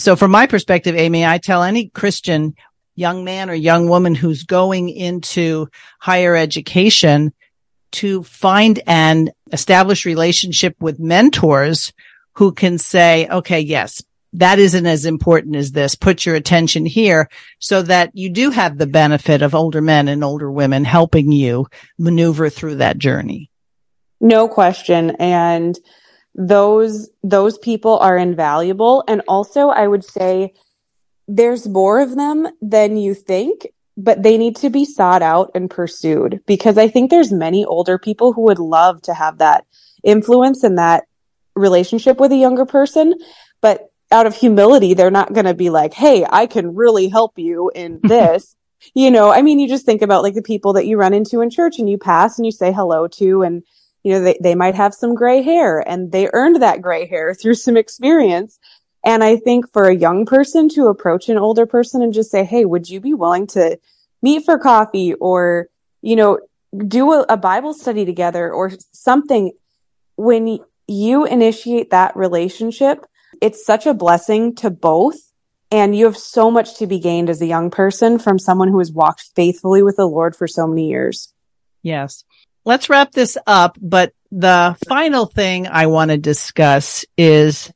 So 0.00 0.16
from 0.16 0.32
my 0.32 0.48
perspective, 0.48 0.96
Amy, 0.96 1.24
I 1.24 1.38
tell 1.38 1.62
any 1.62 1.90
Christian 1.90 2.56
young 2.96 3.22
man 3.22 3.48
or 3.48 3.54
young 3.54 3.88
woman 3.88 4.16
who's 4.16 4.42
going 4.42 4.88
into 4.88 5.68
higher 6.00 6.34
education 6.34 7.32
to 7.92 8.24
find 8.24 8.82
and 8.84 9.30
establish 9.52 10.04
relationship 10.04 10.74
with 10.80 10.98
mentors 10.98 11.92
who 12.32 12.50
can 12.50 12.78
say, 12.78 13.28
okay, 13.28 13.60
yes, 13.60 14.02
that 14.32 14.58
isn't 14.58 14.86
as 14.86 15.04
important 15.04 15.56
as 15.56 15.72
this. 15.72 15.94
Put 15.94 16.26
your 16.26 16.34
attention 16.34 16.84
here 16.84 17.28
so 17.58 17.82
that 17.82 18.10
you 18.14 18.30
do 18.30 18.50
have 18.50 18.76
the 18.76 18.86
benefit 18.86 19.42
of 19.42 19.54
older 19.54 19.80
men 19.80 20.08
and 20.08 20.22
older 20.22 20.50
women 20.50 20.84
helping 20.84 21.32
you 21.32 21.66
maneuver 21.98 22.50
through 22.50 22.76
that 22.76 22.98
journey. 22.98 23.50
No 24.20 24.48
question. 24.48 25.16
And 25.18 25.78
those, 26.34 27.08
those 27.22 27.56
people 27.58 27.98
are 27.98 28.18
invaluable. 28.18 29.04
And 29.08 29.22
also 29.26 29.68
I 29.68 29.86
would 29.86 30.04
say 30.04 30.52
there's 31.28 31.66
more 31.66 32.00
of 32.00 32.14
them 32.14 32.46
than 32.60 32.96
you 32.96 33.14
think, 33.14 33.66
but 33.96 34.22
they 34.22 34.36
need 34.36 34.56
to 34.56 34.70
be 34.70 34.84
sought 34.84 35.22
out 35.22 35.50
and 35.54 35.70
pursued 35.70 36.40
because 36.46 36.76
I 36.76 36.88
think 36.88 37.10
there's 37.10 37.32
many 37.32 37.64
older 37.64 37.98
people 37.98 38.32
who 38.32 38.42
would 38.42 38.58
love 38.58 39.00
to 39.02 39.14
have 39.14 39.38
that 39.38 39.64
influence 40.04 40.62
and 40.62 40.78
that 40.78 41.04
relationship 41.54 42.20
with 42.20 42.32
a 42.32 42.36
younger 42.36 42.66
person, 42.66 43.14
but 43.62 43.90
out 44.10 44.26
of 44.26 44.36
humility, 44.36 44.94
they're 44.94 45.10
not 45.10 45.32
going 45.32 45.46
to 45.46 45.54
be 45.54 45.70
like, 45.70 45.94
Hey, 45.94 46.26
I 46.28 46.46
can 46.46 46.74
really 46.74 47.08
help 47.08 47.38
you 47.38 47.70
in 47.74 48.00
this. 48.06 48.56
you 48.94 49.10
know, 49.10 49.30
I 49.30 49.42
mean, 49.42 49.58
you 49.58 49.68
just 49.68 49.86
think 49.86 50.02
about 50.02 50.22
like 50.22 50.34
the 50.34 50.42
people 50.42 50.72
that 50.74 50.86
you 50.86 50.96
run 50.96 51.14
into 51.14 51.40
in 51.40 51.50
church 51.50 51.78
and 51.78 51.88
you 51.88 51.98
pass 51.98 52.38
and 52.38 52.46
you 52.46 52.52
say 52.52 52.72
hello 52.72 53.08
to, 53.08 53.42
and, 53.42 53.62
you 54.02 54.12
know, 54.12 54.20
they, 54.20 54.38
they 54.40 54.54
might 54.54 54.74
have 54.74 54.94
some 54.94 55.14
gray 55.14 55.42
hair 55.42 55.80
and 55.88 56.12
they 56.12 56.28
earned 56.32 56.62
that 56.62 56.82
gray 56.82 57.06
hair 57.06 57.34
through 57.34 57.54
some 57.54 57.76
experience. 57.76 58.58
And 59.04 59.22
I 59.22 59.36
think 59.36 59.72
for 59.72 59.88
a 59.88 59.94
young 59.96 60.26
person 60.26 60.68
to 60.70 60.88
approach 60.88 61.28
an 61.28 61.38
older 61.38 61.66
person 61.66 62.02
and 62.02 62.12
just 62.12 62.30
say, 62.30 62.44
Hey, 62.44 62.64
would 62.64 62.88
you 62.88 63.00
be 63.00 63.14
willing 63.14 63.46
to 63.48 63.78
meet 64.22 64.44
for 64.44 64.58
coffee 64.58 65.14
or, 65.14 65.68
you 66.02 66.16
know, 66.16 66.38
do 66.86 67.12
a, 67.12 67.26
a 67.28 67.36
Bible 67.36 67.72
study 67.72 68.04
together 68.04 68.52
or 68.52 68.72
something 68.92 69.52
when 70.16 70.58
you 70.88 71.24
initiate 71.24 71.90
that 71.90 72.16
relationship, 72.16 73.06
it's 73.40 73.64
such 73.64 73.86
a 73.86 73.94
blessing 73.94 74.54
to 74.56 74.70
both. 74.70 75.16
And 75.70 75.96
you 75.96 76.04
have 76.04 76.16
so 76.16 76.50
much 76.50 76.78
to 76.78 76.86
be 76.86 77.00
gained 77.00 77.28
as 77.28 77.42
a 77.42 77.46
young 77.46 77.70
person 77.70 78.20
from 78.20 78.38
someone 78.38 78.68
who 78.68 78.78
has 78.78 78.92
walked 78.92 79.30
faithfully 79.34 79.82
with 79.82 79.96
the 79.96 80.06
Lord 80.06 80.36
for 80.36 80.46
so 80.46 80.66
many 80.66 80.88
years. 80.88 81.32
Yes. 81.82 82.24
Let's 82.64 82.88
wrap 82.88 83.12
this 83.12 83.36
up. 83.46 83.76
But 83.80 84.12
the 84.30 84.76
final 84.88 85.26
thing 85.26 85.66
I 85.66 85.86
want 85.86 86.12
to 86.12 86.18
discuss 86.18 87.04
is 87.16 87.72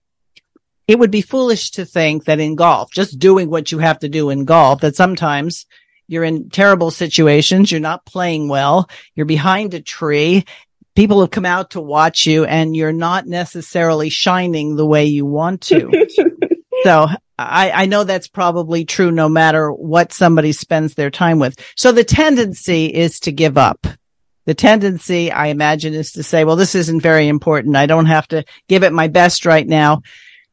it 0.86 0.98
would 0.98 1.10
be 1.10 1.22
foolish 1.22 1.72
to 1.72 1.84
think 1.84 2.24
that 2.24 2.40
in 2.40 2.54
golf, 2.54 2.92
just 2.92 3.18
doing 3.18 3.50
what 3.50 3.72
you 3.72 3.78
have 3.78 4.00
to 4.00 4.08
do 4.08 4.30
in 4.30 4.44
golf, 4.44 4.80
that 4.80 4.96
sometimes 4.96 5.66
you're 6.06 6.24
in 6.24 6.50
terrible 6.50 6.90
situations. 6.90 7.70
You're 7.70 7.80
not 7.80 8.04
playing 8.04 8.48
well. 8.48 8.88
You're 9.14 9.26
behind 9.26 9.74
a 9.74 9.80
tree 9.80 10.44
people 11.00 11.22
have 11.22 11.30
come 11.30 11.46
out 11.46 11.70
to 11.70 11.80
watch 11.80 12.26
you 12.26 12.44
and 12.44 12.76
you're 12.76 12.92
not 12.92 13.26
necessarily 13.26 14.10
shining 14.10 14.76
the 14.76 14.84
way 14.84 15.06
you 15.06 15.24
want 15.24 15.62
to. 15.62 15.90
so 16.84 17.06
I, 17.38 17.70
I 17.70 17.86
know 17.86 18.04
that's 18.04 18.28
probably 18.28 18.84
true 18.84 19.10
no 19.10 19.26
matter 19.26 19.72
what 19.72 20.12
somebody 20.12 20.52
spends 20.52 20.92
their 20.92 21.10
time 21.10 21.38
with. 21.38 21.58
So 21.74 21.90
the 21.90 22.04
tendency 22.04 22.84
is 22.84 23.18
to 23.20 23.32
give 23.32 23.56
up. 23.56 23.86
the 24.44 24.52
tendency, 24.52 25.32
I 25.32 25.46
imagine, 25.46 25.94
is 25.94 26.12
to 26.12 26.22
say, 26.22 26.44
well, 26.44 26.56
this 26.56 26.74
isn't 26.74 27.00
very 27.00 27.28
important. 27.28 27.76
I 27.76 27.86
don't 27.86 28.04
have 28.04 28.28
to 28.28 28.44
give 28.68 28.82
it 28.82 28.92
my 28.92 29.08
best 29.08 29.46
right 29.46 29.66
now. 29.66 30.02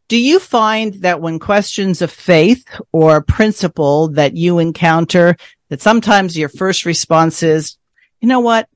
Do 0.08 0.18
you 0.18 0.39
find 0.39 0.93
that 1.02 1.20
when 1.20 1.39
questions 1.39 2.02
of 2.02 2.10
faith 2.10 2.64
or 2.93 3.22
principle 3.22 4.08
that 4.12 4.38
you 4.38 4.60
encounter, 4.60 5.36
that 5.68 5.82
sometimes 5.82 6.38
your 6.38 6.48
first 6.48 6.86
response 6.86 7.43
is, 7.43 7.78
you 8.22 8.30
know 8.30 8.39
what? 8.39 8.70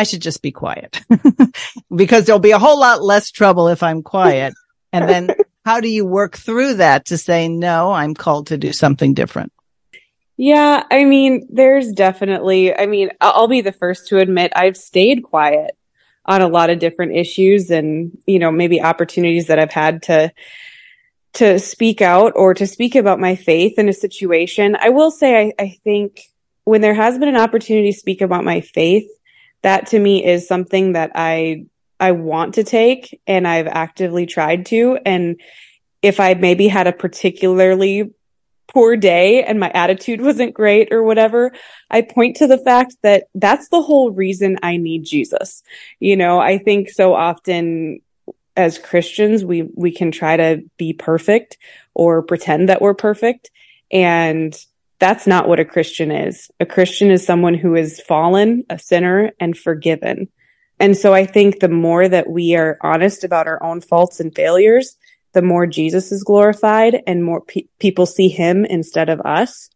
I 0.00 0.04
should 0.04 0.22
just 0.22 0.40
be 0.40 0.50
quiet 0.50 0.98
because 1.94 2.24
there'll 2.24 2.38
be 2.40 2.52
a 2.52 2.58
whole 2.58 2.80
lot 2.80 3.02
less 3.02 3.30
trouble 3.30 3.68
if 3.68 3.82
I'm 3.82 4.02
quiet. 4.02 4.54
And 4.94 5.06
then 5.06 5.28
how 5.66 5.80
do 5.80 5.90
you 5.90 6.06
work 6.06 6.38
through 6.38 6.74
that 6.74 7.04
to 7.06 7.18
say, 7.18 7.48
no, 7.48 7.92
I'm 7.92 8.14
called 8.14 8.46
to 8.46 8.56
do 8.56 8.72
something 8.72 9.12
different? 9.12 9.52
Yeah, 10.38 10.84
I 10.90 11.04
mean, 11.04 11.46
there's 11.50 11.92
definitely, 11.92 12.74
I 12.74 12.86
mean, 12.86 13.10
I'll 13.20 13.46
be 13.46 13.60
the 13.60 13.72
first 13.72 14.08
to 14.08 14.16
admit 14.16 14.54
I've 14.56 14.78
stayed 14.78 15.22
quiet 15.22 15.76
on 16.24 16.40
a 16.40 16.48
lot 16.48 16.70
of 16.70 16.78
different 16.78 17.14
issues 17.14 17.70
and, 17.70 18.16
you 18.26 18.38
know, 18.38 18.50
maybe 18.50 18.80
opportunities 18.80 19.48
that 19.48 19.58
I've 19.58 19.70
had 19.70 20.04
to 20.04 20.32
to 21.34 21.58
speak 21.58 22.00
out 22.00 22.32
or 22.36 22.54
to 22.54 22.66
speak 22.66 22.94
about 22.94 23.20
my 23.20 23.36
faith 23.36 23.78
in 23.78 23.90
a 23.90 23.92
situation. 23.92 24.78
I 24.80 24.88
will 24.88 25.10
say 25.10 25.52
I, 25.58 25.62
I 25.62 25.76
think 25.84 26.22
when 26.64 26.80
there 26.80 26.94
has 26.94 27.18
been 27.18 27.28
an 27.28 27.36
opportunity 27.36 27.92
to 27.92 27.98
speak 27.98 28.22
about 28.22 28.44
my 28.44 28.62
faith, 28.62 29.06
that 29.62 29.88
to 29.88 29.98
me 29.98 30.24
is 30.24 30.46
something 30.46 30.92
that 30.92 31.12
I 31.14 31.66
I 31.98 32.12
want 32.12 32.54
to 32.54 32.64
take 32.64 33.20
and 33.26 33.46
I've 33.46 33.66
actively 33.66 34.24
tried 34.24 34.66
to. 34.66 34.98
And 35.04 35.38
if 36.00 36.18
I 36.18 36.32
maybe 36.32 36.66
had 36.66 36.86
a 36.86 36.92
particularly 36.92 38.10
poor 38.72 38.96
day 38.96 39.42
and 39.42 39.60
my 39.60 39.70
attitude 39.70 40.20
wasn't 40.22 40.54
great 40.54 40.92
or 40.92 41.02
whatever, 41.02 41.52
I 41.90 42.02
point 42.02 42.36
to 42.36 42.46
the 42.46 42.58
fact 42.58 42.96
that 43.02 43.24
that's 43.34 43.68
the 43.68 43.82
whole 43.82 44.10
reason 44.12 44.56
I 44.62 44.78
need 44.78 45.04
Jesus. 45.04 45.62
You 46.00 46.16
know, 46.16 46.40
I 46.40 46.56
think 46.56 46.88
so 46.88 47.14
often 47.14 48.00
as 48.56 48.78
Christians, 48.78 49.44
we, 49.44 49.68
we 49.74 49.92
can 49.92 50.10
try 50.10 50.36
to 50.36 50.62
be 50.76 50.92
perfect 50.92 51.58
or 51.94 52.22
pretend 52.22 52.68
that 52.68 52.80
we're 52.80 52.94
perfect. 52.94 53.50
And 53.90 54.56
that's 55.00 55.26
not 55.26 55.48
what 55.48 55.58
a 55.58 55.64
Christian 55.64 56.12
is. 56.12 56.50
A 56.60 56.66
Christian 56.66 57.10
is 57.10 57.24
someone 57.24 57.54
who 57.54 57.74
is 57.74 58.00
fallen, 58.00 58.64
a 58.70 58.78
sinner, 58.78 59.32
and 59.40 59.56
forgiven. 59.56 60.28
And 60.78 60.96
so 60.96 61.12
I 61.12 61.26
think 61.26 61.58
the 61.58 61.68
more 61.68 62.08
that 62.08 62.30
we 62.30 62.54
are 62.54 62.78
honest 62.82 63.24
about 63.24 63.46
our 63.46 63.62
own 63.62 63.80
faults 63.80 64.20
and 64.20 64.34
failures, 64.34 64.96
the 65.32 65.42
more 65.42 65.66
Jesus 65.66 66.12
is 66.12 66.22
glorified 66.22 67.02
and 67.06 67.24
more 67.24 67.40
pe- 67.40 67.66
people 67.78 68.06
see 68.06 68.28
him 68.28 68.64
instead 68.64 69.08
of 69.08 69.20
us. 69.20 69.70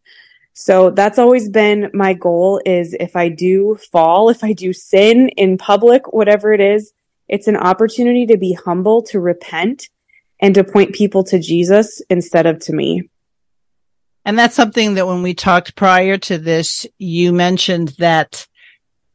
So 0.52 0.90
that's 0.90 1.18
always 1.18 1.48
been 1.48 1.90
my 1.92 2.12
goal 2.12 2.60
is 2.64 2.94
if 2.98 3.16
I 3.16 3.28
do 3.28 3.78
fall, 3.92 4.28
if 4.28 4.44
I 4.44 4.52
do 4.52 4.72
sin 4.72 5.30
in 5.30 5.58
public, 5.58 6.12
whatever 6.12 6.52
it 6.52 6.60
is, 6.60 6.92
it's 7.28 7.48
an 7.48 7.56
opportunity 7.56 8.26
to 8.26 8.36
be 8.36 8.52
humble, 8.52 9.02
to 9.04 9.20
repent 9.20 9.88
and 10.40 10.54
to 10.54 10.64
point 10.64 10.94
people 10.94 11.24
to 11.24 11.38
Jesus 11.38 12.02
instead 12.10 12.46
of 12.46 12.58
to 12.60 12.72
me. 12.72 13.08
And 14.24 14.38
that's 14.38 14.54
something 14.54 14.94
that 14.94 15.06
when 15.06 15.22
we 15.22 15.34
talked 15.34 15.76
prior 15.76 16.16
to 16.18 16.38
this, 16.38 16.86
you 16.98 17.32
mentioned 17.32 17.88
that 17.98 18.46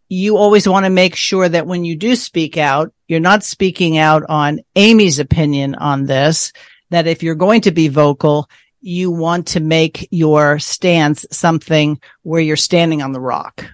you 0.07 0.37
always 0.37 0.67
want 0.67 0.85
to 0.85 0.89
make 0.89 1.15
sure 1.15 1.47
that 1.47 1.67
when 1.67 1.85
you 1.85 1.95
do 1.95 2.15
speak 2.15 2.57
out, 2.57 2.91
you're 3.07 3.19
not 3.19 3.43
speaking 3.43 3.97
out 3.97 4.23
on 4.29 4.61
Amy's 4.75 5.19
opinion 5.19 5.75
on 5.75 6.05
this, 6.05 6.51
that 6.89 7.07
if 7.07 7.23
you're 7.23 7.35
going 7.35 7.61
to 7.61 7.71
be 7.71 7.87
vocal, 7.87 8.49
you 8.81 9.11
want 9.11 9.47
to 9.47 9.59
make 9.59 10.07
your 10.11 10.57
stance 10.59 11.25
something 11.31 11.99
where 12.23 12.41
you're 12.41 12.55
standing 12.55 13.01
on 13.01 13.11
the 13.11 13.19
rock. 13.19 13.65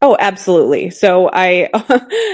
Oh, 0.00 0.16
absolutely. 0.20 0.90
So 0.90 1.28
I, 1.32 1.70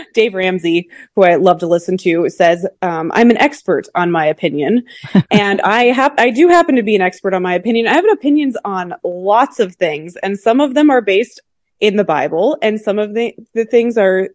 Dave 0.15 0.35
Ramsey, 0.35 0.91
who 1.15 1.23
I 1.23 1.37
love 1.37 1.61
to 1.61 1.67
listen 1.67 1.97
to, 1.99 2.29
says, 2.29 2.67
um, 2.83 3.11
I'm 3.15 3.31
an 3.31 3.39
expert 3.39 3.89
on 3.95 4.11
my 4.11 4.27
opinion. 4.27 4.85
and 5.31 5.63
I 5.63 5.85
have, 5.85 6.13
I 6.19 6.31
do 6.31 6.49
happen 6.49 6.77
to 6.77 6.83
be 6.83 6.95
an 6.95 7.01
expert 7.01 7.33
on 7.33 7.43
my 7.43 7.55
opinion. 7.55 7.87
I 7.87 7.95
have 7.95 8.05
opinions 8.13 8.57
on 8.65 8.95
lots 9.03 9.61
of 9.61 9.77
things 9.77 10.17
and 10.17 10.39
some 10.39 10.61
of 10.61 10.75
them 10.75 10.91
are 10.91 11.01
based 11.01 11.41
in 11.81 11.97
the 11.97 12.05
Bible 12.05 12.59
and 12.61 12.79
some 12.79 12.99
of 12.99 13.15
the, 13.15 13.35
the 13.55 13.65
things 13.65 13.97
are, 13.97 14.29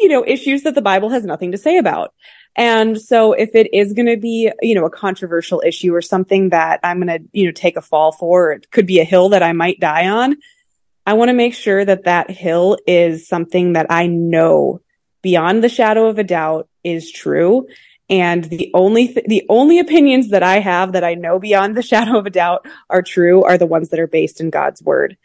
you 0.00 0.08
know, 0.08 0.24
issues 0.26 0.64
that 0.64 0.74
the 0.74 0.82
Bible 0.82 1.10
has 1.10 1.24
nothing 1.24 1.52
to 1.52 1.58
say 1.58 1.78
about. 1.78 2.12
And 2.56 3.00
so 3.00 3.32
if 3.32 3.54
it 3.54 3.72
is 3.72 3.92
going 3.92 4.06
to 4.06 4.16
be, 4.16 4.50
you 4.62 4.74
know, 4.74 4.84
a 4.84 4.90
controversial 4.90 5.62
issue 5.64 5.94
or 5.94 6.02
something 6.02 6.48
that 6.48 6.80
I'm 6.82 7.00
going 7.00 7.18
to, 7.20 7.28
you 7.32 7.46
know, 7.46 7.52
take 7.52 7.76
a 7.76 7.82
fall 7.82 8.10
for, 8.10 8.52
it 8.52 8.70
could 8.72 8.86
be 8.86 8.98
a 8.98 9.04
hill 9.04 9.28
that 9.30 9.42
I 9.44 9.52
might 9.52 9.78
die 9.78 10.08
on 10.08 10.36
I 11.06 11.14
want 11.14 11.28
to 11.28 11.34
make 11.34 11.54
sure 11.54 11.84
that 11.84 12.04
that 12.04 12.30
hill 12.30 12.78
is 12.86 13.28
something 13.28 13.74
that 13.74 13.86
I 13.90 14.06
know 14.06 14.80
beyond 15.22 15.62
the 15.62 15.68
shadow 15.68 16.08
of 16.08 16.18
a 16.18 16.24
doubt 16.24 16.68
is 16.82 17.10
true. 17.10 17.66
And 18.10 18.44
the 18.44 18.70
only, 18.74 19.08
th- 19.08 19.26
the 19.26 19.44
only 19.48 19.78
opinions 19.78 20.30
that 20.30 20.42
I 20.42 20.60
have 20.60 20.92
that 20.92 21.04
I 21.04 21.14
know 21.14 21.38
beyond 21.38 21.76
the 21.76 21.82
shadow 21.90 22.18
of 22.18 22.26
a 22.26 22.30
doubt 22.30 22.66
are 22.88 23.02
true 23.02 23.42
are 23.44 23.58
the 23.58 23.66
ones 23.66 23.90
that 23.90 24.00
are 24.00 24.06
based 24.06 24.40
in 24.40 24.50
God's 24.50 24.82
word. 24.82 25.16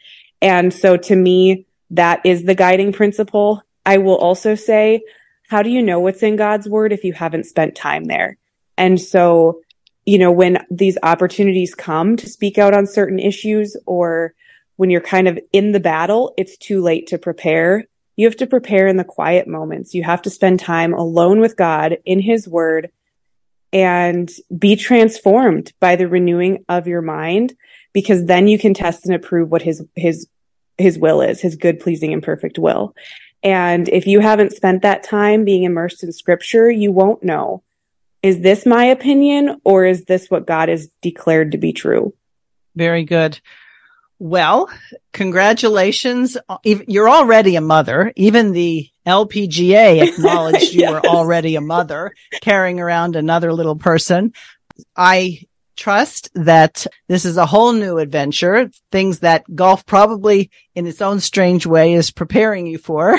And 0.42 0.72
so 0.72 0.96
to 0.96 1.16
me, 1.16 1.66
that 1.90 2.20
is 2.24 2.44
the 2.44 2.54
guiding 2.54 2.92
principle. 2.92 3.62
I 3.84 3.98
will 3.98 4.16
also 4.16 4.54
say, 4.54 5.02
how 5.48 5.62
do 5.62 5.70
you 5.70 5.82
know 5.82 5.98
what's 5.98 6.22
in 6.22 6.36
God's 6.36 6.68
word 6.68 6.92
if 6.92 7.04
you 7.04 7.12
haven't 7.12 7.44
spent 7.44 7.74
time 7.74 8.04
there? 8.04 8.38
And 8.78 9.00
so, 9.00 9.60
you 10.06 10.18
know, 10.18 10.30
when 10.30 10.64
these 10.70 10.96
opportunities 11.02 11.74
come 11.74 12.16
to 12.16 12.28
speak 12.28 12.56
out 12.56 12.72
on 12.72 12.86
certain 12.86 13.18
issues 13.18 13.76
or 13.84 14.34
when 14.80 14.88
you're 14.88 15.02
kind 15.02 15.28
of 15.28 15.38
in 15.52 15.72
the 15.72 15.78
battle, 15.78 16.32
it's 16.38 16.56
too 16.56 16.80
late 16.80 17.08
to 17.08 17.18
prepare. 17.18 17.84
You 18.16 18.24
have 18.26 18.38
to 18.38 18.46
prepare 18.46 18.86
in 18.86 18.96
the 18.96 19.04
quiet 19.04 19.46
moments. 19.46 19.92
You 19.92 20.02
have 20.04 20.22
to 20.22 20.30
spend 20.30 20.58
time 20.58 20.94
alone 20.94 21.38
with 21.38 21.54
God 21.54 21.98
in 22.06 22.18
his 22.18 22.48
word 22.48 22.88
and 23.74 24.32
be 24.56 24.76
transformed 24.76 25.74
by 25.80 25.96
the 25.96 26.08
renewing 26.08 26.64
of 26.66 26.86
your 26.86 27.02
mind 27.02 27.52
because 27.92 28.24
then 28.24 28.48
you 28.48 28.58
can 28.58 28.72
test 28.72 29.04
and 29.04 29.14
approve 29.14 29.50
what 29.50 29.60
his, 29.60 29.84
his, 29.96 30.26
his 30.78 30.98
will 30.98 31.20
is, 31.20 31.42
his 31.42 31.56
good, 31.56 31.78
pleasing 31.78 32.14
and 32.14 32.22
perfect 32.22 32.58
will. 32.58 32.94
And 33.42 33.86
if 33.86 34.06
you 34.06 34.20
haven't 34.20 34.54
spent 34.54 34.80
that 34.80 35.02
time 35.02 35.44
being 35.44 35.64
immersed 35.64 36.02
in 36.02 36.10
scripture, 36.10 36.70
you 36.70 36.90
won't 36.90 37.22
know. 37.22 37.62
Is 38.22 38.40
this 38.40 38.64
my 38.64 38.86
opinion 38.86 39.60
or 39.62 39.84
is 39.84 40.06
this 40.06 40.30
what 40.30 40.46
God 40.46 40.70
has 40.70 40.88
declared 41.02 41.52
to 41.52 41.58
be 41.58 41.74
true? 41.74 42.14
Very 42.74 43.04
good. 43.04 43.38
Well, 44.22 44.68
congratulations. 45.14 46.36
You're 46.62 47.08
already 47.08 47.56
a 47.56 47.62
mother. 47.62 48.12
Even 48.16 48.52
the 48.52 48.86
LPGA 49.06 50.02
acknowledged 50.08 50.74
you 50.74 50.90
were 50.90 51.00
already 51.06 51.56
a 51.56 51.62
mother 51.62 52.14
carrying 52.42 52.80
around 52.80 53.16
another 53.16 53.50
little 53.54 53.76
person. 53.76 54.34
I 54.94 55.46
trust 55.74 56.28
that 56.34 56.86
this 57.08 57.24
is 57.24 57.38
a 57.38 57.46
whole 57.46 57.72
new 57.72 57.96
adventure, 57.96 58.70
things 58.92 59.20
that 59.20 59.42
golf 59.54 59.86
probably 59.86 60.50
in 60.74 60.86
its 60.86 61.00
own 61.00 61.20
strange 61.20 61.64
way 61.64 61.94
is 61.94 62.10
preparing 62.10 62.66
you 62.66 62.76
for. 62.76 63.18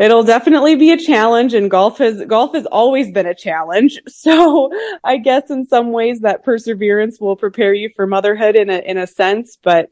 It'll 0.00 0.24
definitely 0.24 0.74
be 0.74 0.90
a 0.90 0.98
challenge 0.98 1.54
and 1.54 1.70
golf 1.70 1.98
has, 1.98 2.22
golf 2.24 2.54
has 2.54 2.66
always 2.66 3.12
been 3.12 3.26
a 3.26 3.34
challenge. 3.34 4.00
So 4.08 4.72
I 5.04 5.18
guess 5.18 5.50
in 5.50 5.66
some 5.66 5.92
ways 5.92 6.20
that 6.20 6.42
perseverance 6.42 7.20
will 7.20 7.36
prepare 7.36 7.72
you 7.72 7.90
for 7.94 8.08
motherhood 8.08 8.56
in 8.56 8.70
a, 8.70 8.78
in 8.78 8.98
a 8.98 9.06
sense, 9.06 9.56
but 9.62 9.88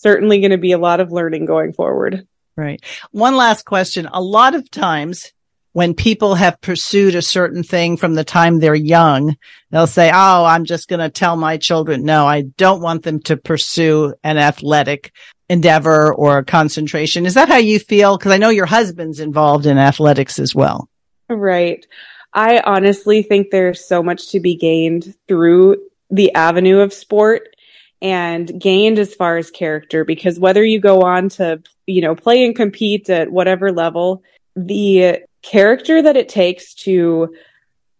certainly 0.00 0.40
going 0.40 0.50
to 0.50 0.58
be 0.58 0.72
a 0.72 0.78
lot 0.78 1.00
of 1.00 1.12
learning 1.12 1.46
going 1.46 1.72
forward. 1.72 2.26
Right. 2.56 2.82
One 3.10 3.36
last 3.36 3.64
question. 3.64 4.08
A 4.12 4.20
lot 4.20 4.54
of 4.54 4.70
times 4.70 5.32
when 5.72 5.92
people 5.92 6.34
have 6.34 6.60
pursued 6.62 7.14
a 7.14 7.20
certain 7.20 7.62
thing 7.62 7.98
from 7.98 8.14
the 8.14 8.24
time 8.24 8.58
they're 8.58 8.74
young, 8.74 9.36
they'll 9.70 9.86
say, 9.86 10.10
Oh, 10.12 10.44
I'm 10.44 10.64
just 10.64 10.88
going 10.88 11.00
to 11.00 11.10
tell 11.10 11.36
my 11.36 11.58
children, 11.58 12.02
no, 12.02 12.26
I 12.26 12.42
don't 12.42 12.80
want 12.80 13.02
them 13.02 13.20
to 13.24 13.36
pursue 13.36 14.14
an 14.24 14.38
athletic 14.38 15.12
endeavor 15.50 16.14
or 16.14 16.38
a 16.38 16.44
concentration. 16.44 17.26
Is 17.26 17.34
that 17.34 17.48
how 17.48 17.58
you 17.58 17.78
feel? 17.78 18.16
Cause 18.16 18.32
I 18.32 18.38
know 18.38 18.48
your 18.48 18.66
husband's 18.66 19.20
involved 19.20 19.66
in 19.66 19.76
athletics 19.76 20.38
as 20.38 20.54
well. 20.54 20.88
Right. 21.28 21.86
I 22.32 22.60
honestly 22.60 23.22
think 23.22 23.50
there's 23.50 23.84
so 23.84 24.02
much 24.02 24.30
to 24.30 24.40
be 24.40 24.56
gained 24.56 25.14
through 25.28 25.76
the 26.10 26.32
avenue 26.34 26.78
of 26.80 26.92
sport 26.92 27.55
and 28.02 28.60
gained 28.60 28.98
as 28.98 29.14
far 29.14 29.36
as 29.36 29.50
character 29.50 30.04
because 30.04 30.38
whether 30.38 30.64
you 30.64 30.80
go 30.80 31.02
on 31.02 31.28
to, 31.30 31.62
you 31.86 32.00
know, 32.00 32.14
play 32.14 32.44
and 32.44 32.54
compete 32.54 33.08
at 33.08 33.30
whatever 33.30 33.72
level, 33.72 34.22
the 34.54 35.18
character 35.42 36.02
that 36.02 36.16
it 36.16 36.28
takes 36.28 36.74
to 36.74 37.34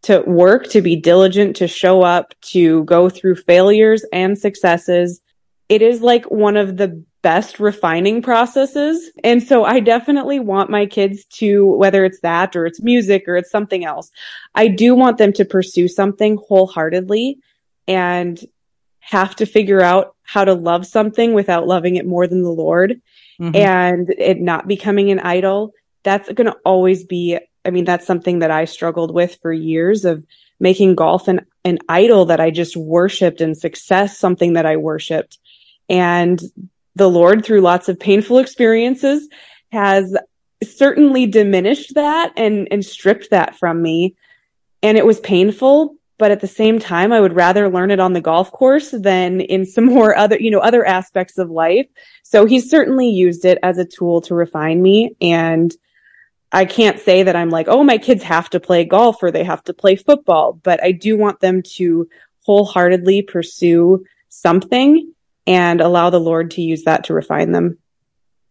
to 0.02 0.20
work, 0.20 0.68
to 0.68 0.80
be 0.80 0.94
diligent, 0.94 1.56
to 1.56 1.66
show 1.66 2.02
up, 2.02 2.32
to 2.40 2.84
go 2.84 3.08
through 3.08 3.34
failures 3.34 4.04
and 4.12 4.38
successes, 4.38 5.20
it 5.68 5.82
is 5.82 6.00
like 6.00 6.24
one 6.30 6.56
of 6.56 6.76
the 6.76 7.02
best 7.22 7.58
refining 7.58 8.22
processes. 8.22 9.10
And 9.24 9.42
so 9.42 9.64
I 9.64 9.80
definitely 9.80 10.38
want 10.38 10.70
my 10.70 10.86
kids 10.86 11.24
to, 11.38 11.66
whether 11.66 12.04
it's 12.04 12.20
that 12.20 12.54
or 12.54 12.66
it's 12.66 12.80
music 12.80 13.24
or 13.26 13.36
it's 13.36 13.50
something 13.50 13.84
else, 13.84 14.12
I 14.54 14.68
do 14.68 14.94
want 14.94 15.18
them 15.18 15.32
to 15.32 15.44
pursue 15.44 15.88
something 15.88 16.38
wholeheartedly 16.46 17.40
and 17.88 18.38
have 19.06 19.36
to 19.36 19.46
figure 19.46 19.80
out 19.80 20.16
how 20.24 20.44
to 20.44 20.52
love 20.52 20.84
something 20.84 21.32
without 21.32 21.66
loving 21.66 21.94
it 21.94 22.06
more 22.06 22.26
than 22.26 22.42
the 22.42 22.50
Lord 22.50 23.00
mm-hmm. 23.40 23.54
and 23.54 24.10
it 24.18 24.40
not 24.40 24.66
becoming 24.66 25.10
an 25.10 25.20
idol 25.20 25.72
that's 26.02 26.32
going 26.32 26.46
to 26.46 26.56
always 26.64 27.04
be, 27.04 27.38
I 27.64 27.70
mean, 27.70 27.84
that's 27.84 28.06
something 28.06 28.40
that 28.40 28.50
I 28.50 28.64
struggled 28.64 29.14
with 29.14 29.38
for 29.42 29.52
years 29.52 30.04
of 30.04 30.24
making 30.58 30.96
golf 30.96 31.28
an, 31.28 31.46
an 31.64 31.78
idol 31.88 32.24
that 32.26 32.40
I 32.40 32.50
just 32.50 32.76
worshiped 32.76 33.40
and 33.40 33.56
success 33.56 34.18
something 34.18 34.54
that 34.54 34.66
I 34.66 34.76
worshiped. 34.76 35.38
And 35.88 36.40
the 36.96 37.08
Lord, 37.08 37.44
through 37.44 37.60
lots 37.60 37.88
of 37.88 38.00
painful 38.00 38.38
experiences, 38.38 39.28
has 39.70 40.16
certainly 40.64 41.26
diminished 41.26 41.94
that 41.94 42.32
and, 42.36 42.66
and 42.70 42.84
stripped 42.84 43.30
that 43.30 43.56
from 43.56 43.82
me. 43.82 44.16
And 44.82 44.96
it 44.98 45.06
was 45.06 45.20
painful, 45.20 45.96
but 46.18 46.30
at 46.30 46.40
the 46.40 46.46
same 46.46 46.78
time, 46.78 47.12
I 47.12 47.20
would 47.20 47.34
rather 47.34 47.68
learn 47.68 47.90
it 47.90 48.00
on 48.00 48.12
the 48.12 48.20
golf 48.20 48.50
course 48.50 48.90
than 48.90 49.40
in 49.40 49.66
some 49.66 49.84
more 49.84 50.16
other, 50.16 50.38
you 50.40 50.50
know, 50.50 50.60
other 50.60 50.84
aspects 50.84 51.38
of 51.38 51.50
life. 51.50 51.86
So 52.22 52.46
he's 52.46 52.70
certainly 52.70 53.08
used 53.08 53.44
it 53.44 53.58
as 53.62 53.78
a 53.78 53.84
tool 53.84 54.20
to 54.22 54.34
refine 54.34 54.80
me. 54.80 55.14
And 55.20 55.74
I 56.52 56.64
can't 56.64 57.00
say 57.00 57.22
that 57.22 57.36
I'm 57.36 57.50
like, 57.50 57.68
oh, 57.68 57.84
my 57.84 57.98
kids 57.98 58.22
have 58.22 58.48
to 58.50 58.60
play 58.60 58.84
golf 58.84 59.22
or 59.22 59.30
they 59.30 59.44
have 59.44 59.62
to 59.64 59.74
play 59.74 59.96
football, 59.96 60.54
but 60.54 60.82
I 60.82 60.92
do 60.92 61.18
want 61.18 61.40
them 61.40 61.62
to 61.74 62.08
wholeheartedly 62.46 63.22
pursue 63.22 64.04
something 64.28 65.12
and 65.46 65.80
allow 65.80 66.10
the 66.10 66.20
Lord 66.20 66.52
to 66.52 66.62
use 66.62 66.84
that 66.84 67.04
to 67.04 67.14
refine 67.14 67.52
them. 67.52 67.78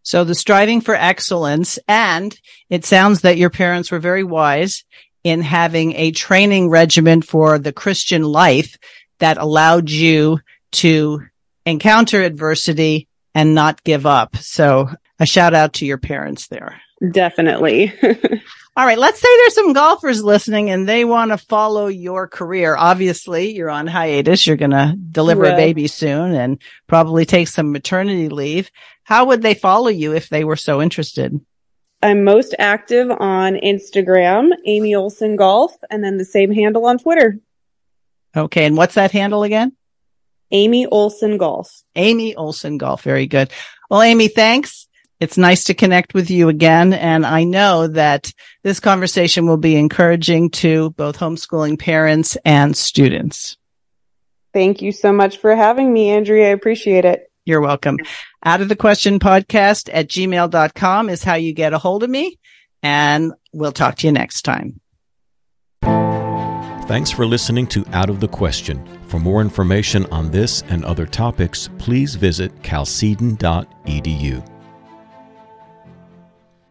So 0.03 0.23
the 0.23 0.35
striving 0.35 0.81
for 0.81 0.93
excellence 0.93 1.79
and 1.87 2.37
it 2.69 2.85
sounds 2.85 3.21
that 3.21 3.37
your 3.37 3.49
parents 3.49 3.91
were 3.91 3.99
very 3.99 4.23
wise 4.23 4.83
in 5.25 5.41
having 5.41 5.93
a 5.95 6.11
training 6.11 6.69
regimen 6.69 7.23
for 7.23 7.57
the 7.57 7.73
Christian 7.73 8.21
life 8.21 8.77
that 9.17 9.37
allowed 9.37 9.89
you 9.89 10.39
to 10.71 11.19
encounter 11.65 12.21
adversity 12.21 13.07
and 13.33 13.55
not 13.55 13.83
give 13.83 14.05
up. 14.05 14.37
So 14.37 14.87
a 15.19 15.25
shout 15.25 15.55
out 15.55 15.73
to 15.73 15.85
your 15.85 15.97
parents 15.97 16.47
there. 16.47 16.79
Definitely. 17.11 17.91
All 18.77 18.85
right. 18.85 18.99
Let's 18.99 19.19
say 19.19 19.27
there's 19.37 19.55
some 19.55 19.73
golfers 19.73 20.23
listening 20.23 20.69
and 20.69 20.87
they 20.87 21.03
want 21.05 21.31
to 21.31 21.39
follow 21.39 21.87
your 21.87 22.27
career. 22.27 22.75
Obviously, 22.75 23.55
you're 23.55 23.69
on 23.69 23.87
hiatus. 23.87 24.45
You're 24.45 24.57
going 24.57 24.71
to 24.71 24.95
deliver 25.11 25.45
a 25.45 25.55
baby 25.55 25.87
soon 25.87 26.33
and 26.33 26.61
probably 26.85 27.25
take 27.25 27.47
some 27.47 27.71
maternity 27.71 28.29
leave. 28.29 28.69
How 29.03 29.25
would 29.25 29.41
they 29.41 29.55
follow 29.55 29.87
you 29.87 30.13
if 30.13 30.29
they 30.29 30.43
were 30.43 30.55
so 30.55 30.83
interested? 30.83 31.39
I'm 32.05 32.23
most 32.23 32.53
active 32.59 33.09
on 33.09 33.55
Instagram, 33.55 34.51
Amy 34.65 34.93
Olson 34.93 35.35
Golf, 35.35 35.75
and 35.89 36.03
then 36.03 36.17
the 36.17 36.25
same 36.25 36.51
handle 36.51 36.85
on 36.85 36.99
Twitter. 36.99 37.39
Okay. 38.37 38.65
And 38.65 38.77
what's 38.77 38.93
that 38.93 39.11
handle 39.11 39.41
again? 39.41 39.75
Amy 40.51 40.85
Olson 40.85 41.39
Golf. 41.39 41.81
Amy 41.95 42.35
Olson 42.35 42.77
Golf. 42.77 43.01
Very 43.01 43.25
good. 43.25 43.51
Well, 43.89 44.03
Amy, 44.03 44.27
thanks. 44.27 44.87
It's 45.19 45.35
nice 45.35 45.63
to 45.63 45.73
connect 45.73 46.13
with 46.13 46.29
you 46.29 46.47
again. 46.49 46.93
And 46.93 47.25
I 47.25 47.43
know 47.43 47.87
that 47.87 48.31
this 48.61 48.79
conversation 48.79 49.47
will 49.47 49.57
be 49.57 49.75
encouraging 49.75 50.51
to 50.51 50.91
both 50.91 51.17
homeschooling 51.17 51.79
parents 51.79 52.37
and 52.45 52.77
students. 52.77 53.57
Thank 54.53 54.83
you 54.83 54.91
so 54.91 55.11
much 55.11 55.37
for 55.37 55.55
having 55.55 55.91
me, 55.91 56.11
Andrea. 56.11 56.49
I 56.49 56.51
appreciate 56.51 57.03
it. 57.03 57.31
You're 57.45 57.61
welcome. 57.61 57.97
Out 58.45 58.61
of 58.61 58.69
the 58.69 58.75
question 58.75 59.19
podcast 59.19 59.89
at 59.91 60.07
gmail.com 60.07 61.09
is 61.09 61.23
how 61.23 61.33
you 61.33 61.51
get 61.51 61.73
a 61.73 61.79
hold 61.79 62.03
of 62.03 62.09
me. 62.09 62.37
And 62.83 63.33
we'll 63.51 63.71
talk 63.71 63.95
to 63.97 64.07
you 64.07 64.13
next 64.13 64.43
time. 64.43 64.79
Thanks 66.87 67.09
for 67.09 67.25
listening 67.25 67.65
to 67.67 67.83
Out 67.93 68.11
of 68.11 68.19
the 68.19 68.27
Question. 68.27 68.87
For 69.07 69.19
more 69.19 69.41
information 69.41 70.05
on 70.11 70.29
this 70.29 70.61
and 70.69 70.85
other 70.85 71.07
topics, 71.07 71.67
please 71.79 72.13
visit 72.13 72.55
chalcedon.edu. 72.61 74.54